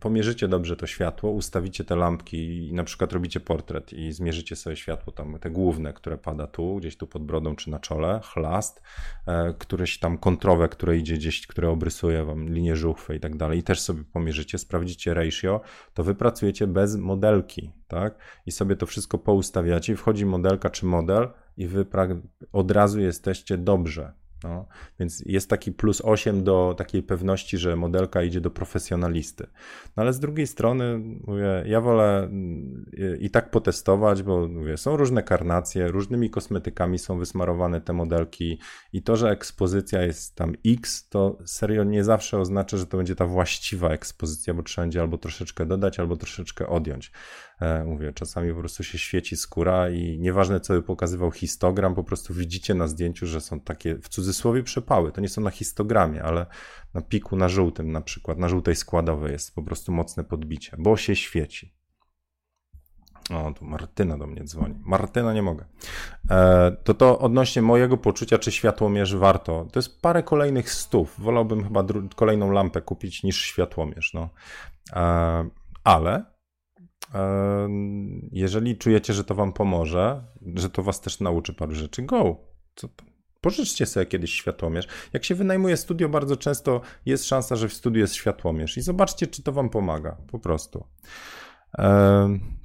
pomierzycie 0.00 0.48
dobrze 0.48 0.76
to 0.76 0.86
światło, 0.86 1.30
ustawicie 1.30 1.84
te 1.84 1.96
lampki 1.96 2.68
i 2.68 2.72
na 2.72 2.84
przykład 2.84 3.12
robicie 3.12 3.40
portret 3.40 3.92
i 3.92 4.12
zmierzycie 4.12 4.56
sobie 4.56 4.76
światło 4.76 5.12
tam, 5.12 5.38
te 5.38 5.50
główne, 5.50 5.92
które 5.92 6.18
pada 6.18 6.46
tu, 6.46 6.76
gdzieś 6.76 6.96
tu 6.96 7.06
pod 7.06 7.24
brodą 7.24 7.56
czy 7.56 7.70
na 7.70 7.78
czole, 7.78 8.20
chlast, 8.24 8.82
e, 9.26 9.54
któreś 9.58 9.98
tam 9.98 10.18
kontrowe, 10.18 10.68
które 10.68 10.96
idzie 10.96 11.14
gdzieś, 11.14 11.46
które 11.46 11.70
obrysuje 11.70 12.24
wam 12.24 12.48
linię 12.48 12.76
żuchwy 12.76 13.16
i 13.16 13.20
tak 13.20 13.36
dalej 13.36 13.58
i 13.58 13.62
też 13.62 13.80
sobie 13.80 14.04
pomierzycie, 14.12 14.58
sprawdzicie 14.58 15.14
ratio, 15.14 15.60
to 15.94 16.04
wypracujecie 16.04 16.66
bez 16.66 16.96
modelki, 16.96 17.72
tak? 17.88 18.18
I 18.46 18.52
sobie 18.52 18.76
to 18.76 18.86
wszystko 18.86 19.18
poustawiacie, 19.18 19.96
wchodzi 19.96 20.26
modelka 20.26 20.70
czy 20.70 20.86
model 20.86 21.28
i 21.56 21.66
wy 21.66 21.86
od 22.52 22.70
razu 22.70 23.00
jesteście 23.00 23.58
dobrze, 23.58 24.12
no, 24.44 24.66
więc 25.00 25.22
jest 25.26 25.50
taki 25.50 25.72
plus 25.72 26.00
8 26.04 26.44
do 26.44 26.74
takiej 26.78 27.02
pewności, 27.02 27.58
że 27.58 27.76
modelka 27.76 28.22
idzie 28.22 28.40
do 28.40 28.50
profesjonalisty. 28.50 29.46
No 29.96 30.02
ale 30.02 30.12
z 30.12 30.20
drugiej 30.20 30.46
strony, 30.46 30.98
mówię, 31.26 31.64
ja 31.66 31.80
wolę 31.80 32.18
mm, 32.18 32.86
i 33.20 33.30
tak 33.30 33.50
potestować, 33.50 34.22
bo 34.22 34.48
mówię, 34.48 34.76
są 34.76 34.96
różne 34.96 35.22
karnacje, 35.22 35.88
różnymi 35.88 36.30
kosmetykami 36.30 36.98
są 36.98 37.18
wysmarowane 37.18 37.80
te 37.80 37.92
modelki 37.92 38.58
i 38.92 39.02
to, 39.02 39.16
że 39.16 39.30
ekspozycja 39.30 40.02
jest 40.02 40.34
tam 40.34 40.54
X, 40.66 41.08
to 41.08 41.38
serio 41.44 41.84
nie 41.84 42.04
zawsze 42.04 42.38
oznacza, 42.38 42.76
że 42.76 42.86
to 42.86 42.96
będzie 42.96 43.14
ta 43.14 43.26
właściwa 43.26 43.90
ekspozycja, 43.90 44.54
bo 44.54 44.62
trzeba 44.62 44.84
będzie 44.84 45.00
albo 45.00 45.18
troszeczkę 45.18 45.66
dodać, 45.66 46.00
albo 46.00 46.16
troszeczkę 46.16 46.66
odjąć. 46.66 47.12
E, 47.60 47.84
mówię, 47.84 48.12
czasami 48.12 48.52
po 48.54 48.60
prostu 48.60 48.84
się 48.84 48.98
świeci 48.98 49.36
skóra 49.36 49.90
i 49.90 50.18
nieważne, 50.18 50.60
co 50.60 50.74
by 50.74 50.82
pokazywał 50.82 51.30
histogram, 51.30 51.94
po 51.94 52.04
prostu 52.04 52.34
widzicie 52.34 52.74
na 52.74 52.88
zdjęciu, 52.88 53.26
że 53.26 53.40
są 53.40 53.60
takie 53.60 53.94
w 53.94 54.08
cudzysłowie 54.08 54.62
przepały. 54.62 55.12
To 55.12 55.20
nie 55.20 55.28
są 55.28 55.40
na 55.40 55.50
histogramie, 55.50 56.22
ale 56.22 56.46
na 56.94 57.02
piku 57.02 57.36
na 57.36 57.48
żółtym 57.48 57.92
na 57.92 58.00
przykład, 58.00 58.38
na 58.38 58.48
żółtej 58.48 58.76
składowej 58.76 59.32
jest 59.32 59.54
po 59.54 59.62
prostu 59.62 59.92
mocne 59.92 60.24
podbicie, 60.24 60.76
bo 60.78 60.96
się 60.96 61.16
świeci. 61.16 61.78
O, 63.30 63.52
tu 63.52 63.64
Martyna 63.64 64.18
do 64.18 64.26
mnie 64.26 64.44
dzwoni. 64.44 64.74
Martyna, 64.84 65.32
nie 65.32 65.42
mogę. 65.42 65.64
E, 66.30 66.76
to 66.84 66.94
to 66.94 67.18
odnośnie 67.18 67.62
mojego 67.62 67.96
poczucia, 67.96 68.38
czy 68.38 68.52
światłomierz 68.52 69.16
warto. 69.16 69.66
To 69.72 69.78
jest 69.78 70.00
parę 70.02 70.22
kolejnych 70.22 70.70
stów. 70.70 71.14
Wolałbym 71.18 71.64
chyba 71.64 71.84
kolejną 72.16 72.50
lampę 72.50 72.82
kupić 72.82 73.22
niż 73.22 73.42
światłomierz. 73.42 74.14
No. 74.14 74.28
E, 74.92 75.48
ale 75.84 76.37
jeżeli 78.32 78.76
czujecie, 78.76 79.14
że 79.14 79.24
to 79.24 79.34
wam 79.34 79.52
pomoże, 79.52 80.24
że 80.54 80.70
to 80.70 80.82
was 80.82 81.00
też 81.00 81.20
nauczy 81.20 81.54
paru 81.54 81.74
rzeczy, 81.74 82.02
go. 82.02 82.36
Pożyczcie 83.40 83.86
sobie 83.86 84.06
kiedyś 84.06 84.32
światłomierz. 84.32 84.88
Jak 85.12 85.24
się 85.24 85.34
wynajmuje 85.34 85.76
studio, 85.76 86.08
bardzo 86.08 86.36
często 86.36 86.80
jest 87.06 87.24
szansa, 87.24 87.56
że 87.56 87.68
w 87.68 87.72
studiu 87.72 88.00
jest 88.00 88.14
światłomierz 88.14 88.76
i 88.76 88.80
zobaczcie, 88.80 89.26
czy 89.26 89.42
to 89.42 89.52
wam 89.52 89.70
pomaga, 89.70 90.16
po 90.30 90.38
prostu. 90.38 90.84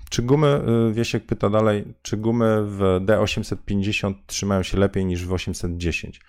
Czy 0.10 0.22
gumy, 0.22 0.62
y, 0.90 0.94
Wiesiek 0.94 1.26
pyta 1.26 1.50
dalej, 1.50 1.94
czy 2.02 2.18
gumy 2.18 2.64
w 2.66 2.80
D850 3.06 4.14
trzymają 4.28 4.64
się 4.64 4.78
lepiej 4.78 5.06
niż 5.06 5.26
w 5.26 5.34
810? 5.34 6.22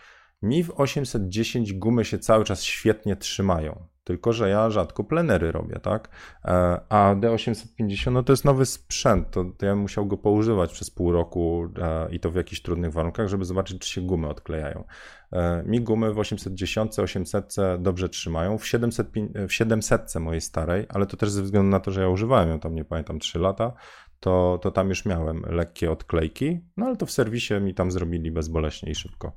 Mi 0.42 0.64
w 0.64 0.70
810 0.80 1.72
gumy 1.72 2.04
się 2.04 2.18
cały 2.18 2.44
czas 2.44 2.62
świetnie 2.62 3.16
trzymają. 3.16 3.86
Tylko, 4.04 4.32
że 4.32 4.48
ja 4.48 4.70
rzadko 4.70 5.04
plenery 5.04 5.52
robię, 5.52 5.80
tak? 5.82 6.08
E, 6.44 6.80
a 6.88 7.14
D850 7.14 8.12
no 8.12 8.22
to 8.22 8.32
jest 8.32 8.44
nowy 8.44 8.66
sprzęt, 8.66 9.30
to, 9.30 9.44
to 9.44 9.66
ja 9.66 9.76
musiał 9.76 10.06
go 10.06 10.16
poużywać 10.16 10.72
przez 10.72 10.90
pół 10.90 11.12
roku 11.12 11.68
e, 11.78 12.08
i 12.10 12.20
to 12.20 12.30
w 12.30 12.34
jakichś 12.34 12.62
trudnych 12.62 12.92
warunkach, 12.92 13.28
żeby 13.28 13.44
zobaczyć, 13.44 13.78
czy 13.78 13.90
się 13.90 14.00
gumy 14.00 14.28
odklejają. 14.28 14.84
E, 15.32 15.62
mi 15.66 15.80
gumy 15.80 16.14
w 16.14 16.18
810, 16.18 16.98
800 16.98 17.56
dobrze 17.78 18.08
trzymają, 18.08 18.58
w 18.58 18.66
700, 18.66 19.08
w 19.48 19.52
700 19.52 20.14
mojej 20.14 20.40
starej, 20.40 20.86
ale 20.88 21.06
to 21.06 21.16
też 21.16 21.30
ze 21.30 21.42
względu 21.42 21.70
na 21.70 21.80
to, 21.80 21.90
że 21.90 22.00
ja 22.00 22.08
używałem 22.08 22.48
ją 22.48 22.60
tam, 22.60 22.74
nie 22.74 22.84
pamiętam, 22.84 23.18
3 23.18 23.38
lata, 23.38 23.72
to, 24.20 24.58
to 24.62 24.70
tam 24.70 24.88
już 24.88 25.04
miałem 25.04 25.42
lekkie 25.46 25.90
odklejki, 25.90 26.60
no 26.76 26.86
ale 26.86 26.96
to 26.96 27.06
w 27.06 27.10
serwisie 27.10 27.54
mi 27.60 27.74
tam 27.74 27.90
zrobili 27.90 28.30
bezboleśnie 28.30 28.92
i 28.92 28.94
szybko. 28.94 29.32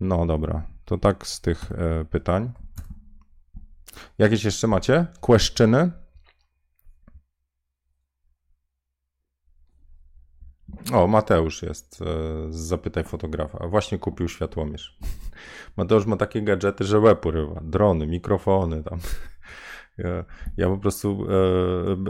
No 0.00 0.26
dobra, 0.26 0.66
to 0.84 0.98
tak 0.98 1.26
z 1.26 1.40
tych 1.40 1.70
pytań. 2.10 2.52
Jakieś 4.18 4.44
jeszcze 4.44 4.66
macie? 4.66 5.06
Questiony? 5.20 5.90
O, 10.92 11.06
Mateusz 11.06 11.62
jest. 11.62 12.02
E, 12.02 12.06
zapytaj 12.50 13.04
fotografa. 13.04 13.66
Właśnie 13.66 13.98
kupił 13.98 14.28
światłomierz. 14.28 14.98
Mateusz 15.76 16.06
ma 16.06 16.16
takie 16.16 16.42
gadżety, 16.42 16.84
że 16.84 16.98
łeb 16.98 17.26
urywa. 17.26 17.60
Drony, 17.64 18.06
mikrofony 18.06 18.82
tam. 18.82 18.98
Ja, 20.56 20.68
po 20.68 20.78
prostu 20.78 21.26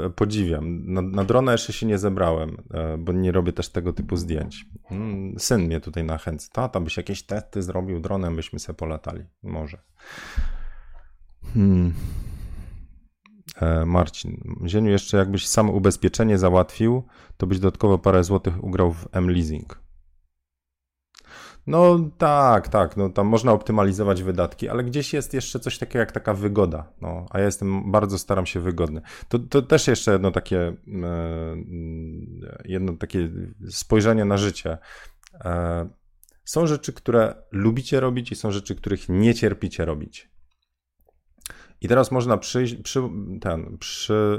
e, 0.07 0.11
podziwiam. 0.11 0.93
Na, 0.93 1.03
na 1.03 1.24
drona 1.24 1.53
jeszcze 1.53 1.72
się 1.72 1.86
nie 1.86 1.99
zebrałem, 1.99 2.57
e, 2.74 2.99
bo 2.99 3.12
nie 3.12 3.32
robię 3.32 3.53
też 3.53 3.68
tego 3.68 3.93
typu 3.93 4.16
zdjęć. 4.16 4.66
Mm, 4.91 5.38
syn 5.38 5.61
mnie 5.61 5.80
tutaj 5.80 6.05
nachęca. 6.05 6.49
Tata, 6.53 6.80
byś 6.80 6.97
jakieś 6.97 7.22
testy 7.22 7.62
zrobił 7.62 8.01
dronem, 8.01 8.36
byśmy 8.36 8.59
sobie 8.59 8.76
polatali. 8.76 9.24
Może. 9.43 9.78
Hmm. 11.55 11.93
E, 13.57 13.84
Marcin, 13.86 14.57
Zieniu, 14.66 14.91
jeszcze 14.91 15.16
jakbyś 15.16 15.49
sam 15.49 15.70
ubezpieczenie 15.70 16.38
załatwił, 16.38 17.03
to 17.36 17.47
byś 17.47 17.59
dodatkowo 17.59 17.99
parę 17.99 18.24
złotych 18.24 18.64
ugrał 18.64 18.93
w 18.93 19.09
M-Leasing. 19.12 19.80
No 21.66 22.11
tak, 22.18 22.68
tak, 22.68 22.97
no 22.97 23.11
tam 23.11 23.26
można 23.26 23.53
optymalizować 23.53 24.22
wydatki, 24.22 24.68
ale 24.68 24.84
gdzieś 24.84 25.12
jest 25.12 25.34
jeszcze 25.34 25.61
coś 25.61 25.78
takiego 25.78 25.99
jak 25.99 26.12
taka 26.12 26.34
wygoda, 26.34 26.93
no, 27.01 27.26
a 27.30 27.38
ja 27.38 27.45
jestem, 27.45 27.91
bardzo 27.91 28.18
staram 28.18 28.47
się 28.47 28.61
wygodny. 28.61 29.01
To, 29.28 29.38
to 29.38 29.62
też 29.62 29.86
jeszcze 29.88 30.12
jedno 30.12 30.30
takie, 30.30 30.61
e, 30.62 30.74
jedno 32.64 32.97
takie 32.97 33.30
spojrzenie 33.68 34.24
na 34.24 34.36
życie. 34.36 34.78
E, 35.34 35.88
są 36.45 36.66
rzeczy, 36.66 36.93
które 36.93 37.34
lubicie 37.53 38.01
robić 38.01 38.32
i 38.32 38.36
są 38.36 38.51
rzeczy, 38.51 38.74
których 38.74 39.09
nie 39.09 39.34
cierpicie 39.34 39.84
robić. 39.84 40.30
I 41.81 41.89
teraz 41.89 42.11
można 42.11 42.37
przyjść, 42.37 42.74
przy, 42.74 43.03
ten, 43.41 43.78
przy, 43.78 44.39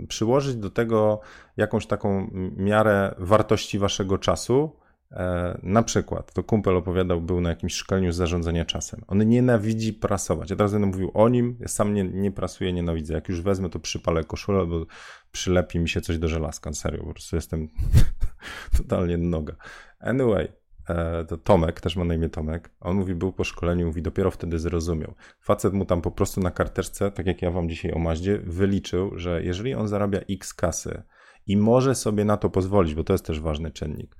yy, 0.00 0.06
przyłożyć 0.06 0.56
do 0.56 0.70
tego 0.70 1.20
jakąś 1.56 1.86
taką 1.86 2.30
miarę 2.56 3.14
wartości 3.18 3.78
waszego 3.78 4.18
czasu. 4.18 4.76
E, 5.12 5.58
na 5.62 5.82
przykład, 5.82 6.32
to 6.32 6.42
kumpel 6.42 6.76
opowiadał, 6.76 7.20
był 7.20 7.40
na 7.40 7.48
jakimś 7.48 7.74
szkoleniu 7.74 8.12
z 8.12 8.16
zarządzania 8.16 8.64
czasem. 8.64 9.04
On 9.06 9.28
nienawidzi 9.28 9.92
prasować. 9.92 10.50
Ja 10.50 10.56
teraz 10.56 10.72
będę 10.72 10.86
mówił 10.86 11.10
o 11.14 11.28
nim, 11.28 11.56
ja 11.60 11.68
sam 11.68 11.94
nie, 11.94 12.04
nie 12.04 12.32
prasuję, 12.32 12.72
nienawidzę. 12.72 13.14
Jak 13.14 13.28
już 13.28 13.40
wezmę, 13.40 13.70
to 13.70 13.78
przypalę 13.78 14.24
koszulę, 14.24 14.66
bo 14.66 14.86
przylepi 15.32 15.78
mi 15.78 15.88
się 15.88 16.00
coś 16.00 16.18
do 16.18 16.28
żelazka. 16.28 16.72
Serio, 16.72 17.04
po 17.04 17.12
prostu 17.12 17.36
jestem 17.36 17.68
totalnie 18.78 19.16
noga. 19.18 19.54
Anyway, 20.00 20.48
to 21.28 21.36
Tomek, 21.36 21.80
też 21.80 21.96
ma 21.96 22.04
na 22.04 22.14
imię 22.14 22.28
Tomek, 22.28 22.70
on 22.80 22.96
mówi, 22.96 23.14
był 23.14 23.32
po 23.32 23.44
szkoleniu, 23.44 23.86
mówi, 23.86 24.02
dopiero 24.02 24.30
wtedy 24.30 24.58
zrozumiał. 24.58 25.14
Facet 25.40 25.72
mu 25.72 25.84
tam 25.84 26.02
po 26.02 26.10
prostu 26.10 26.40
na 26.40 26.50
karteczce, 26.50 27.10
tak 27.10 27.26
jak 27.26 27.42
ja 27.42 27.50
wam 27.50 27.68
dzisiaj 27.68 27.92
o 27.92 27.98
Maździe, 27.98 28.38
wyliczył, 28.38 29.18
że 29.18 29.42
jeżeli 29.42 29.74
on 29.74 29.88
zarabia 29.88 30.20
x 30.30 30.54
kasy 30.54 31.02
i 31.46 31.56
może 31.56 31.94
sobie 31.94 32.24
na 32.24 32.36
to 32.36 32.50
pozwolić, 32.50 32.94
bo 32.94 33.04
to 33.04 33.14
jest 33.14 33.24
też 33.24 33.40
ważny 33.40 33.70
czynnik, 33.70 34.16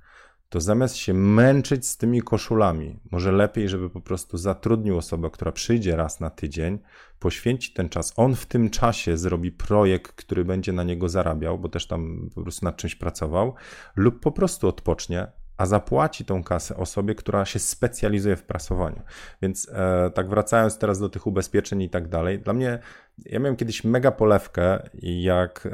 to 0.49 0.61
zamiast 0.61 0.95
się 0.95 1.13
męczyć 1.13 1.87
z 1.87 1.97
tymi 1.97 2.21
koszulami, 2.21 2.99
może 3.11 3.31
lepiej, 3.31 3.69
żeby 3.69 3.89
po 3.89 4.01
prostu 4.01 4.37
zatrudnił 4.37 4.97
osobę, 4.97 5.29
która 5.29 5.51
przyjdzie 5.51 5.95
raz 5.95 6.19
na 6.19 6.29
tydzień, 6.29 6.79
poświęci 7.19 7.73
ten 7.73 7.89
czas. 7.89 8.13
On 8.15 8.35
w 8.35 8.45
tym 8.45 8.69
czasie 8.69 9.17
zrobi 9.17 9.51
projekt, 9.51 10.11
który 10.11 10.45
będzie 10.45 10.73
na 10.73 10.83
niego 10.83 11.09
zarabiał, 11.09 11.59
bo 11.59 11.69
też 11.69 11.87
tam 11.87 12.29
po 12.35 12.41
prostu 12.41 12.65
nad 12.65 12.77
czymś 12.77 12.95
pracował, 12.95 13.53
lub 13.95 14.19
po 14.19 14.31
prostu 14.31 14.67
odpocznie, 14.67 15.27
a 15.59 15.65
zapłaci 15.65 16.25
tą 16.25 16.43
kasę 16.43 16.77
osobie, 16.77 17.15
która 17.15 17.45
się 17.45 17.59
specjalizuje 17.59 18.35
w 18.35 18.43
prasowaniu. 18.43 19.01
Więc 19.41 19.69
e, 19.73 20.11
tak 20.13 20.29
wracając 20.29 20.77
teraz 20.77 20.99
do 20.99 21.09
tych 21.09 21.27
ubezpieczeń 21.27 21.81
i 21.81 21.89
tak 21.89 22.07
dalej, 22.07 22.39
dla 22.39 22.53
mnie, 22.53 22.79
ja 23.25 23.39
miałem 23.39 23.55
kiedyś 23.55 23.83
mega 23.83 24.11
polewkę 24.11 24.89
i 24.93 25.23
jak 25.23 25.65
e, 25.65 25.71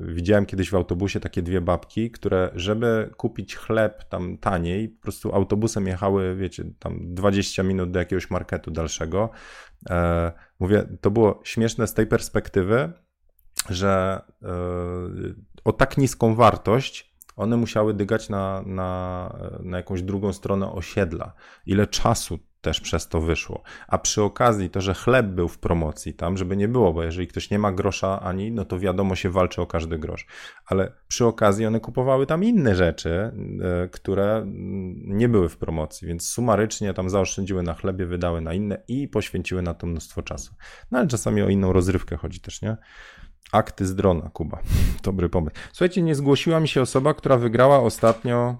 widziałem 0.00 0.46
kiedyś 0.46 0.70
w 0.70 0.74
autobusie 0.74 1.20
takie 1.20 1.42
dwie 1.42 1.60
babki, 1.60 2.10
które 2.10 2.50
żeby 2.54 3.10
kupić 3.16 3.56
chleb 3.56 4.04
tam 4.04 4.38
taniej, 4.38 4.88
po 4.88 5.02
prostu 5.02 5.34
autobusem 5.34 5.86
jechały, 5.86 6.36
wiecie, 6.36 6.64
tam 6.78 7.14
20 7.14 7.62
minut 7.62 7.90
do 7.90 7.98
jakiegoś 7.98 8.30
marketu 8.30 8.70
dalszego. 8.70 9.30
E, 9.90 10.32
mówię, 10.60 10.86
to 11.00 11.10
było 11.10 11.40
śmieszne 11.44 11.86
z 11.86 11.94
tej 11.94 12.06
perspektywy, 12.06 12.92
że 13.70 14.22
e, 14.42 14.48
o 15.64 15.72
tak 15.72 15.98
niską 15.98 16.34
wartość 16.34 17.07
one 17.38 17.56
musiały 17.56 17.94
dygać 17.94 18.28
na, 18.28 18.62
na, 18.66 19.32
na 19.62 19.76
jakąś 19.76 20.02
drugą 20.02 20.32
stronę 20.32 20.72
osiedla. 20.72 21.32
Ile 21.66 21.86
czasu 21.86 22.38
też 22.60 22.80
przez 22.80 23.08
to 23.08 23.20
wyszło. 23.20 23.62
A 23.88 23.98
przy 23.98 24.22
okazji 24.22 24.70
to, 24.70 24.80
że 24.80 24.94
chleb 24.94 25.26
był 25.26 25.48
w 25.48 25.58
promocji 25.58 26.14
tam, 26.14 26.36
żeby 26.36 26.56
nie 26.56 26.68
było, 26.68 26.92
bo 26.92 27.02
jeżeli 27.02 27.26
ktoś 27.26 27.50
nie 27.50 27.58
ma 27.58 27.72
grosza 27.72 28.20
ani, 28.20 28.52
no 28.52 28.64
to 28.64 28.78
wiadomo 28.78 29.14
się 29.14 29.30
walczy 29.30 29.62
o 29.62 29.66
każdy 29.66 29.98
grosz. 29.98 30.26
Ale 30.66 30.92
przy 31.08 31.24
okazji 31.26 31.66
one 31.66 31.80
kupowały 31.80 32.26
tam 32.26 32.44
inne 32.44 32.74
rzeczy, 32.74 33.10
e, 33.10 33.88
które 33.88 34.46
nie 35.04 35.28
były 35.28 35.48
w 35.48 35.56
promocji, 35.56 36.08
więc 36.08 36.28
sumarycznie 36.28 36.94
tam 36.94 37.10
zaoszczędziły 37.10 37.62
na 37.62 37.74
chlebie, 37.74 38.06
wydały 38.06 38.40
na 38.40 38.54
inne 38.54 38.82
i 38.88 39.08
poświęciły 39.08 39.62
na 39.62 39.74
to 39.74 39.86
mnóstwo 39.86 40.22
czasu. 40.22 40.54
No 40.90 40.98
ale 40.98 41.08
czasami 41.08 41.42
o 41.42 41.48
inną 41.48 41.72
rozrywkę 41.72 42.16
chodzi 42.16 42.40
też, 42.40 42.62
nie? 42.62 42.76
Akty 43.52 43.86
z 43.86 43.94
drona, 43.94 44.30
Kuba. 44.32 44.58
Dobry 45.02 45.28
pomysł. 45.28 45.56
Słuchajcie, 45.72 46.02
nie 46.02 46.14
zgłosiła 46.14 46.60
mi 46.60 46.68
się 46.68 46.82
osoba, 46.82 47.14
która 47.14 47.36
wygrała 47.36 47.80
ostatnio. 47.80 48.56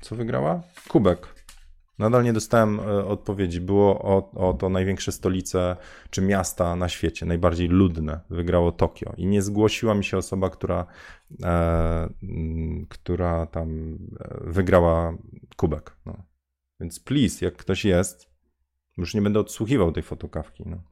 Co 0.00 0.16
wygrała? 0.16 0.60
Kubek. 0.88 1.42
Nadal 1.98 2.24
nie 2.24 2.32
dostałem 2.32 2.80
e, 2.80 3.04
odpowiedzi. 3.04 3.60
Było 3.60 4.02
o, 4.02 4.30
o 4.48 4.54
to 4.54 4.68
największe 4.68 5.12
stolice 5.12 5.76
czy 6.10 6.22
miasta 6.22 6.76
na 6.76 6.88
świecie, 6.88 7.26
najbardziej 7.26 7.68
ludne. 7.68 8.20
Wygrało 8.30 8.72
Tokio. 8.72 9.12
I 9.16 9.26
nie 9.26 9.42
zgłosiła 9.42 9.94
mi 9.94 10.04
się 10.04 10.18
osoba, 10.18 10.50
która, 10.50 10.86
e, 11.42 12.08
która 12.88 13.46
tam 13.46 13.98
e, 14.20 14.40
wygrała 14.40 15.14
kubek. 15.56 15.96
No. 16.06 16.16
Więc 16.80 17.00
please, 17.00 17.44
jak 17.44 17.56
ktoś 17.56 17.84
jest, 17.84 18.30
już 18.96 19.14
nie 19.14 19.22
będę 19.22 19.40
odsłuchiwał 19.40 19.92
tej 19.92 20.02
fotokawki. 20.02 20.64
No. 20.66 20.91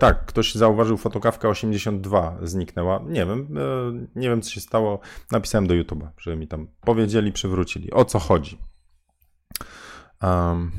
Tak, 0.00 0.26
ktoś 0.26 0.54
zauważył 0.54 0.96
fotokawka 0.96 1.48
82 1.48 2.38
zniknęła. 2.42 3.02
Nie 3.06 3.26
wiem, 3.26 3.48
e, 3.58 4.20
nie 4.20 4.28
wiem 4.28 4.42
co 4.42 4.50
się 4.50 4.60
stało. 4.60 5.00
Napisałem 5.32 5.66
do 5.66 5.74
YouTube'a, 5.74 6.08
żeby 6.18 6.36
mi 6.36 6.48
tam 6.48 6.68
powiedzieli, 6.80 7.32
przywrócili. 7.32 7.92
O 7.92 8.04
co 8.04 8.18
chodzi? 8.18 8.58
Um, 10.22 10.72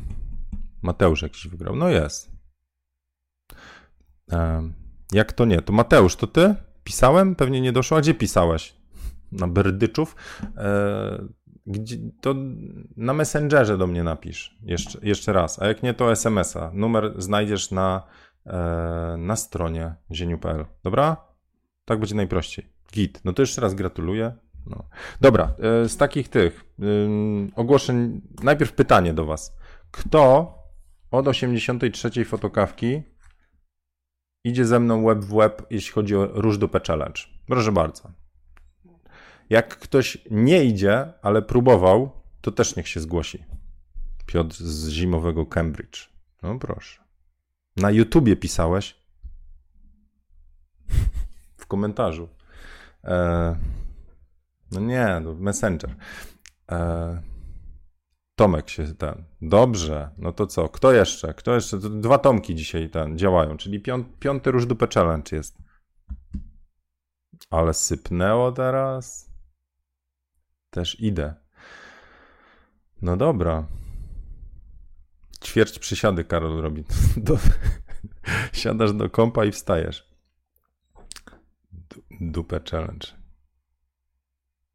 Mateusz 0.82 1.22
jakiś 1.22 1.48
wygrał. 1.48 1.76
No 1.76 1.90
jest. 1.90 2.32
Um, 4.32 4.74
jak 5.12 5.34
to 5.34 5.46
nie? 5.46 5.62
To 5.62 5.74
Mateusz, 5.74 6.16
to 6.16 6.28
ty? 6.28 6.56
Pisałem? 6.84 7.36
Pewnie 7.36 7.62
nie 7.62 7.72
doszło. 7.72 7.98
A 7.98 8.02
gdzie 8.02 8.14
pisałeś? 8.14 8.76
Na 9.32 9.48
Berdyczów? 9.48 10.16
E, 10.58 11.26
gdzie, 11.66 11.98
to 12.22 12.36
na 12.98 13.14
Messengerze 13.14 13.78
do 13.78 13.88
mnie 13.88 14.04
napisz 14.04 14.58
jeszcze, 14.62 15.00
jeszcze 15.02 15.34
raz. 15.34 15.62
A 15.62 15.68
jak 15.68 15.84
nie, 15.84 15.94
to 15.94 16.12
SMS-a. 16.12 16.72
Numer 16.74 17.14
znajdziesz 17.18 17.72
na 17.72 18.04
E, 18.04 18.35
na 19.18 19.36
stronie 19.36 19.96
zieniu.pl. 20.12 20.66
Dobra? 20.84 21.18
Tak 21.86 22.00
będzie 22.00 22.16
najprościej. 22.16 22.66
Git. 22.94 23.22
No 23.26 23.34
to 23.34 23.42
jeszcze 23.42 23.62
raz 23.62 23.74
gratuluję. 23.74 24.36
No. 24.66 24.84
Dobra, 25.22 25.54
e, 25.84 25.90
z 25.90 25.98
takich 25.98 26.30
tych 26.30 26.66
ogłoszeń, 27.56 28.22
najpierw 28.44 28.74
pytanie 28.74 29.14
do 29.14 29.26
Was. 29.26 29.58
Kto 29.92 30.54
od 31.12 31.28
83 31.28 32.26
fotokawki 32.26 33.04
idzie 34.44 34.66
ze 34.66 34.80
mną 34.80 35.06
web 35.06 35.20
w 35.20 35.36
web, 35.36 35.68
jeśli 35.70 35.92
chodzi 35.94 36.16
o 36.16 36.26
róż 36.26 36.58
dupę 36.58 36.80
challenge? 36.88 37.22
Proszę 37.48 37.72
bardzo. 37.72 38.12
Jak 39.50 39.78
ktoś 39.78 40.18
nie 40.32 40.64
idzie, 40.64 41.14
ale 41.22 41.42
próbował, 41.42 42.12
to 42.42 42.52
też 42.52 42.76
niech 42.76 42.88
się 42.88 43.00
zgłosi. 43.00 43.44
Piotr 44.26 44.56
z 44.56 44.90
zimowego 44.90 45.46
Cambridge. 45.46 46.10
No 46.44 46.60
proszę. 46.60 47.05
Na 47.78 47.92
YouTubie 47.92 48.36
pisałeś? 48.36 49.06
w 51.58 51.68
komentarzu. 51.68 52.30
E... 53.04 53.56
No 54.72 54.80
nie, 54.80 55.22
no 55.24 55.34
Messenger. 55.34 55.96
E, 56.72 57.22
Tomek 58.36 58.70
się 58.70 58.96
ten. 58.96 59.24
Dobrze, 59.42 60.10
no 60.18 60.32
to 60.32 60.48
co? 60.48 60.70
Kto 60.70 60.92
jeszcze? 60.92 61.34
Kto 61.34 61.56
jeszcze? 61.56 61.78
Dwa 61.78 62.18
tomki 62.18 62.56
dzisiaj 62.56 62.90
ten 62.90 63.18
działają, 63.18 63.58
czyli 63.58 63.84
piąty 64.20 64.52
róż 64.52 64.66
dupę 64.66 64.88
challenge 64.94 65.36
jest. 65.36 65.58
Ale 67.50 67.74
sypnęło 67.74 68.52
teraz. 68.52 69.30
Też 70.70 71.00
idę. 71.00 71.34
No 73.02 73.18
dobra. 73.18 73.68
Ćwierć 75.46 75.80
przysiady 75.80 76.24
Karol 76.24 76.62
robi. 76.62 76.84
Do, 77.28 77.38
siadasz 78.54 78.94
do 78.94 79.10
kompa 79.10 79.46
i 79.46 79.52
wstajesz. 79.52 80.10
Dupę 82.22 82.60
challenge. 82.72 83.08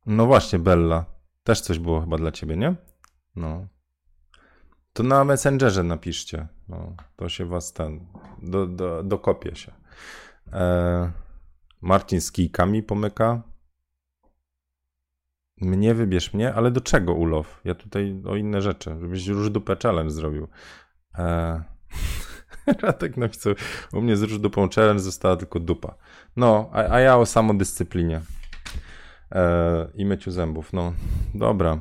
No 0.07 0.27
właśnie, 0.27 0.59
Bella. 0.59 1.05
Też 1.45 1.61
coś 1.61 1.79
było 1.79 2.01
chyba 2.01 2.17
dla 2.17 2.33
ciebie, 2.33 2.57
nie? 2.57 2.75
No. 3.37 3.67
To 4.93 5.03
na 5.03 5.25
Messengerze 5.25 5.83
napiszcie. 5.83 6.49
No, 6.69 6.95
to 7.17 7.29
się 7.29 7.47
was 7.47 7.73
ten. 7.73 8.07
Do, 8.43 8.67
do, 8.67 9.03
dokopie 9.03 9.57
się. 9.57 9.73
E, 10.53 11.13
Marcin 11.81 12.21
z 12.21 12.33
kijkami 12.33 12.83
pomyka. 12.83 13.43
Mnie 15.61 15.95
wybierz 15.95 16.35
mnie, 16.35 16.55
ale 16.55 16.71
do 16.71 16.81
czego 16.81 17.15
ulow? 17.15 17.61
Ja 17.65 17.75
tutaj 17.75 18.23
o 18.27 18.37
inne 18.37 18.63
rzeczy, 18.63 18.97
żebyś 19.01 19.27
róż 19.27 19.51
dupę 19.51 19.77
challenge 19.83 20.11
zrobił. 20.11 20.49
E... 21.19 21.63
Radek 22.83 23.17
napisał, 23.17 23.55
u 23.93 24.01
mnie 24.01 24.17
z 24.17 24.23
róż 24.23 24.39
dupą 24.39 24.69
challenge 24.69 25.03
została 25.03 25.37
tylko 25.37 25.61
dupa. 25.61 25.95
No, 26.37 26.71
a, 26.73 26.77
a 26.77 27.01
ja 27.01 27.17
o 27.17 27.27
samodyscyplinie 27.27 28.21
e... 29.33 29.89
i 29.95 30.05
myciu 30.05 30.31
zębów. 30.31 30.73
No, 30.73 30.93
dobra. 31.35 31.79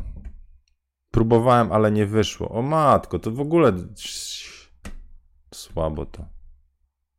Próbowałem, 1.12 1.72
ale 1.72 1.92
nie 1.92 2.06
wyszło. 2.06 2.50
O 2.50 2.62
matko, 2.62 3.20
to 3.20 3.32
w 3.32 3.40
ogóle 3.40 3.74
słabo 5.54 6.06
to. 6.06 6.26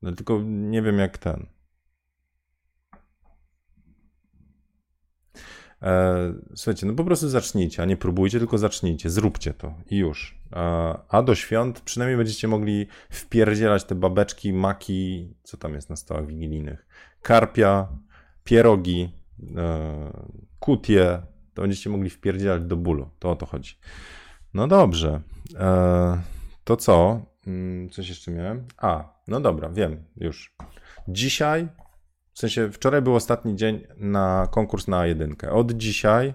No, 0.03 0.13
tylko 0.13 0.41
nie 0.45 0.83
wiem 0.83 0.99
jak 0.99 1.19
ten. 1.19 1.47
E, 5.83 6.35
słuchajcie, 6.55 6.87
no 6.87 6.95
po 6.95 7.05
prostu 7.05 7.29
zacznijcie, 7.29 7.83
a 7.83 7.87
nie 7.87 7.97
próbujcie, 7.97 8.39
tylko 8.39 8.59
zacznijcie, 8.59 9.11
zróbcie 9.11 9.55
to 9.55 9.75
i 9.91 9.97
już. 9.97 10.39
E, 10.53 10.57
a 11.09 11.23
do 11.23 11.35
świąt 11.35 11.81
przynajmniej 11.81 12.17
będziecie 12.17 12.49
mogli 12.49 12.87
wpierdzielać 13.11 13.85
te 13.85 13.95
babeczki, 13.95 14.53
maki, 14.53 15.35
co 15.43 15.57
tam 15.57 15.75
jest 15.75 15.91
na 15.91 15.97
stołach 15.97 16.27
wigilijnych, 16.27 16.87
karpia, 17.23 17.89
pierogi, 18.45 19.13
e, 19.57 20.13
kutie, 20.61 21.23
to 21.55 21.63
będziecie 21.63 21.91
mogli 21.91 22.11
wpierdzielać 22.11 22.65
do 22.65 22.77
bólu. 22.77 23.11
To 23.19 23.31
o 23.31 23.37
to 23.37 23.47
chodzi. 23.47 23.75
No 24.55 24.69
dobrze. 24.69 25.21
To 26.65 26.77
co? 26.77 27.23
Mm, 27.47 27.91
coś 27.91 28.09
jeszcze 28.09 28.31
miałem? 28.31 28.67
A, 28.77 29.15
no 29.29 29.41
dobra, 29.41 29.69
wiem, 29.69 30.05
już. 30.17 30.57
Dzisiaj 31.09 31.69
w 32.41 32.49
sensie 32.49 32.73
wczoraj 32.73 33.03
był 33.03 33.15
ostatni 33.15 33.57
dzień 33.57 33.87
na 33.97 34.49
konkurs 34.51 34.89
na 34.89 35.07
jedynkę. 35.07 35.53
Od 35.53 35.73
dzisiaj, 35.73 36.35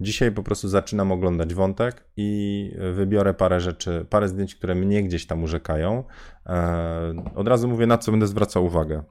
dzisiaj 0.00 0.32
po 0.32 0.42
prostu 0.42 0.68
zaczynam 0.68 1.12
oglądać 1.12 1.54
wątek 1.54 2.04
i 2.16 2.72
wybiorę 2.92 3.34
parę 3.34 3.60
rzeczy, 3.60 4.06
parę 4.10 4.28
zdjęć, 4.28 4.54
które 4.54 4.74
mnie 4.74 5.02
gdzieś 5.02 5.26
tam 5.26 5.42
urzekają. 5.42 6.04
E, 6.46 7.14
od 7.34 7.48
razu 7.48 7.68
mówię, 7.68 7.86
na 7.86 7.98
co 7.98 8.10
będę 8.10 8.26
zwracał 8.26 8.64
uwagę. 8.64 9.02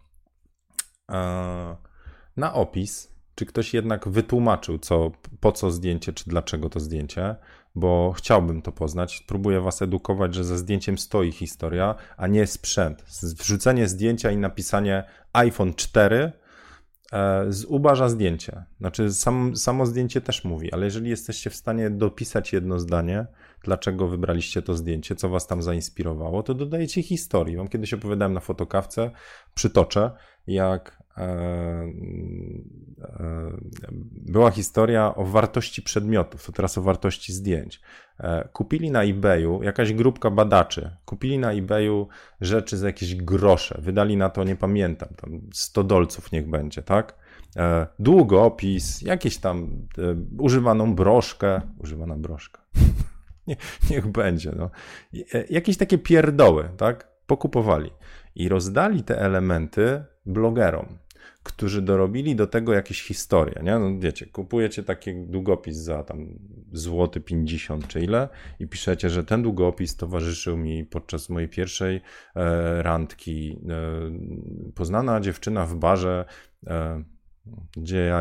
E, 1.11 1.75
na 2.37 2.53
opis, 2.53 3.15
czy 3.35 3.45
ktoś 3.45 3.73
jednak 3.73 4.07
wytłumaczył, 4.07 4.77
co, 4.77 5.11
po 5.39 5.51
co 5.51 5.71
zdjęcie, 5.71 6.13
czy 6.13 6.29
dlaczego 6.29 6.69
to 6.69 6.79
zdjęcie 6.79 7.35
bo 7.75 8.13
chciałbym 8.17 8.61
to 8.61 8.71
poznać. 8.71 9.23
Próbuję 9.27 9.61
was 9.61 9.81
edukować, 9.81 10.35
że 10.35 10.43
za 10.43 10.57
zdjęciem 10.57 10.97
stoi 10.97 11.31
historia, 11.31 11.95
a 12.17 12.27
nie 12.27 12.47
sprzęt. 12.47 13.03
Wrzucenie 13.21 13.87
zdjęcia 13.87 14.31
i 14.31 14.37
napisanie 14.37 15.03
iPhone 15.33 15.73
4 15.73 16.31
e, 17.11 17.45
zubaża 17.49 18.09
zdjęcie. 18.09 18.63
Znaczy, 18.79 19.13
sam, 19.13 19.55
samo 19.55 19.85
zdjęcie 19.85 20.21
też 20.21 20.43
mówi, 20.43 20.73
ale 20.73 20.85
jeżeli 20.85 21.09
jesteście 21.09 21.49
w 21.49 21.55
stanie 21.55 21.89
dopisać 21.89 22.53
jedno 22.53 22.79
zdanie, 22.79 23.25
dlaczego 23.63 24.07
wybraliście 24.07 24.61
to 24.61 24.75
zdjęcie, 24.75 25.15
co 25.15 25.29
was 25.29 25.47
tam 25.47 25.61
zainspirowało, 25.61 26.43
to 26.43 26.53
dodajecie 26.53 27.03
historii. 27.03 27.57
Wam 27.57 27.67
kiedyś 27.67 27.93
opowiadałem 27.93 28.33
na 28.33 28.39
fotokawce, 28.39 29.11
przytoczę, 29.55 30.11
jak 30.47 31.04
była 34.11 34.51
historia 34.51 35.15
o 35.15 35.25
wartości 35.25 35.81
przedmiotów, 35.81 36.45
to 36.45 36.51
teraz 36.51 36.77
o 36.77 36.81
wartości 36.81 37.33
zdjęć. 37.33 37.81
E, 38.19 38.49
kupili 38.53 38.91
na 38.91 39.03
eBayu, 39.03 39.63
jakaś 39.63 39.93
grupka 39.93 40.29
badaczy, 40.29 40.89
kupili 41.05 41.39
na 41.39 41.51
eBayu 41.51 42.07
rzeczy 42.41 42.77
za 42.77 42.87
jakieś 42.87 43.15
grosze, 43.15 43.81
wydali 43.81 44.17
na 44.17 44.29
to, 44.29 44.43
nie 44.43 44.55
pamiętam, 44.55 45.09
tam 45.21 45.41
100 45.53 45.83
dolców 45.83 46.31
niech 46.31 46.49
będzie, 46.49 46.81
tak? 46.81 47.15
Długopis, 47.99 49.01
jakieś 49.01 49.37
tam 49.37 49.87
używaną 50.39 50.95
broszkę, 50.95 51.61
używana 51.77 52.15
broszka, 52.15 52.61
nie, 53.47 53.55
niech 53.89 54.07
będzie, 54.07 54.51
no. 54.57 54.69
Jakieś 55.49 55.77
takie 55.77 55.97
pierdoły, 55.97 56.69
tak? 56.77 57.07
Pokupowali 57.27 57.91
i 58.35 58.49
rozdali 58.49 59.03
te 59.03 59.19
elementy 59.19 60.03
blogerom 60.25 61.04
którzy 61.45 61.81
dorobili 61.81 62.35
do 62.35 62.47
tego 62.47 62.73
jakieś 62.73 63.03
historie, 63.03 63.61
nie? 63.63 63.79
No 63.79 63.99
wiecie, 63.99 64.25
kupujecie 64.25 64.83
taki 64.83 65.15
długopis 65.15 65.77
za 65.77 66.03
tam 66.03 66.39
złoty 66.73 67.21
50 67.21 67.87
czy 67.87 67.99
ile 67.99 68.29
i 68.59 68.67
piszecie, 68.67 69.09
że 69.09 69.23
ten 69.23 69.43
długopis 69.43 69.95
towarzyszył 69.95 70.57
mi 70.57 70.85
podczas 70.85 71.29
mojej 71.29 71.49
pierwszej 71.49 72.01
e, 72.35 72.83
randki. 72.83 73.59
E, 73.69 74.71
poznana 74.75 75.19
dziewczyna 75.19 75.65
w 75.65 75.75
barze, 75.75 76.25
e, 76.67 77.03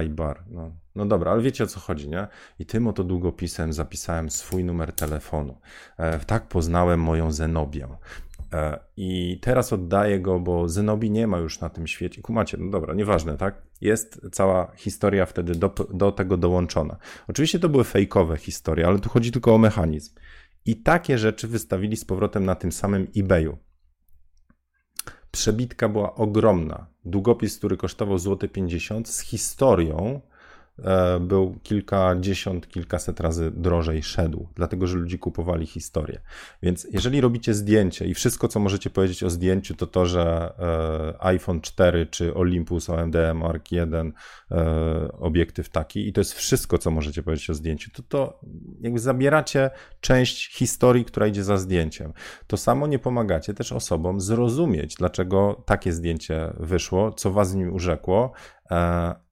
i 0.04 0.08
bar. 0.08 0.44
No, 0.50 0.70
no 0.94 1.06
dobra, 1.06 1.30
ale 1.32 1.42
wiecie 1.42 1.64
o 1.64 1.66
co 1.66 1.80
chodzi, 1.80 2.08
nie? 2.08 2.26
I 2.58 2.66
tym 2.66 2.86
oto 2.86 3.04
długopisem 3.04 3.72
zapisałem 3.72 4.30
swój 4.30 4.64
numer 4.64 4.92
telefonu. 4.92 5.60
E, 5.96 6.18
tak 6.18 6.48
poznałem 6.48 7.00
moją 7.00 7.32
Zenobię. 7.32 7.88
E, 8.54 8.78
I 8.96 9.38
teraz 9.42 9.72
oddaję 9.72 10.20
go, 10.20 10.40
bo 10.40 10.68
Zenobi 10.68 11.10
nie 11.10 11.26
ma 11.26 11.38
już 11.38 11.60
na 11.60 11.70
tym 11.70 11.86
świecie. 11.86 12.22
Kumacie, 12.22 12.56
no 12.60 12.70
dobra, 12.70 12.94
nieważne, 12.94 13.36
tak? 13.36 13.62
Jest 13.80 14.20
cała 14.32 14.72
historia 14.76 15.26
wtedy 15.26 15.54
do, 15.54 15.74
do 15.94 16.12
tego 16.12 16.36
dołączona. 16.36 16.96
Oczywiście 17.28 17.58
to 17.58 17.68
były 17.68 17.84
fejkowe 17.84 18.36
historie, 18.36 18.86
ale 18.86 18.98
tu 18.98 19.08
chodzi 19.08 19.32
tylko 19.32 19.54
o 19.54 19.58
mechanizm. 19.58 20.14
I 20.66 20.76
takie 20.76 21.18
rzeczy 21.18 21.48
wystawili 21.48 21.96
z 21.96 22.04
powrotem 22.04 22.44
na 22.44 22.54
tym 22.54 22.72
samym 22.72 23.06
eBayu. 23.16 23.58
Przebitka 25.30 25.88
była 25.88 26.14
ogromna. 26.14 26.86
Długopis, 27.04 27.58
który 27.58 27.76
kosztował 27.76 28.18
złoty 28.18 28.48
50 28.48 29.08
z 29.08 29.20
historią, 29.20 30.20
był 31.20 31.58
kilkadziesiąt, 31.62 32.68
kilkaset 32.68 33.20
razy 33.20 33.50
drożej 33.50 34.02
szedł, 34.02 34.48
dlatego 34.54 34.86
że 34.86 34.98
ludzie 34.98 35.18
kupowali 35.18 35.66
historię. 35.66 36.20
Więc 36.62 36.86
jeżeli 36.92 37.20
robicie 37.20 37.54
zdjęcie 37.54 38.06
i 38.06 38.14
wszystko, 38.14 38.48
co 38.48 38.60
możecie 38.60 38.90
powiedzieć 38.90 39.22
o 39.22 39.30
zdjęciu, 39.30 39.74
to 39.74 39.86
to, 39.86 40.06
że 40.06 40.52
e, 40.58 41.24
iPhone 41.24 41.60
4 41.60 42.06
czy 42.06 42.34
Olympus 42.34 42.90
OMD 42.90 43.16
Mark 43.34 43.72
1 43.72 44.12
e, 44.50 45.12
obiektyw 45.12 45.68
taki 45.68 46.08
i 46.08 46.12
to 46.12 46.20
jest 46.20 46.32
wszystko, 46.32 46.78
co 46.78 46.90
możecie 46.90 47.22
powiedzieć 47.22 47.50
o 47.50 47.54
zdjęciu, 47.54 47.90
to 47.90 48.02
to 48.02 48.40
jakby 48.80 48.98
zabieracie 48.98 49.70
część 50.00 50.56
historii, 50.56 51.04
która 51.04 51.26
idzie 51.26 51.44
za 51.44 51.56
zdjęciem. 51.56 52.12
To 52.46 52.56
samo 52.56 52.86
nie 52.86 52.98
pomagacie 52.98 53.54
też 53.54 53.72
osobom 53.72 54.20
zrozumieć, 54.20 54.94
dlaczego 54.94 55.62
takie 55.66 55.92
zdjęcie 55.92 56.52
wyszło, 56.60 57.12
co 57.12 57.30
was 57.30 57.50
z 57.50 57.54
nim 57.54 57.72
urzekło, 57.72 58.32
E, 58.63 58.63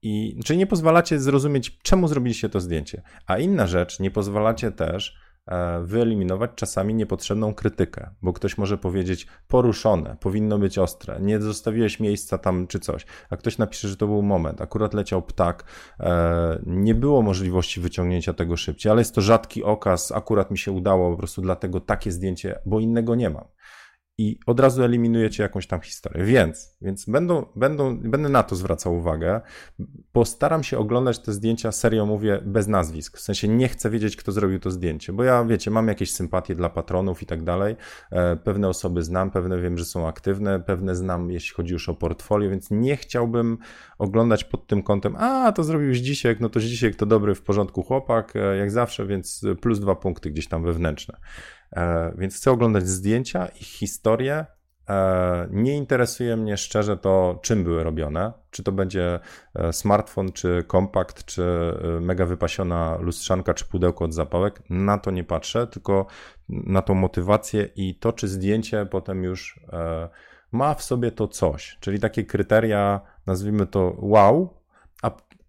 I 0.01 0.39
czyli 0.45 0.59
nie 0.59 0.67
pozwalacie 0.67 1.19
zrozumieć, 1.19 1.79
czemu 1.83 2.07
zrobiliście 2.07 2.49
to 2.49 2.59
zdjęcie. 2.59 3.01
A 3.27 3.37
inna 3.37 3.67
rzecz, 3.67 3.99
nie 3.99 4.11
pozwalacie 4.11 4.71
też 4.71 5.17
e, 5.47 5.83
wyeliminować 5.83 6.51
czasami 6.55 6.93
niepotrzebną 6.95 7.53
krytykę, 7.53 8.09
bo 8.21 8.33
ktoś 8.33 8.57
może 8.57 8.77
powiedzieć 8.77 9.27
poruszone, 9.47 10.17
powinno 10.19 10.59
być 10.59 10.77
ostre, 10.77 11.19
nie 11.21 11.41
zostawiłeś 11.41 11.99
miejsca 11.99 12.37
tam 12.37 12.67
czy 12.67 12.79
coś, 12.79 13.05
a 13.29 13.37
ktoś 13.37 13.57
napisze, 13.57 13.87
że 13.87 13.97
to 13.97 14.07
był 14.07 14.21
moment, 14.21 14.61
akurat 14.61 14.93
leciał 14.93 15.21
ptak, 15.21 15.63
e, 15.99 16.59
nie 16.65 16.95
było 16.95 17.21
możliwości 17.21 17.81
wyciągnięcia 17.81 18.33
tego 18.33 18.57
szybciej, 18.57 18.91
ale 18.91 19.01
jest 19.01 19.15
to 19.15 19.21
rzadki 19.21 19.63
okaz, 19.63 20.11
akurat 20.11 20.51
mi 20.51 20.57
się 20.57 20.71
udało, 20.71 21.11
po 21.11 21.17
prostu 21.17 21.41
dlatego 21.41 21.79
takie 21.79 22.11
zdjęcie, 22.11 22.59
bo 22.65 22.79
innego 22.79 23.15
nie 23.15 23.29
mam. 23.29 23.45
I 24.17 24.39
od 24.45 24.59
razu 24.59 24.83
eliminujecie 24.83 25.43
jakąś 25.43 25.67
tam 25.67 25.81
historię. 25.81 26.25
Więc, 26.25 26.77
więc 26.81 27.05
będą, 27.05 27.45
będą, 27.55 27.97
będę 27.97 28.29
na 28.29 28.43
to 28.43 28.55
zwracał 28.55 28.97
uwagę. 28.97 29.41
Postaram 30.11 30.63
się 30.63 30.77
oglądać 30.77 31.19
te 31.19 31.33
zdjęcia, 31.33 31.71
serio 31.71 32.05
mówię, 32.05 32.41
bez 32.45 32.67
nazwisk. 32.67 33.17
W 33.17 33.21
sensie 33.21 33.47
nie 33.47 33.67
chcę 33.67 33.89
wiedzieć, 33.89 34.15
kto 34.15 34.31
zrobił 34.31 34.59
to 34.59 34.71
zdjęcie, 34.71 35.13
bo 35.13 35.23
ja, 35.23 35.45
wiecie, 35.45 35.71
mam 35.71 35.87
jakieś 35.87 36.11
sympatie 36.11 36.55
dla 36.55 36.69
patronów 36.69 37.23
i 37.23 37.25
tak 37.25 37.43
dalej. 37.43 37.75
E, 38.11 38.35
pewne 38.35 38.69
osoby 38.69 39.03
znam, 39.03 39.31
pewne 39.31 39.61
wiem, 39.61 39.77
że 39.77 39.85
są 39.85 40.07
aktywne, 40.07 40.59
pewne 40.59 40.95
znam, 40.95 41.31
jeśli 41.31 41.55
chodzi 41.55 41.73
już 41.73 41.89
o 41.89 41.93
portfolio, 41.93 42.49
więc 42.49 42.71
nie 42.71 42.97
chciałbym 42.97 43.57
oglądać 43.97 44.43
pod 44.43 44.67
tym 44.67 44.83
kątem, 44.83 45.15
a 45.15 45.51
to 45.51 45.63
zrobił 45.63 45.95
Zdzisiek, 45.95 46.39
no 46.39 46.49
to 46.49 46.59
Zdzisiek 46.59 46.95
to 46.95 47.05
dobry, 47.05 47.35
w 47.35 47.41
porządku 47.41 47.83
chłopak, 47.83 48.35
e, 48.35 48.57
jak 48.57 48.71
zawsze, 48.71 49.05
więc 49.05 49.45
plus 49.61 49.79
dwa 49.79 49.95
punkty 49.95 50.31
gdzieś 50.31 50.47
tam 50.47 50.63
wewnętrzne. 50.63 51.17
E, 51.75 52.13
więc 52.17 52.35
chcę 52.35 52.51
oglądać 52.51 52.87
zdjęcia, 52.87 53.45
ich 53.45 53.67
historię. 53.67 54.45
E, 54.89 55.47
nie 55.51 55.77
interesuje 55.77 56.37
mnie 56.37 56.57
szczerze 56.57 56.97
to, 56.97 57.39
czym 57.41 57.63
były 57.63 57.83
robione. 57.83 58.33
Czy 58.51 58.63
to 58.63 58.71
będzie 58.71 59.19
e, 59.55 59.73
smartfon, 59.73 60.31
czy 60.31 60.63
kompakt, 60.67 61.25
czy 61.25 61.43
mega 62.01 62.25
wypasiona 62.25 62.97
lustrzanka, 62.99 63.53
czy 63.53 63.65
pudełko 63.65 64.05
od 64.05 64.13
zapałek. 64.13 64.63
Na 64.69 64.97
to 64.97 65.11
nie 65.11 65.23
patrzę, 65.23 65.67
tylko 65.67 66.05
na 66.49 66.81
tą 66.81 66.93
motywację 66.93 67.69
i 67.75 67.95
to, 67.95 68.13
czy 68.13 68.27
zdjęcie 68.27 68.85
potem 68.85 69.23
już 69.23 69.59
ma 70.51 70.73
w 70.73 70.83
sobie 70.83 71.11
to 71.11 71.27
coś. 71.27 71.77
Czyli 71.79 71.99
takie 71.99 72.23
kryteria, 72.23 73.01
nazwijmy 73.25 73.67
to 73.67 73.95
wow, 73.97 74.62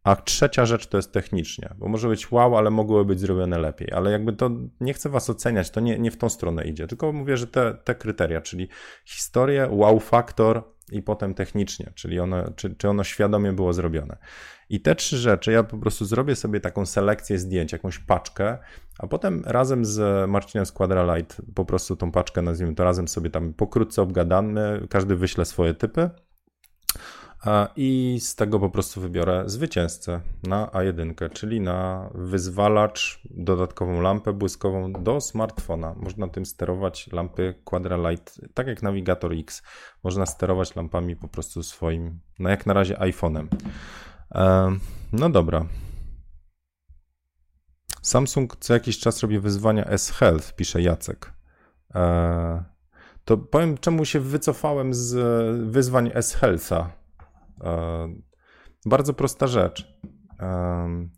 a 0.04 0.16
trzecia 0.16 0.66
rzecz 0.66 0.86
to 0.86 0.96
jest 0.96 1.12
technicznie, 1.12 1.70
bo 1.78 1.88
może 1.88 2.08
być 2.08 2.30
wow, 2.30 2.56
ale 2.56 2.70
mogłoby 2.70 3.04
być 3.04 3.20
zrobione 3.20 3.58
lepiej. 3.58 3.92
Ale 3.92 4.10
jakby 4.10 4.32
to 4.32 4.50
nie 4.80 4.94
chcę 4.94 5.08
was 5.08 5.30
oceniać, 5.30 5.70
to 5.70 5.80
nie, 5.80 5.98
nie 5.98 6.10
w 6.10 6.16
tą 6.16 6.28
stronę 6.28 6.64
idzie, 6.64 6.86
tylko 6.86 7.12
mówię, 7.12 7.36
że 7.36 7.46
te, 7.46 7.74
te 7.84 7.94
kryteria, 7.94 8.40
czyli 8.40 8.68
historię, 9.04 9.68
wow 9.70 10.00
faktor 10.00 10.74
i 10.92 11.02
potem 11.02 11.34
technicznie, 11.34 11.92
czyli 11.94 12.20
ono, 12.20 12.50
czy, 12.56 12.74
czy 12.74 12.88
ono 12.88 13.04
świadomie 13.04 13.52
było 13.52 13.72
zrobione. 13.72 14.16
I 14.68 14.80
te 14.80 14.94
trzy 14.94 15.16
rzeczy, 15.16 15.52
ja 15.52 15.62
po 15.62 15.78
prostu 15.78 16.04
zrobię 16.04 16.36
sobie 16.36 16.60
taką 16.60 16.86
selekcję 16.86 17.38
zdjęć, 17.38 17.72
jakąś 17.72 17.98
paczkę, 17.98 18.58
a 18.98 19.06
potem 19.06 19.42
razem 19.46 19.84
z 19.84 20.30
Marcinem 20.30 20.66
z 20.66 20.72
Quadralight 20.72 21.42
po 21.54 21.64
prostu 21.64 21.96
tą 21.96 22.12
paczkę, 22.12 22.42
nazwijmy 22.42 22.74
to 22.74 22.84
razem 22.84 23.08
sobie 23.08 23.30
tam 23.30 23.54
pokrótce 23.54 24.02
obgadamy, 24.02 24.86
każdy 24.90 25.16
wyśle 25.16 25.44
swoje 25.44 25.74
typy 25.74 26.10
i 27.76 28.18
z 28.20 28.34
tego 28.34 28.60
po 28.60 28.70
prostu 28.70 29.00
wybiorę 29.00 29.42
zwycięzcę 29.46 30.20
na 30.42 30.66
A1, 30.66 31.30
czyli 31.30 31.60
na 31.60 32.10
wyzwalacz, 32.14 33.20
dodatkową 33.30 34.00
lampę 34.00 34.32
błyskową 34.32 34.92
do 34.92 35.20
smartfona. 35.20 35.94
Można 35.96 36.28
tym 36.28 36.46
sterować 36.46 37.12
lampy 37.12 37.54
Quadralight, 37.64 38.40
tak 38.54 38.66
jak 38.66 38.82
Navigator 38.82 39.32
X. 39.32 39.62
Można 40.04 40.26
sterować 40.26 40.76
lampami 40.76 41.16
po 41.16 41.28
prostu 41.28 41.62
swoim, 41.62 42.20
no 42.38 42.50
jak 42.50 42.66
na 42.66 42.72
razie 42.72 42.94
iPhone'em. 42.94 43.46
No 45.12 45.30
dobra. 45.30 45.66
Samsung 48.02 48.56
co 48.56 48.74
jakiś 48.74 48.98
czas 48.98 49.22
robi 49.22 49.38
wyzwania 49.38 49.84
S-Health, 49.84 50.52
pisze 50.56 50.82
Jacek. 50.82 51.32
E, 51.94 52.64
to 53.24 53.36
powiem, 53.36 53.78
czemu 53.78 54.04
się 54.04 54.20
wycofałem 54.20 54.94
z 54.94 55.16
wyzwań 55.70 56.10
S-Healtha 56.14 56.90
E, 56.90 57.03
bardzo 58.86 59.14
prosta 59.14 59.46
rzecz. 59.46 59.98
E, 60.40 61.08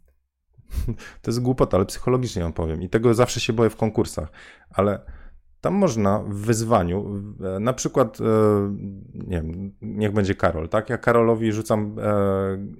to 1.22 1.30
jest 1.30 1.42
głupota, 1.42 1.76
ale 1.76 1.86
psychologicznie 1.86 2.42
ją 2.42 2.52
powiem. 2.52 2.82
I 2.82 2.88
tego 2.88 3.14
zawsze 3.14 3.40
się 3.40 3.52
boję 3.52 3.70
w 3.70 3.76
konkursach. 3.76 4.28
Ale 4.70 5.00
tam 5.60 5.74
można 5.74 6.18
w 6.18 6.34
wyzwaniu, 6.34 7.24
e, 7.56 7.60
na 7.60 7.72
przykład, 7.72 8.18
nie 9.14 9.42
wiem, 9.42 9.72
niech 9.80 10.12
będzie 10.12 10.34
Karol, 10.34 10.68
tak? 10.68 10.90
Ja 10.90 10.98
Karolowi 10.98 11.52
rzucam 11.52 11.96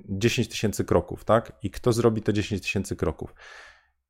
10 0.09 0.49
tysięcy 0.49 0.85
kroków, 0.85 1.25
tak? 1.25 1.53
I 1.63 1.71
kto 1.71 1.93
zrobi 1.93 2.23
te 2.23 2.33
10 2.33 2.63
tysięcy 2.63 2.97
kroków? 2.97 3.35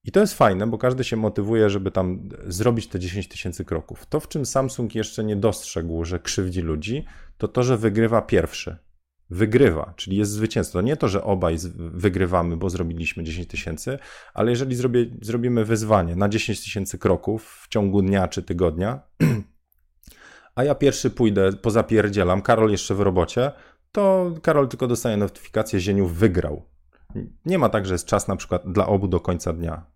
I 0.05 0.13
to 0.13 0.21
jest 0.21 0.35
fajne, 0.35 0.67
bo 0.67 0.79
każdy 0.79 1.05
się 1.05 1.17
motywuje, 1.17 1.71
żeby 1.71 1.91
tam 1.91 2.29
zrobić 2.47 2.89
te 2.89 2.99
10 2.99 3.29
tysięcy 3.29 3.65
kroków. 3.65 4.07
To, 4.07 4.21
w 4.21 4.29
czym 4.29 4.47
Samsung 4.47 4.95
jeszcze 4.95 5.25
nie 5.25 5.37
dostrzegł, 5.37 6.05
że 6.05 6.19
krzywdzi 6.19 6.61
ludzi, 6.61 7.05
to 7.39 7.49
to, 7.49 7.63
że 7.63 7.77
wygrywa 7.77 8.23
pierwszy 8.23 8.86
wygrywa, 9.31 9.93
czyli 9.97 10.17
jest 10.17 10.31
zwycięstwo. 10.31 10.81
Nie 10.81 10.97
to, 10.97 11.09
że 11.09 11.25
obaj 11.25 11.57
wygrywamy, 11.77 12.57
bo 12.57 12.71
zrobiliśmy 12.71 13.25
10 13.25 13.49
tysięcy, 13.49 13.99
ale 14.35 14.51
jeżeli 14.51 14.77
zrobię, 14.77 15.07
zrobimy 15.23 15.65
wyzwanie 15.65 16.17
na 16.17 16.29
10 16.29 16.61
tysięcy 16.61 16.99
kroków 16.99 17.61
w 17.63 17.69
ciągu 17.69 18.03
dnia 18.03 18.29
czy 18.29 18.43
tygodnia, 18.43 19.01
a 20.55 20.65
ja 20.65 20.75
pierwszy 20.75 21.11
pójdę, 21.11 21.53
pozapierdzielam, 21.53 22.43
Karol 22.43 22.71
jeszcze 22.71 22.95
w 22.95 23.01
robocie, 23.01 23.53
to 23.93 24.35
Karol 24.43 24.69
tylko 24.69 24.87
dostaje 24.87 25.17
notyfikację, 25.17 25.81
Zieniu 25.81 26.07
wygrał. 26.07 26.63
Nie 27.47 27.59
ma 27.59 27.69
tak, 27.69 27.87
że 27.87 27.95
jest 27.95 28.07
czas 28.07 28.29
na 28.29 28.37
przykład 28.37 28.73
dla 28.73 28.87
obu 28.87 29.09
do 29.09 29.21
końca 29.21 29.53
dnia. 29.53 29.87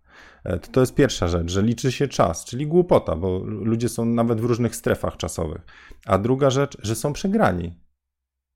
E, 0.43 0.59
to, 0.59 0.71
to 0.71 0.79
jest 0.79 0.95
pierwsza 0.95 1.27
rzecz, 1.27 1.51
że 1.51 1.61
liczy 1.61 1.91
się 1.91 2.07
czas, 2.07 2.45
czyli 2.45 2.67
głupota, 2.67 3.15
bo 3.15 3.39
ludzie 3.45 3.89
są 3.89 4.05
nawet 4.05 4.41
w 4.41 4.43
różnych 4.43 4.75
strefach 4.75 5.17
czasowych. 5.17 5.61
A 6.05 6.17
druga 6.17 6.49
rzecz, 6.49 6.77
że 6.83 6.95
są 6.95 7.13
przegrani. 7.13 7.79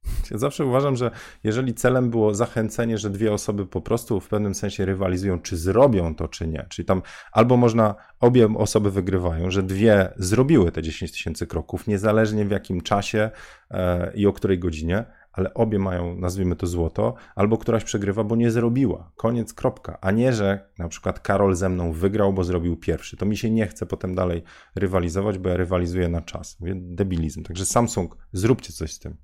Ja 0.31 0.37
zawsze 0.37 0.65
uważam, 0.65 0.95
że 0.95 1.11
jeżeli 1.43 1.73
celem 1.73 2.09
było 2.09 2.33
zachęcenie, 2.33 2.97
że 2.97 3.09
dwie 3.09 3.33
osoby 3.33 3.65
po 3.65 3.81
prostu 3.81 4.19
w 4.19 4.27
pewnym 4.27 4.55
sensie 4.55 4.85
rywalizują, 4.85 5.39
czy 5.39 5.57
zrobią 5.57 6.15
to, 6.15 6.27
czy 6.27 6.47
nie, 6.47 6.65
czyli 6.69 6.85
tam 6.85 7.01
albo 7.31 7.57
można, 7.57 7.95
obie 8.19 8.55
osoby 8.57 8.91
wygrywają, 8.91 9.51
że 9.51 9.63
dwie 9.63 10.13
zrobiły 10.17 10.71
te 10.71 10.81
10 10.81 11.11
tysięcy 11.11 11.47
kroków, 11.47 11.87
niezależnie 11.87 12.45
w 12.45 12.51
jakim 12.51 12.81
czasie 12.81 13.31
e, 13.71 14.11
i 14.15 14.27
o 14.27 14.33
której 14.33 14.59
godzinie, 14.59 15.05
ale 15.31 15.53
obie 15.53 15.79
mają, 15.79 16.15
nazwijmy 16.15 16.55
to 16.55 16.67
złoto, 16.67 17.15
albo 17.35 17.57
któraś 17.57 17.83
przegrywa, 17.83 18.23
bo 18.23 18.35
nie 18.35 18.51
zrobiła. 18.51 19.11
Koniec, 19.15 19.53
kropka. 19.53 19.97
A 20.01 20.11
nie, 20.11 20.33
że 20.33 20.69
na 20.79 20.87
przykład 20.87 21.19
Karol 21.19 21.55
ze 21.55 21.69
mną 21.69 21.91
wygrał, 21.91 22.33
bo 22.33 22.43
zrobił 22.43 22.77
pierwszy. 22.77 23.17
To 23.17 23.25
mi 23.25 23.37
się 23.37 23.49
nie 23.49 23.67
chce 23.67 23.85
potem 23.85 24.15
dalej 24.15 24.43
rywalizować, 24.75 25.37
bo 25.37 25.49
ja 25.49 25.57
rywalizuję 25.57 26.09
na 26.09 26.21
czas. 26.21 26.57
Debilizm. 26.75 27.43
Także 27.43 27.65
Samsung, 27.65 28.17
zróbcie 28.33 28.73
coś 28.73 28.93
z 28.93 28.99
tym 28.99 29.17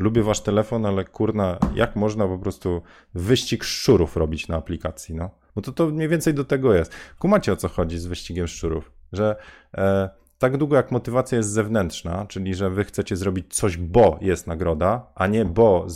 lubię 0.00 0.22
wasz 0.22 0.40
telefon, 0.40 0.86
ale 0.86 1.04
kurna, 1.04 1.58
jak 1.74 1.96
można 1.96 2.26
po 2.28 2.38
prostu 2.38 2.82
wyścig 3.14 3.64
szczurów 3.64 4.16
robić 4.16 4.48
na 4.48 4.56
aplikacji, 4.56 5.14
no? 5.14 5.30
Bo 5.54 5.62
to, 5.62 5.72
to 5.72 5.86
mniej 5.86 6.08
więcej 6.08 6.34
do 6.34 6.44
tego 6.44 6.74
jest. 6.74 6.94
Kumacie 7.18 7.52
o 7.52 7.56
co 7.56 7.68
chodzi 7.68 7.98
z 7.98 8.06
wyścigiem 8.06 8.46
szczurów, 8.46 8.92
że 9.12 9.36
e, 9.74 10.10
tak 10.38 10.56
długo 10.56 10.76
jak 10.76 10.90
motywacja 10.90 11.38
jest 11.38 11.50
zewnętrzna, 11.50 12.26
czyli 12.26 12.54
że 12.54 12.70
wy 12.70 12.84
chcecie 12.84 13.16
zrobić 13.16 13.54
coś, 13.54 13.76
bo 13.76 14.18
jest 14.20 14.46
nagroda, 14.46 15.12
a 15.14 15.26
nie 15.26 15.44
bo, 15.44 15.86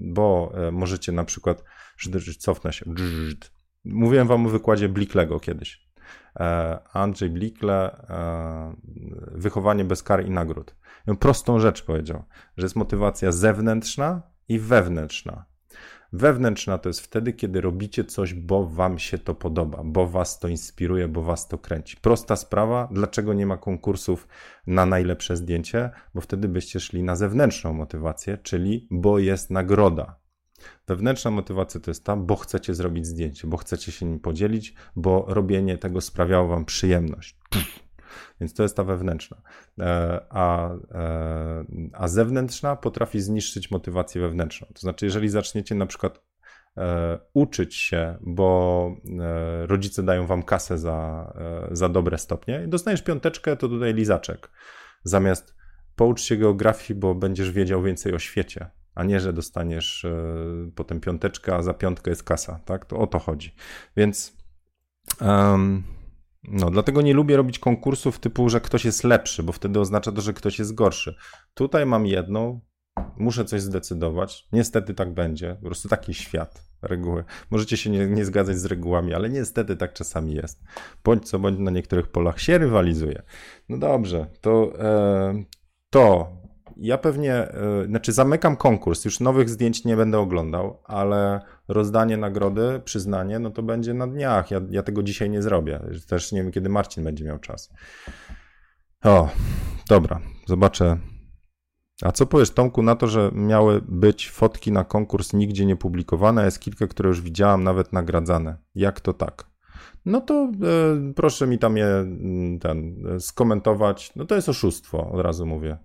bo 0.00 0.52
e, 0.54 0.70
możecie 0.70 1.12
na 1.12 1.24
przykład, 1.24 1.64
cofnę 2.38 2.72
się, 2.72 2.84
mówiłem 3.84 4.28
wam 4.28 4.46
o 4.46 4.48
wykładzie 4.48 4.88
Bliklego 4.88 5.40
kiedyś. 5.40 5.84
E, 6.40 6.78
Andrzej 6.92 7.30
Blikle, 7.30 8.06
e, 8.08 8.74
wychowanie 9.32 9.84
bez 9.84 10.02
kar 10.02 10.26
i 10.26 10.30
nagród. 10.30 10.74
Prostą 11.20 11.58
rzecz 11.58 11.82
powiedział, 11.82 12.24
że 12.56 12.64
jest 12.64 12.76
motywacja 12.76 13.32
zewnętrzna 13.32 14.22
i 14.48 14.58
wewnętrzna. 14.58 15.44
Wewnętrzna 16.12 16.78
to 16.78 16.88
jest 16.88 17.00
wtedy, 17.00 17.32
kiedy 17.32 17.60
robicie 17.60 18.04
coś, 18.04 18.34
bo 18.34 18.66
wam 18.66 18.98
się 18.98 19.18
to 19.18 19.34
podoba, 19.34 19.82
bo 19.84 20.06
was 20.06 20.38
to 20.38 20.48
inspiruje, 20.48 21.08
bo 21.08 21.22
was 21.22 21.48
to 21.48 21.58
kręci. 21.58 21.96
Prosta 21.96 22.36
sprawa, 22.36 22.88
dlaczego 22.92 23.34
nie 23.34 23.46
ma 23.46 23.56
konkursów 23.56 24.28
na 24.66 24.86
najlepsze 24.86 25.36
zdjęcie? 25.36 25.90
Bo 26.14 26.20
wtedy 26.20 26.48
byście 26.48 26.80
szli 26.80 27.02
na 27.02 27.16
zewnętrzną 27.16 27.72
motywację, 27.72 28.38
czyli 28.38 28.88
bo 28.90 29.18
jest 29.18 29.50
nagroda. 29.50 30.16
Wewnętrzna 30.86 31.30
motywacja 31.30 31.80
to 31.80 31.90
jest 31.90 32.04
ta, 32.04 32.16
bo 32.16 32.36
chcecie 32.36 32.74
zrobić 32.74 33.06
zdjęcie, 33.06 33.48
bo 33.48 33.56
chcecie 33.56 33.92
się 33.92 34.06
nim 34.06 34.20
podzielić, 34.20 34.74
bo 34.96 35.24
robienie 35.28 35.78
tego 35.78 36.00
sprawiało 36.00 36.48
wam 36.48 36.64
przyjemność. 36.64 37.36
Więc 38.40 38.54
to 38.54 38.62
jest 38.62 38.76
ta 38.76 38.84
wewnętrzna. 38.84 39.42
E, 39.80 40.20
a, 40.30 40.74
e, 40.74 41.64
a 41.92 42.08
zewnętrzna 42.08 42.76
potrafi 42.76 43.20
zniszczyć 43.20 43.70
motywację 43.70 44.20
wewnętrzną. 44.20 44.66
To 44.74 44.80
znaczy, 44.80 45.04
jeżeli 45.04 45.28
zaczniecie 45.28 45.74
na 45.74 45.86
przykład 45.86 46.22
e, 46.76 47.18
uczyć 47.34 47.74
się, 47.74 48.18
bo 48.20 48.90
rodzice 49.62 50.02
dają 50.02 50.26
wam 50.26 50.42
kasę 50.42 50.78
za, 50.78 51.32
za 51.70 51.88
dobre 51.88 52.18
stopnie 52.18 52.62
i 52.66 52.68
dostajesz 52.68 53.02
piąteczkę, 53.02 53.56
to 53.56 53.68
tutaj 53.68 53.94
lizaczek. 53.94 54.50
Zamiast 55.04 55.54
poucz 55.96 56.22
się 56.22 56.36
geografii, 56.36 57.00
bo 57.00 57.14
będziesz 57.14 57.50
wiedział 57.50 57.82
więcej 57.82 58.14
o 58.14 58.18
świecie, 58.18 58.70
a 58.94 59.04
nie, 59.04 59.20
że 59.20 59.32
dostaniesz 59.32 60.06
potem 60.74 61.00
piąteczkę, 61.00 61.56
a 61.56 61.62
za 61.62 61.74
piątkę 61.74 62.10
jest 62.10 62.22
kasa, 62.22 62.60
tak? 62.64 62.84
To 62.84 62.98
o 62.98 63.06
to 63.06 63.18
chodzi. 63.18 63.54
Więc 63.96 64.36
um, 65.20 65.93
no, 66.48 66.70
dlatego 66.70 67.02
nie 67.02 67.14
lubię 67.14 67.36
robić 67.36 67.58
konkursów 67.58 68.18
typu, 68.18 68.48
że 68.48 68.60
ktoś 68.60 68.84
jest 68.84 69.04
lepszy, 69.04 69.42
bo 69.42 69.52
wtedy 69.52 69.80
oznacza 69.80 70.12
to, 70.12 70.20
że 70.20 70.32
ktoś 70.32 70.58
jest 70.58 70.74
gorszy. 70.74 71.14
Tutaj 71.54 71.86
mam 71.86 72.06
jedną, 72.06 72.60
muszę 73.16 73.44
coś 73.44 73.62
zdecydować. 73.62 74.48
Niestety 74.52 74.94
tak 74.94 75.14
będzie. 75.14 75.56
Po 75.60 75.66
prostu 75.66 75.88
taki 75.88 76.14
świat 76.14 76.64
reguły. 76.82 77.24
Możecie 77.50 77.76
się 77.76 77.90
nie, 77.90 78.06
nie 78.06 78.24
zgadzać 78.24 78.58
z 78.58 78.64
regułami, 78.64 79.14
ale 79.14 79.30
niestety 79.30 79.76
tak 79.76 79.92
czasami 79.92 80.34
jest. 80.34 80.60
Bądź 81.04 81.28
co 81.28 81.38
bądź 81.38 81.58
na 81.58 81.70
niektórych 81.70 82.08
polach 82.08 82.40
się 82.40 82.58
rywalizuje. 82.58 83.22
No 83.68 83.78
dobrze, 83.78 84.26
to, 84.40 84.72
e, 84.78 85.44
to 85.90 86.32
ja 86.76 86.98
pewnie, 86.98 87.34
e, 87.34 87.84
znaczy 87.86 88.12
zamykam 88.12 88.56
konkurs, 88.56 89.04
już 89.04 89.20
nowych 89.20 89.48
zdjęć 89.50 89.84
nie 89.84 89.96
będę 89.96 90.18
oglądał, 90.18 90.82
ale 90.84 91.40
rozdanie 91.68 92.16
nagrody, 92.16 92.80
przyznanie, 92.84 93.38
no 93.38 93.50
to 93.50 93.62
będzie 93.62 93.94
na 93.94 94.06
dniach. 94.06 94.50
Ja, 94.50 94.60
ja 94.70 94.82
tego 94.82 95.02
dzisiaj 95.02 95.30
nie 95.30 95.42
zrobię. 95.42 95.80
Też 96.08 96.32
nie 96.32 96.42
wiem, 96.42 96.52
kiedy 96.52 96.68
Marcin 96.68 97.04
będzie 97.04 97.24
miał 97.24 97.38
czas. 97.38 97.70
O, 99.04 99.28
dobra, 99.88 100.20
zobaczę. 100.46 100.98
A 102.02 102.12
co 102.12 102.26
powiesz, 102.26 102.50
Tomku, 102.50 102.82
na 102.82 102.96
to, 102.96 103.06
że 103.06 103.30
miały 103.34 103.82
być 103.88 104.30
fotki 104.30 104.72
na 104.72 104.84
konkurs 104.84 105.32
nigdzie 105.32 105.66
nie 105.66 105.76
publikowane? 105.76 106.44
Jest 106.44 106.60
kilka, 106.60 106.86
które 106.86 107.08
już 107.08 107.20
widziałam, 107.20 107.64
nawet 107.64 107.92
nagradzane. 107.92 108.56
Jak 108.74 109.00
to 109.00 109.12
tak? 109.12 109.54
No 110.06 110.20
to 110.20 110.34
e, 110.34 111.12
proszę 111.16 111.46
mi 111.46 111.58
tam 111.58 111.76
je 111.76 111.86
mm, 111.86 112.58
ten, 112.58 113.04
skomentować. 113.20 114.12
No 114.16 114.24
to 114.24 114.34
jest 114.34 114.48
oszustwo, 114.48 115.10
od 115.10 115.20
razu 115.20 115.46
mówię. 115.46 115.78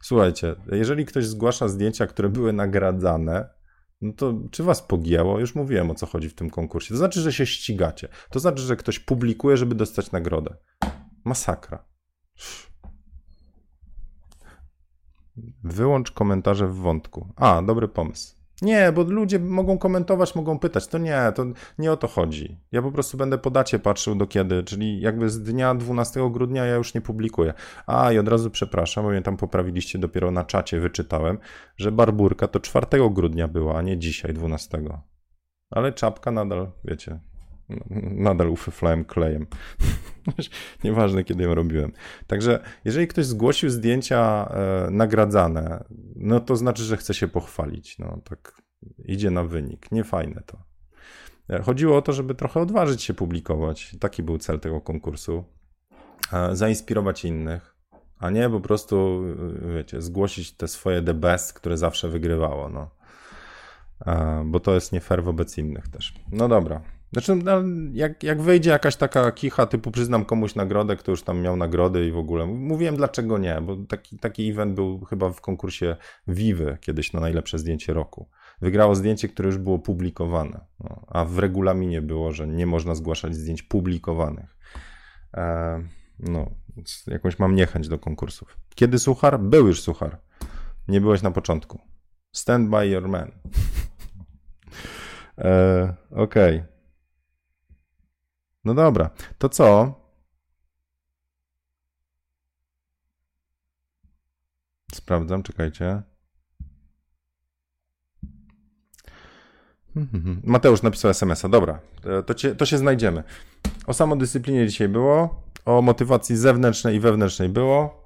Słuchajcie, 0.00 0.56
jeżeli 0.72 1.06
ktoś 1.06 1.26
zgłasza 1.26 1.68
zdjęcia, 1.68 2.06
które 2.06 2.28
były 2.28 2.52
nagradzane, 2.52 3.48
no 4.00 4.12
to 4.12 4.34
czy 4.50 4.62
was 4.62 4.82
pogięło? 4.82 5.40
Już 5.40 5.54
mówiłem 5.54 5.90
o 5.90 5.94
co 5.94 6.06
chodzi 6.06 6.28
w 6.28 6.34
tym 6.34 6.50
konkursie. 6.50 6.88
To 6.88 6.96
znaczy, 6.96 7.20
że 7.20 7.32
się 7.32 7.46
ścigacie. 7.46 8.08
To 8.30 8.40
znaczy, 8.40 8.62
że 8.62 8.76
ktoś 8.76 8.98
publikuje, 8.98 9.56
żeby 9.56 9.74
dostać 9.74 10.12
nagrodę. 10.12 10.56
Masakra. 11.24 11.84
Wyłącz 15.64 16.10
komentarze 16.10 16.68
w 16.68 16.74
wątku. 16.74 17.32
A, 17.36 17.62
dobry 17.62 17.88
pomysł. 17.88 18.37
Nie, 18.62 18.92
bo 18.92 19.02
ludzie 19.02 19.38
mogą 19.38 19.78
komentować, 19.78 20.34
mogą 20.34 20.58
pytać. 20.58 20.86
To 20.86 20.98
nie, 20.98 21.32
to 21.34 21.44
nie 21.78 21.92
o 21.92 21.96
to 21.96 22.08
chodzi. 22.08 22.58
Ja 22.72 22.82
po 22.82 22.92
prostu 22.92 23.16
będę 23.16 23.38
po 23.38 23.50
dacie 23.50 23.78
patrzył 23.78 24.14
do 24.14 24.26
kiedy, 24.26 24.62
czyli 24.62 25.00
jakby 25.00 25.30
z 25.30 25.42
dnia 25.42 25.74
12 25.74 26.30
grudnia 26.30 26.64
ja 26.64 26.74
już 26.74 26.94
nie 26.94 27.00
publikuję. 27.00 27.54
A, 27.86 28.12
i 28.12 28.18
od 28.18 28.28
razu 28.28 28.50
przepraszam, 28.50 29.04
bo 29.04 29.10
mnie 29.10 29.22
tam 29.22 29.36
poprawiliście 29.36 29.98
dopiero 29.98 30.30
na 30.30 30.44
czacie, 30.44 30.80
wyczytałem, 30.80 31.38
że 31.76 31.92
barburka 31.92 32.48
to 32.48 32.60
4 32.60 32.86
grudnia 33.10 33.48
była, 33.48 33.78
a 33.78 33.82
nie 33.82 33.98
dzisiaj, 33.98 34.34
12. 34.34 34.78
Ale 35.70 35.92
czapka 35.92 36.30
nadal, 36.30 36.72
wiecie, 36.84 37.20
nadal 38.10 38.48
ufyflałem 38.48 39.04
klejem. 39.04 39.46
Nieważne, 40.84 41.24
kiedy 41.24 41.44
ją 41.44 41.54
robiłem. 41.54 41.92
Także 42.26 42.62
jeżeli 42.84 43.08
ktoś 43.08 43.26
zgłosił 43.26 43.70
zdjęcia 43.70 44.48
e, 44.50 44.90
nagradzane, 44.90 45.84
no 46.16 46.40
to 46.40 46.56
znaczy, 46.56 46.82
że 46.82 46.96
chce 46.96 47.14
się 47.14 47.28
pochwalić. 47.28 47.98
No 47.98 48.18
tak 48.24 48.62
idzie 49.04 49.30
na 49.30 49.44
wynik. 49.44 49.92
Niefajne 49.92 50.42
to. 50.46 50.58
E, 51.50 51.62
chodziło 51.62 51.96
o 51.96 52.02
to, 52.02 52.12
żeby 52.12 52.34
trochę 52.34 52.60
odważyć 52.60 53.02
się 53.02 53.14
publikować. 53.14 53.96
Taki 54.00 54.22
był 54.22 54.38
cel 54.38 54.60
tego 54.60 54.80
konkursu. 54.80 55.44
E, 56.32 56.56
zainspirować 56.56 57.24
innych, 57.24 57.74
a 58.18 58.30
nie 58.30 58.50
po 58.50 58.60
prostu, 58.60 59.24
e, 59.68 59.74
wiecie, 59.74 60.02
zgłosić 60.02 60.52
te 60.52 60.68
swoje 60.68 61.02
the 61.02 61.14
best, 61.14 61.52
które 61.52 61.76
zawsze 61.76 62.08
wygrywało. 62.08 62.68
No. 62.68 62.90
E, 64.06 64.42
bo 64.46 64.60
to 64.60 64.74
jest 64.74 64.92
nie 64.92 65.00
fair 65.00 65.22
wobec 65.24 65.58
innych 65.58 65.88
też. 65.88 66.14
No 66.32 66.48
dobra. 66.48 66.80
Znaczy, 67.12 67.36
no, 67.36 67.62
jak, 67.92 68.22
jak 68.22 68.42
wejdzie 68.42 68.70
jakaś 68.70 68.96
taka 68.96 69.32
kicha, 69.32 69.66
typu 69.66 69.90
przyznam 69.90 70.24
komuś 70.24 70.54
nagrodę, 70.54 70.96
kto 70.96 71.10
już 71.10 71.22
tam 71.22 71.40
miał 71.40 71.56
nagrody 71.56 72.06
i 72.06 72.12
w 72.12 72.18
ogóle. 72.18 72.46
Mówiłem 72.46 72.96
dlaczego 72.96 73.38
nie, 73.38 73.60
bo 73.60 73.76
taki, 73.76 74.18
taki 74.18 74.50
event 74.50 74.74
był 74.74 75.04
chyba 75.04 75.30
w 75.30 75.40
konkursie 75.40 75.96
Vivy 76.28 76.78
kiedyś 76.80 77.12
na 77.12 77.20
najlepsze 77.20 77.58
zdjęcie 77.58 77.92
roku. 77.92 78.28
Wygrało 78.60 78.94
zdjęcie, 78.94 79.28
które 79.28 79.46
już 79.46 79.58
było 79.58 79.78
publikowane, 79.78 80.60
no, 80.80 81.04
a 81.08 81.24
w 81.24 81.38
regulaminie 81.38 82.02
było, 82.02 82.32
że 82.32 82.46
nie 82.46 82.66
można 82.66 82.94
zgłaszać 82.94 83.34
zdjęć 83.34 83.62
publikowanych. 83.62 84.56
E, 85.36 85.82
no, 86.18 86.50
jakąś 87.06 87.38
mam 87.38 87.54
niechęć 87.54 87.88
do 87.88 87.98
konkursów. 87.98 88.58
Kiedy 88.74 88.98
suchar? 88.98 89.40
Był 89.40 89.66
już 89.66 89.82
suchar. 89.82 90.18
Nie 90.88 91.00
byłeś 91.00 91.22
na 91.22 91.30
początku. 91.30 91.80
Stand 92.32 92.70
by 92.70 92.88
your 92.88 93.08
man. 93.08 93.30
e, 95.38 95.94
Okej. 96.10 96.56
Okay. 96.56 96.77
No 98.68 98.74
dobra, 98.74 99.10
to 99.38 99.48
co? 99.48 99.94
Sprawdzam, 104.92 105.42
czekajcie. 105.42 106.02
Mateusz 110.44 110.82
napisał 110.82 111.10
SMS-a. 111.10 111.48
Dobra, 111.48 111.80
to, 112.26 112.34
cię, 112.34 112.54
to 112.54 112.66
się 112.66 112.78
znajdziemy. 112.78 113.22
O 113.86 113.94
samodyscyplinie 113.94 114.66
dzisiaj 114.66 114.88
było. 114.88 115.42
O 115.64 115.82
motywacji 115.82 116.36
zewnętrznej 116.36 116.96
i 116.96 117.00
wewnętrznej 117.00 117.48
było. 117.48 118.04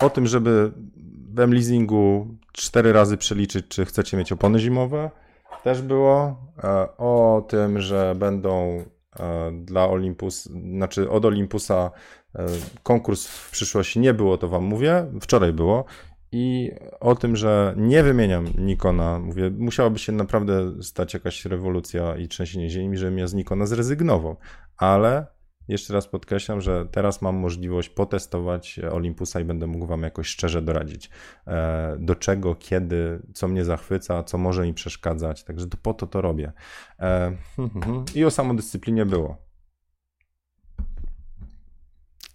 O 0.00 0.10
tym, 0.10 0.26
żeby 0.26 0.72
w 1.34 1.50
leasingu 1.52 2.36
cztery 2.52 2.92
razy 2.92 3.16
przeliczyć, 3.16 3.68
czy 3.68 3.84
chcecie 3.84 4.16
mieć 4.16 4.32
opony 4.32 4.58
zimowe 4.58 5.10
też 5.64 5.82
było. 5.82 6.36
E, 6.64 6.96
o 6.96 7.44
tym, 7.48 7.80
że 7.80 8.14
będą 8.18 8.84
e, 9.20 9.52
dla 9.52 9.88
Olympus, 9.88 10.44
znaczy 10.44 11.10
od 11.10 11.24
Olympusa 11.24 11.90
e, 12.34 12.46
konkurs 12.82 13.26
w 13.26 13.50
przyszłości 13.50 14.00
nie 14.00 14.14
było, 14.14 14.38
to 14.38 14.48
wam 14.48 14.64
mówię. 14.64 15.06
Wczoraj 15.20 15.52
było. 15.52 15.84
I 16.34 16.70
o 17.00 17.14
tym, 17.14 17.36
że 17.36 17.74
nie 17.76 18.02
wymieniam 18.02 18.46
Nikona, 18.58 19.18
mówię, 19.18 19.50
musiałaby 19.50 19.98
się 19.98 20.12
naprawdę 20.12 20.82
stać 20.82 21.14
jakaś 21.14 21.44
rewolucja 21.44 22.16
i 22.16 22.28
trzęsienie 22.28 22.70
ziemi, 22.70 22.96
żebym 22.96 23.18
ja 23.18 23.26
z 23.26 23.34
Nikona 23.34 23.66
zrezygnował. 23.66 24.36
Ale 24.76 25.26
jeszcze 25.72 25.94
raz 25.94 26.08
podkreślam, 26.08 26.60
że 26.60 26.86
teraz 26.86 27.22
mam 27.22 27.36
możliwość 27.36 27.88
potestować 27.88 28.78
Olympusa 28.78 29.40
i 29.40 29.44
będę 29.44 29.66
mógł 29.66 29.86
Wam 29.86 30.02
jakoś 30.02 30.26
szczerze 30.26 30.62
doradzić, 30.62 31.10
e, 31.46 31.96
do 31.98 32.14
czego, 32.14 32.54
kiedy, 32.54 33.22
co 33.34 33.48
mnie 33.48 33.64
zachwyca, 33.64 34.22
co 34.22 34.38
może 34.38 34.62
mi 34.62 34.74
przeszkadzać. 34.74 35.44
Także 35.44 35.66
to 35.66 35.76
po 35.76 35.94
to 35.94 36.06
to 36.06 36.20
robię. 36.20 36.52
E, 36.98 37.36
I 38.14 38.24
o 38.24 38.30
samodyscyplinie 38.30 39.06
było. 39.06 39.36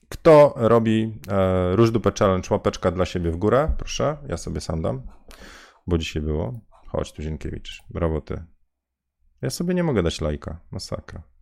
Kto 0.10 0.54
robi 0.56 1.20
e, 1.28 1.76
Róż 1.76 1.92
Dupę 1.92 2.12
Challenge, 2.20 2.48
łapeczka 2.52 2.92
dla 2.92 3.06
siebie 3.06 3.32
w 3.32 3.38
górę? 3.38 3.74
Proszę, 3.78 4.18
ja 4.28 4.38
sobie 4.38 4.62
sam 4.62 4.82
dam, 4.82 5.02
bo 5.88 5.98
dzisiaj 5.98 6.22
było. 6.22 6.60
Chodź 6.88 7.12
tu, 7.14 7.22
Zienkiewicz, 7.22 7.84
brawo 7.90 8.22
ty. 8.22 8.44
Ja 9.42 9.50
sobie 9.50 9.74
nie 9.74 9.84
mogę 9.84 10.04
dać 10.04 10.22
lajka, 10.22 10.60
masakra. 10.72 11.37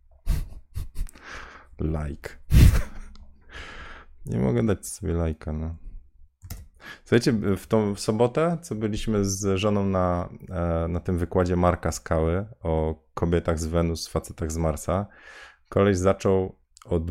Like. 1.80 2.30
Nie 4.26 4.38
mogę 4.38 4.66
dać 4.66 4.86
sobie 4.86 5.12
lajka, 5.12 5.52
no. 5.52 5.76
Słuchajcie, 7.04 7.32
w 7.56 7.66
tą 7.66 7.94
w 7.94 8.00
sobotę, 8.00 8.58
co 8.62 8.74
byliśmy 8.74 9.24
z 9.24 9.58
żoną 9.58 9.86
na, 9.86 10.28
e, 10.48 10.88
na 10.88 11.00
tym 11.00 11.18
wykładzie 11.18 11.56
Marka 11.56 11.92
Skały 11.92 12.46
o 12.62 13.04
kobietach 13.14 13.58
z 13.58 13.66
Wenus, 13.66 14.08
facetach 14.08 14.52
z 14.52 14.56
Marsa, 14.56 15.06
koleś 15.68 15.96
zaczął 15.96 16.58
od... 16.84 17.02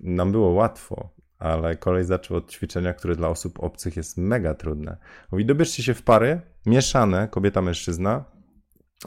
Nam 0.00 0.32
było 0.32 0.50
łatwo, 0.50 1.14
ale 1.38 1.76
kolej 1.76 2.04
zaczął 2.04 2.36
od 2.36 2.52
ćwiczenia, 2.52 2.94
które 2.94 3.16
dla 3.16 3.28
osób 3.28 3.60
obcych 3.60 3.96
jest 3.96 4.18
mega 4.18 4.54
trudne. 4.54 4.96
Mówi, 5.32 5.46
dobierzcie 5.46 5.82
się 5.82 5.94
w 5.94 6.02
pary, 6.02 6.40
mieszane, 6.66 7.28
kobieta-mężczyzna, 7.28 8.24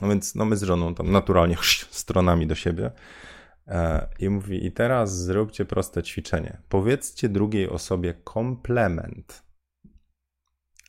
no 0.01 0.07
więc 0.09 0.35
no 0.35 0.45
my 0.45 0.57
z 0.57 0.63
żoną 0.63 0.95
tam 0.95 1.11
naturalnie 1.11 1.57
stronami 1.91 2.47
do 2.47 2.55
siebie 2.55 2.91
I 4.19 4.29
mówi, 4.29 4.65
i 4.65 4.71
teraz 4.71 5.17
zróbcie 5.17 5.65
proste 5.65 6.03
ćwiczenie. 6.03 6.61
Powiedzcie 6.69 7.29
drugiej 7.29 7.69
osobie 7.69 8.13
komplement, 8.13 9.43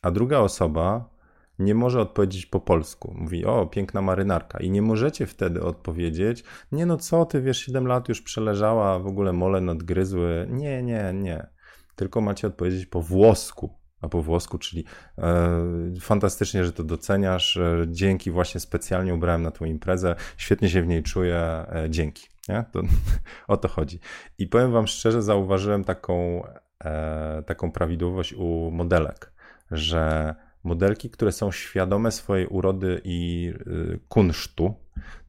a 0.02 0.10
druga 0.10 0.38
osoba 0.38 1.16
nie 1.58 1.74
może 1.74 2.00
odpowiedzieć 2.00 2.46
po 2.46 2.60
polsku. 2.60 3.14
Mówi, 3.18 3.44
o, 3.44 3.66
piękna 3.66 4.02
marynarka. 4.02 4.58
I 4.58 4.70
nie 4.70 4.82
możecie 4.82 5.26
wtedy 5.26 5.62
odpowiedzieć, 5.62 6.44
nie 6.72 6.86
no 6.86 6.96
co 6.96 7.24
ty, 7.24 7.42
wiesz, 7.42 7.58
7 7.58 7.86
lat 7.86 8.08
już 8.08 8.22
przeleżała, 8.22 8.98
w 8.98 9.06
ogóle 9.06 9.32
mole 9.32 9.60
nadgryzły. 9.60 10.46
Nie, 10.50 10.82
nie, 10.82 11.12
nie. 11.14 11.46
Tylko 11.96 12.20
macie 12.20 12.46
odpowiedzieć 12.46 12.86
po 12.86 13.02
włosku 13.02 13.85
a 14.06 14.08
po 14.08 14.22
włosku, 14.22 14.58
czyli 14.58 14.84
e, 15.18 16.00
fantastycznie, 16.00 16.64
że 16.64 16.72
to 16.72 16.84
doceniasz. 16.84 17.56
E, 17.56 17.86
dzięki, 17.88 18.30
właśnie 18.30 18.60
specjalnie 18.60 19.14
ubrałem 19.14 19.42
na 19.42 19.50
tą 19.50 19.64
imprezę. 19.64 20.16
Świetnie 20.36 20.70
się 20.70 20.82
w 20.82 20.86
niej 20.86 21.02
czuję. 21.02 21.36
E, 21.36 21.86
dzięki. 21.90 22.26
Nie? 22.48 22.64
To, 22.72 22.82
o 23.54 23.56
to 23.56 23.68
chodzi. 23.68 24.00
I 24.38 24.46
powiem 24.46 24.72
Wam 24.72 24.86
szczerze, 24.86 25.22
zauważyłem 25.22 25.84
taką, 25.84 26.42
taką 27.46 27.72
prawidłowość 27.72 28.32
u 28.32 28.70
modelek, 28.70 29.32
że 29.70 30.34
modelki, 30.64 31.10
które 31.10 31.32
są 31.32 31.52
świadome 31.52 32.12
swojej 32.12 32.46
urody 32.46 33.00
i 33.04 33.52
kunsztu, 34.08 34.74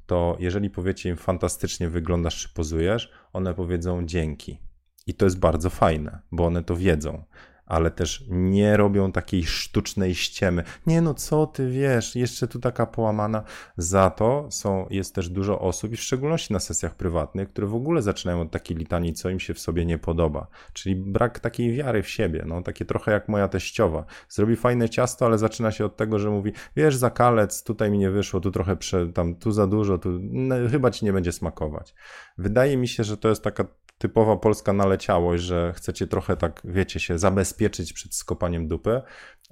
to 0.05 0.37
jeżeli 0.39 0.69
powiecie 0.69 1.09
im 1.09 1.17
fantastycznie 1.17 1.89
wyglądasz 1.89 2.41
czy 2.41 2.49
pozujesz, 2.53 3.11
one 3.33 3.53
powiedzą 3.53 4.05
dzięki. 4.05 4.59
I 5.07 5.13
to 5.13 5.25
jest 5.25 5.39
bardzo 5.39 5.69
fajne, 5.69 6.19
bo 6.31 6.45
one 6.45 6.63
to 6.63 6.75
wiedzą. 6.75 7.23
Ale 7.67 7.91
też 7.91 8.23
nie 8.27 8.77
robią 8.77 9.11
takiej 9.11 9.43
sztucznej 9.43 10.15
ściemy. 10.15 10.63
Nie 10.87 11.01
no, 11.01 11.13
co 11.13 11.47
ty 11.47 11.69
wiesz, 11.69 12.15
jeszcze 12.15 12.47
tu 12.47 12.59
taka 12.59 12.85
połamana. 12.85 13.43
Za 13.77 14.09
to 14.09 14.47
są, 14.49 14.87
jest 14.89 15.15
też 15.15 15.29
dużo 15.29 15.59
osób, 15.59 15.91
i 15.91 15.95
w 15.95 16.01
szczególności 16.01 16.53
na 16.53 16.59
sesjach 16.59 16.95
prywatnych, 16.95 17.49
które 17.49 17.67
w 17.67 17.75
ogóle 17.75 18.01
zaczynają 18.01 18.41
od 18.41 18.51
takiej 18.51 18.77
litanii, 18.77 19.13
co 19.13 19.29
im 19.29 19.39
się 19.39 19.53
w 19.53 19.59
sobie 19.59 19.85
nie 19.85 19.97
podoba. 19.97 20.47
Czyli 20.73 20.95
brak 20.95 21.39
takiej 21.39 21.73
wiary 21.73 22.03
w 22.03 22.09
siebie, 22.09 22.43
no 22.47 22.61
takie 22.61 22.85
trochę 22.85 23.11
jak 23.11 23.29
moja 23.29 23.47
teściowa. 23.47 24.05
Zrobi 24.29 24.55
fajne 24.55 24.89
ciasto, 24.89 25.25
ale 25.25 25.37
zaczyna 25.37 25.71
się 25.71 25.85
od 25.85 25.95
tego, 25.95 26.19
że 26.19 26.29
mówi, 26.29 26.51
wiesz, 26.75 26.95
zakalec, 26.95 27.63
tutaj 27.63 27.91
mi 27.91 27.97
nie 27.97 28.09
wyszło, 28.09 28.39
tu 28.39 28.51
trochę 28.51 28.75
prze, 28.75 29.07
tam, 29.07 29.35
tu 29.35 29.51
za 29.51 29.67
dużo, 29.67 29.97
tu 29.97 30.19
no, 30.21 30.55
chyba 30.71 30.91
ci 30.91 31.05
nie 31.05 31.13
będzie 31.13 31.31
smakować. 31.31 31.93
Wydaje 32.37 32.77
mi 32.77 32.87
się, 32.87 33.03
że 33.03 33.17
to 33.17 33.29
jest 33.29 33.43
taka 33.43 33.65
typowa 33.97 34.37
polska 34.37 34.73
naleciałość, 34.73 35.43
że 35.43 35.73
chcecie 35.75 36.07
trochę 36.07 36.37
tak, 36.37 36.61
wiecie, 36.63 36.99
się 36.99 37.19
zabezpieczyć 37.19 37.93
przed 37.93 38.15
skopaniem 38.15 38.67
dupy, 38.67 39.01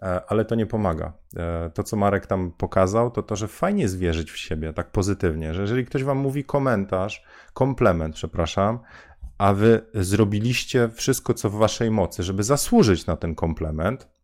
e, 0.02 0.22
ale 0.28 0.46
to 0.46 0.56
nie 0.56 0.66
pomaga. 0.66 1.14
E, 1.38 1.70
to, 1.74 1.84
co 1.84 1.96
Marek 1.98 2.28
tam 2.28 2.52
pokazał, 2.52 3.12
to 3.12 3.24
to, 3.24 3.36
że 3.36 3.48
fajnie 3.48 3.82
jest 3.82 3.98
wierzyć 3.98 4.32
w 4.32 4.38
siebie 4.38 4.74
tak 4.74 4.92
pozytywnie, 4.92 5.54
że 5.54 5.62
jeżeli 5.62 5.86
ktoś 5.86 6.04
wam 6.04 6.18
mówi 6.18 6.44
komentarz, 6.44 7.24
komplement, 7.54 8.16
przepraszam, 8.16 8.80
a 9.38 9.54
wy 9.54 9.82
zrobiliście 9.94 10.90
wszystko, 10.90 11.34
co 11.34 11.50
w 11.50 11.56
waszej 11.56 11.92
mocy, 11.92 12.24
żeby 12.24 12.44
zasłużyć 12.44 13.06
na 13.06 13.18
ten 13.18 13.36
komplement, 13.36 14.16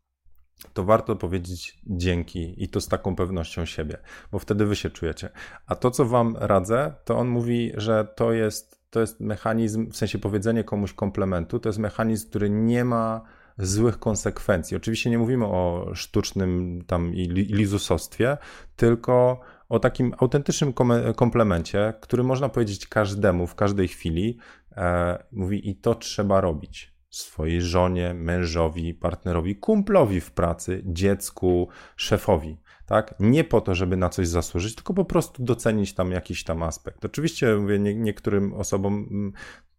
to 0.73 0.83
warto 0.83 1.15
powiedzieć 1.15 1.81
dzięki 1.87 2.63
i 2.63 2.69
to 2.69 2.81
z 2.81 2.87
taką 2.87 3.15
pewnością 3.15 3.65
siebie, 3.65 3.97
bo 4.31 4.39
wtedy 4.39 4.65
wy 4.65 4.75
się 4.75 4.89
czujecie. 4.89 5.29
A 5.67 5.75
to, 5.75 5.91
co 5.91 6.05
wam 6.05 6.37
radzę, 6.39 6.93
to 7.05 7.17
on 7.17 7.27
mówi, 7.27 7.71
że 7.75 8.07
to 8.15 8.33
jest, 8.33 8.80
to 8.91 8.99
jest 8.99 9.19
mechanizm, 9.19 9.91
w 9.91 9.97
sensie 9.97 10.19
powiedzenie 10.19 10.63
komuś 10.63 10.93
komplementu, 10.93 11.59
to 11.59 11.69
jest 11.69 11.79
mechanizm, 11.79 12.29
który 12.29 12.49
nie 12.49 12.85
ma 12.85 13.21
złych 13.57 13.99
konsekwencji. 13.99 14.77
Oczywiście 14.77 15.09
nie 15.09 15.17
mówimy 15.17 15.45
o 15.45 15.91
sztucznym 15.93 16.83
tam 16.87 17.11
lizusostwie, 17.13 18.37
tylko 18.75 19.39
o 19.69 19.79
takim 19.79 20.13
autentycznym 20.17 20.73
komplemencie, 21.15 21.93
który 22.01 22.23
można 22.23 22.49
powiedzieć 22.49 22.87
każdemu 22.87 23.47
w 23.47 23.55
każdej 23.55 23.87
chwili. 23.87 24.37
E, 24.71 25.23
mówi 25.31 25.69
i 25.69 25.75
to 25.75 25.95
trzeba 25.95 26.41
robić 26.41 26.93
swojej 27.09 27.61
żonie, 27.61 28.13
mężowi, 28.13 28.93
partnerowi, 28.93 29.55
kumplowi 29.55 30.21
w 30.21 30.31
pracy, 30.31 30.81
dziecku, 30.85 31.67
szefowi. 31.95 32.57
Tak? 32.91 33.15
Nie 33.19 33.43
po 33.43 33.61
to, 33.61 33.75
żeby 33.75 33.97
na 33.97 34.09
coś 34.09 34.27
zasłużyć, 34.27 34.75
tylko 34.75 34.93
po 34.93 35.05
prostu 35.05 35.43
docenić 35.43 35.93
tam 35.93 36.11
jakiś 36.11 36.43
tam 36.43 36.63
aspekt. 36.63 37.05
Oczywiście 37.05 37.55
mówię, 37.55 37.79
nie, 37.79 37.95
niektórym 37.95 38.53
osobom 38.53 39.07
mm, 39.11 39.33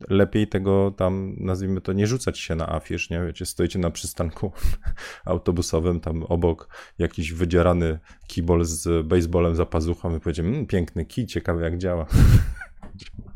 lepiej 0.09 0.49
tego 0.49 0.91
tam, 0.97 1.37
nazwijmy 1.39 1.81
to, 1.81 1.93
nie 1.93 2.07
rzucać 2.07 2.39
się 2.39 2.55
na 2.55 2.69
afisz, 2.69 3.11
nie? 3.11 3.27
Wiecie, 3.27 3.47
stoicie 3.47 3.79
na 3.79 3.91
przystanku 3.91 4.53
autobusowym, 5.25 6.01
tam 6.01 6.23
obok 6.23 6.69
jakiś 6.99 7.33
wydzierany 7.33 7.99
kibol 8.27 8.65
z 8.65 9.07
baseballem 9.07 9.55
za 9.55 9.67
pazuchą 9.67 10.17
i 10.17 10.21
powiecie, 10.21 10.43
mmm, 10.43 10.67
piękny 10.67 11.05
kij, 11.05 11.27
ciekawy 11.27 11.63
jak 11.63 11.79
działa. 11.79 12.07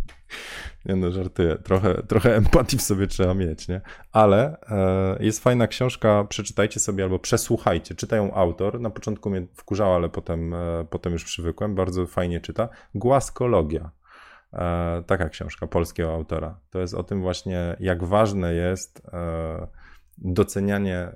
Nie 0.86 0.96
no, 0.96 1.12
żartuję. 1.12 1.56
Trochę, 1.64 2.02
trochę 2.02 2.36
empatii 2.36 2.78
w 2.78 2.82
sobie 2.82 3.06
trzeba 3.06 3.34
mieć, 3.34 3.68
nie? 3.68 3.80
Ale 4.12 4.60
e, 4.68 5.24
jest 5.24 5.42
fajna 5.42 5.66
książka, 5.66 6.24
przeczytajcie 6.24 6.80
sobie 6.80 7.04
albo 7.04 7.18
przesłuchajcie. 7.18 7.94
Czyta 7.94 8.16
ją 8.16 8.34
autor. 8.34 8.80
Na 8.80 8.90
początku 8.90 9.30
mnie 9.30 9.46
wkurzała, 9.54 9.96
ale 9.96 10.08
potem, 10.08 10.54
e, 10.54 10.86
potem 10.90 11.12
już 11.12 11.24
przywykłem. 11.24 11.74
Bardzo 11.74 12.06
fajnie 12.06 12.40
czyta. 12.40 12.68
Głaskologia. 12.94 13.90
E, 14.52 15.02
taka 15.06 15.28
książka 15.28 15.66
polskiego 15.66 16.14
autora. 16.14 16.60
To 16.70 16.78
jest 16.78 16.94
o 16.94 17.02
tym 17.02 17.20
właśnie, 17.20 17.76
jak 17.80 18.04
ważne 18.04 18.54
jest 18.54 19.02
e, 19.12 19.66
docenianie 20.18 21.12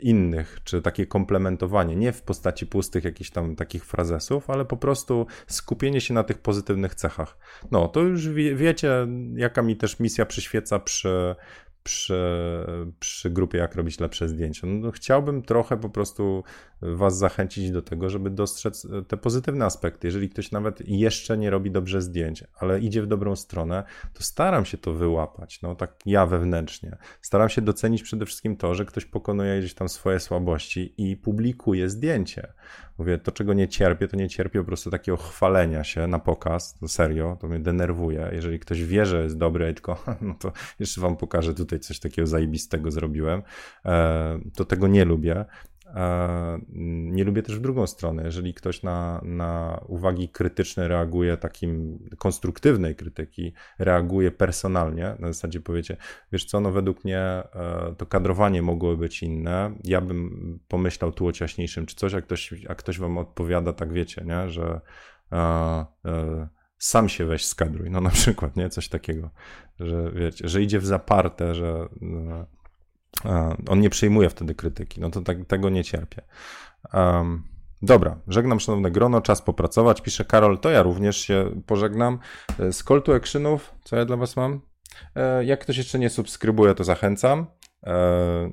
innych, 0.00 0.58
czy 0.64 0.82
takie 0.82 1.06
komplementowanie, 1.06 1.96
nie 1.96 2.12
w 2.12 2.22
postaci 2.22 2.66
pustych 2.66 3.04
jakichś 3.04 3.30
tam 3.30 3.56
takich 3.56 3.84
frazesów, 3.84 4.50
ale 4.50 4.64
po 4.64 4.76
prostu 4.76 5.26
skupienie 5.46 6.00
się 6.00 6.14
na 6.14 6.24
tych 6.24 6.38
pozytywnych 6.38 6.94
cechach. 6.94 7.38
No, 7.70 7.88
to 7.88 8.00
już 8.00 8.28
wie, 8.28 8.54
wiecie, 8.54 9.06
jaka 9.34 9.62
mi 9.62 9.76
też 9.76 10.00
misja 10.00 10.26
przyświeca 10.26 10.78
przy, 10.78 11.34
przy, 11.82 12.20
przy 12.98 13.30
grupie 13.30 13.58
Jak 13.58 13.74
robić 13.74 14.00
lepsze 14.00 14.28
zdjęcia. 14.28 14.66
No, 14.66 14.90
chciałbym 14.90 15.42
trochę 15.42 15.76
po 15.76 15.90
prostu 15.90 16.44
Was 16.82 17.18
zachęcić 17.18 17.70
do 17.70 17.82
tego, 17.82 18.10
żeby 18.10 18.30
dostrzec 18.30 18.86
te 19.08 19.16
pozytywne 19.16 19.64
aspekty. 19.64 20.06
Jeżeli 20.06 20.28
ktoś 20.28 20.50
nawet 20.50 20.88
jeszcze 20.88 21.38
nie 21.38 21.50
robi 21.50 21.70
dobrze 21.70 22.02
zdjęć, 22.02 22.44
ale 22.58 22.80
idzie 22.80 23.02
w 23.02 23.06
dobrą 23.06 23.36
stronę, 23.36 23.84
to 24.14 24.22
staram 24.22 24.64
się 24.64 24.78
to 24.78 24.92
wyłapać. 24.92 25.62
No 25.62 25.74
tak 25.74 25.94
ja 26.06 26.26
wewnętrznie. 26.26 26.96
Staram 27.22 27.48
się 27.48 27.62
docenić 27.62 28.02
przede 28.02 28.26
wszystkim 28.26 28.56
to, 28.56 28.74
że 28.74 28.84
ktoś 28.84 29.04
pokonuje 29.04 29.58
gdzieś 29.58 29.74
tam 29.74 29.88
swoje 29.88 30.20
słabości 30.20 30.94
i 30.98 31.16
publikuje 31.16 31.90
zdjęcie. 31.90 32.52
Mówię, 32.98 33.18
to 33.18 33.32
czego 33.32 33.54
nie 33.54 33.68
cierpię, 33.68 34.08
to 34.08 34.16
nie 34.16 34.28
cierpię 34.28 34.58
po 34.58 34.64
prostu 34.64 34.90
takiego 34.90 35.16
chwalenia 35.16 35.84
się 35.84 36.06
na 36.06 36.18
pokaz, 36.18 36.74
to 36.74 36.88
serio, 36.88 37.36
to 37.40 37.48
mnie 37.48 37.58
denerwuje. 37.58 38.30
Jeżeli 38.32 38.58
ktoś 38.58 38.84
wie, 38.84 39.06
że 39.06 39.22
jest 39.22 39.38
dobry, 39.38 39.74
tylko 39.74 40.04
no 40.20 40.34
to 40.34 40.52
jeszcze 40.78 41.00
wam 41.00 41.16
pokażę 41.16 41.54
tutaj 41.54 41.80
coś 41.80 42.00
takiego 42.00 42.26
zajebistego 42.26 42.90
zrobiłem, 42.90 43.42
e, 43.84 44.40
to 44.54 44.64
tego 44.64 44.88
nie 44.88 45.04
lubię. 45.04 45.44
Nie 47.10 47.24
lubię 47.24 47.42
też 47.42 47.58
w 47.58 47.60
drugą 47.60 47.86
stronę. 47.86 48.24
Jeżeli 48.24 48.54
ktoś 48.54 48.82
na, 48.82 49.20
na 49.24 49.80
uwagi 49.88 50.28
krytyczne 50.28 50.88
reaguje 50.88 51.36
takim 51.36 51.98
konstruktywnej 52.18 52.96
krytyki, 52.96 53.52
reaguje 53.78 54.30
personalnie, 54.30 55.16
na 55.18 55.28
zasadzie 55.28 55.60
powiecie, 55.60 55.96
wiesz 56.32 56.44
co, 56.44 56.60
no 56.60 56.72
według 56.72 57.04
mnie 57.04 57.18
e, 57.18 57.94
to 57.98 58.06
kadrowanie 58.06 58.62
mogło 58.62 58.96
być 58.96 59.22
inne, 59.22 59.74
ja 59.84 60.00
bym 60.00 60.60
pomyślał 60.68 61.12
tu 61.12 61.26
o 61.26 61.32
ciaśniejszym 61.32 61.86
czy 61.86 61.96
coś, 61.96 62.14
a 62.14 62.20
ktoś, 62.20 62.54
a 62.68 62.74
ktoś 62.74 62.98
wam 62.98 63.18
odpowiada, 63.18 63.72
tak 63.72 63.92
wiecie, 63.92 64.24
nie, 64.26 64.48
że 64.48 64.80
a, 65.30 65.86
a, 66.04 66.08
e, 66.08 66.48
sam 66.78 67.08
się 67.08 67.26
weź 67.26 67.46
skadruj, 67.46 67.90
no 67.90 68.00
na 68.00 68.10
przykład, 68.10 68.56
nie, 68.56 68.68
coś 68.68 68.88
takiego, 68.88 69.30
że 69.80 70.12
wiecie, 70.12 70.48
że 70.48 70.62
idzie 70.62 70.78
w 70.78 70.86
zaparte, 70.86 71.54
że 71.54 71.88
on 73.68 73.80
nie 73.80 73.90
przyjmuje 73.90 74.30
wtedy 74.30 74.54
krytyki, 74.54 75.00
no 75.00 75.10
to 75.10 75.20
tak, 75.20 75.44
tego 75.46 75.70
nie 75.70 75.84
cierpię. 75.84 76.22
Um, 76.94 77.42
dobra, 77.82 78.16
żegnam 78.28 78.60
szanowne 78.60 78.90
grono, 78.90 79.20
czas 79.20 79.42
popracować. 79.42 80.00
Pisze 80.00 80.24
Karol, 80.24 80.58
to 80.58 80.70
ja 80.70 80.82
również 80.82 81.16
się 81.16 81.62
pożegnam. 81.66 82.18
E, 82.58 82.72
z 82.72 82.84
call 82.84 83.02
to 83.02 83.14
actionów, 83.14 83.74
co 83.84 83.96
ja 83.96 84.04
dla 84.04 84.16
was 84.16 84.36
mam? 84.36 84.60
E, 85.14 85.44
jak 85.44 85.60
ktoś 85.60 85.76
jeszcze 85.76 85.98
nie 85.98 86.10
subskrybuje, 86.10 86.74
to 86.74 86.84
zachęcam. 86.84 87.46
E, 87.86 87.92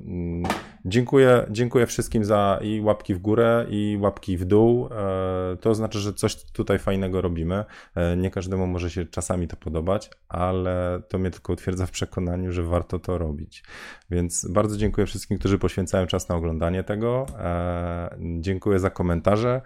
mm, 0.05 0.43
dziękuję, 0.85 1.45
dziękuję 1.49 1.85
wszystkim 1.85 2.25
za 2.25 2.59
i 2.61 2.81
łapki 2.81 3.13
w 3.13 3.19
górę, 3.19 3.65
i 3.69 3.97
łapki 4.01 4.37
w 4.37 4.45
dół. 4.45 4.89
E, 4.91 5.57
to 5.61 5.75
znaczy, 5.75 5.99
że 5.99 6.13
coś 6.13 6.43
tutaj 6.51 6.79
fajnego 6.79 7.21
robimy. 7.21 7.65
E, 7.95 8.17
nie 8.17 8.31
każdemu 8.31 8.67
może 8.67 8.89
się 8.89 9.05
czasami 9.05 9.47
to 9.47 9.57
podobać, 9.57 10.09
ale 10.29 11.01
to 11.09 11.17
mnie 11.17 11.31
tylko 11.31 11.53
utwierdza 11.53 11.85
w 11.85 11.91
przekonaniu, 11.91 12.51
że 12.51 12.63
warto 12.63 12.99
to 12.99 13.17
robić. 13.17 13.63
Więc 14.09 14.47
bardzo 14.51 14.77
dziękuję 14.77 15.07
wszystkim, 15.07 15.37
którzy 15.37 15.59
poświęcają 15.59 16.07
czas 16.07 16.29
na 16.29 16.35
oglądanie 16.35 16.83
tego. 16.83 17.25
Dziękuję 18.39 18.79
za 18.79 18.89
komentarze. 18.89 19.61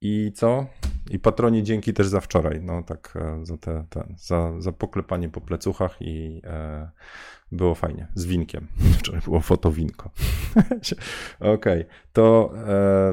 I 0.00 0.32
co? 0.34 0.66
I 1.10 1.18
patroni 1.18 1.62
dzięki 1.62 1.92
też 1.92 2.08
za 2.08 2.20
wczoraj. 2.20 2.60
No 2.62 2.82
tak, 2.82 3.18
za, 3.42 3.56
te, 3.56 3.84
te, 3.90 4.14
za, 4.16 4.60
za 4.60 4.72
poklepanie 4.72 5.28
po 5.28 5.40
plecuchach 5.40 5.96
i 6.00 6.42
e, 6.44 6.90
było 7.52 7.74
fajnie, 7.74 8.08
z 8.14 8.26
winkiem. 8.26 8.66
Wczoraj 8.98 9.20
było 9.20 9.40
fotowinko. 9.40 10.10
Okej, 11.40 11.54
okay. 11.54 11.84
to 12.12 12.52
e, 12.56 13.12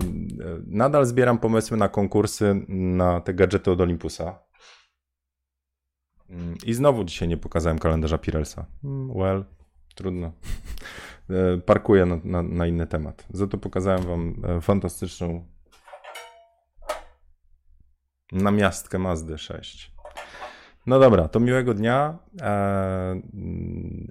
nadal 0.68 1.06
zbieram 1.06 1.38
pomysły 1.38 1.78
na 1.78 1.90
konkursy 1.90 2.66
na 2.68 3.22
te 3.22 3.34
gadżety 3.34 3.72
od 3.72 3.82
Olympusa. 3.82 4.40
Mm, 6.30 6.56
I 6.66 6.74
znowu 6.74 7.04
dzisiaj 7.04 7.28
nie 7.28 7.38
pokazałem 7.38 7.80
kalendarza 7.80 8.18
Pirelsa. 8.18 8.66
Mm, 8.84 9.14
well, 9.14 9.46
trudno. 9.96 10.32
E, 11.30 11.58
parkuję 11.58 12.06
na, 12.06 12.20
na, 12.24 12.42
na 12.44 12.68
inny 12.68 12.88
temat. 12.88 13.28
Za 13.30 13.48
to 13.48 13.58
pokazałem 13.58 14.04
wam 14.04 14.36
e, 14.44 14.62
fantastyczną 18.34 18.44
namiastkę 18.44 19.00
Mazdy 19.00 19.38
6. 19.38 19.94
No 20.86 21.00
dobra, 21.00 21.28
to 21.28 21.40
miłego 21.40 21.74
dnia. 21.74 22.20
Eee, 22.42 23.22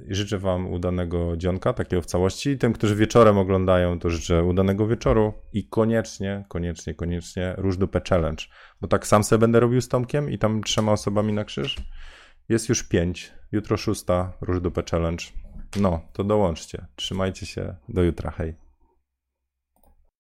życzę 0.08 0.38
Wam 0.38 0.72
udanego 0.72 1.36
dzionka, 1.36 1.72
takiego 1.72 2.02
w 2.02 2.06
całości. 2.06 2.58
Tym, 2.58 2.72
którzy 2.72 2.96
wieczorem 2.96 3.38
oglądają, 3.38 3.98
to 3.98 4.10
życzę 4.10 4.44
udanego 4.44 4.86
wieczoru 4.86 5.32
i 5.52 5.68
koniecznie, 5.68 6.44
koniecznie, 6.48 6.94
koniecznie 6.94 7.54
róż 7.58 7.76
dupę 7.76 8.00
challenge. 8.08 8.44
Bo 8.80 8.88
tak 8.88 9.06
sam 9.06 9.24
sobie 9.24 9.40
będę 9.40 9.60
robił 9.60 9.80
z 9.80 9.88
Tomkiem 9.88 10.30
i 10.30 10.38
tam 10.38 10.62
trzema 10.62 10.92
osobami 10.92 11.32
na 11.32 11.44
krzyż. 11.44 11.76
Jest 12.48 12.68
już 12.68 12.82
pięć. 12.82 13.32
Jutro 13.52 13.76
szósta 13.76 14.32
róż 14.40 14.60
dupę 14.60 14.82
challenge. 14.90 15.24
No, 15.80 16.00
to 16.12 16.24
dołączcie. 16.24 16.86
Trzymajcie 16.96 17.46
się. 17.46 17.74
Do 17.88 18.02
jutra. 18.02 18.30
Hej. 18.30 18.61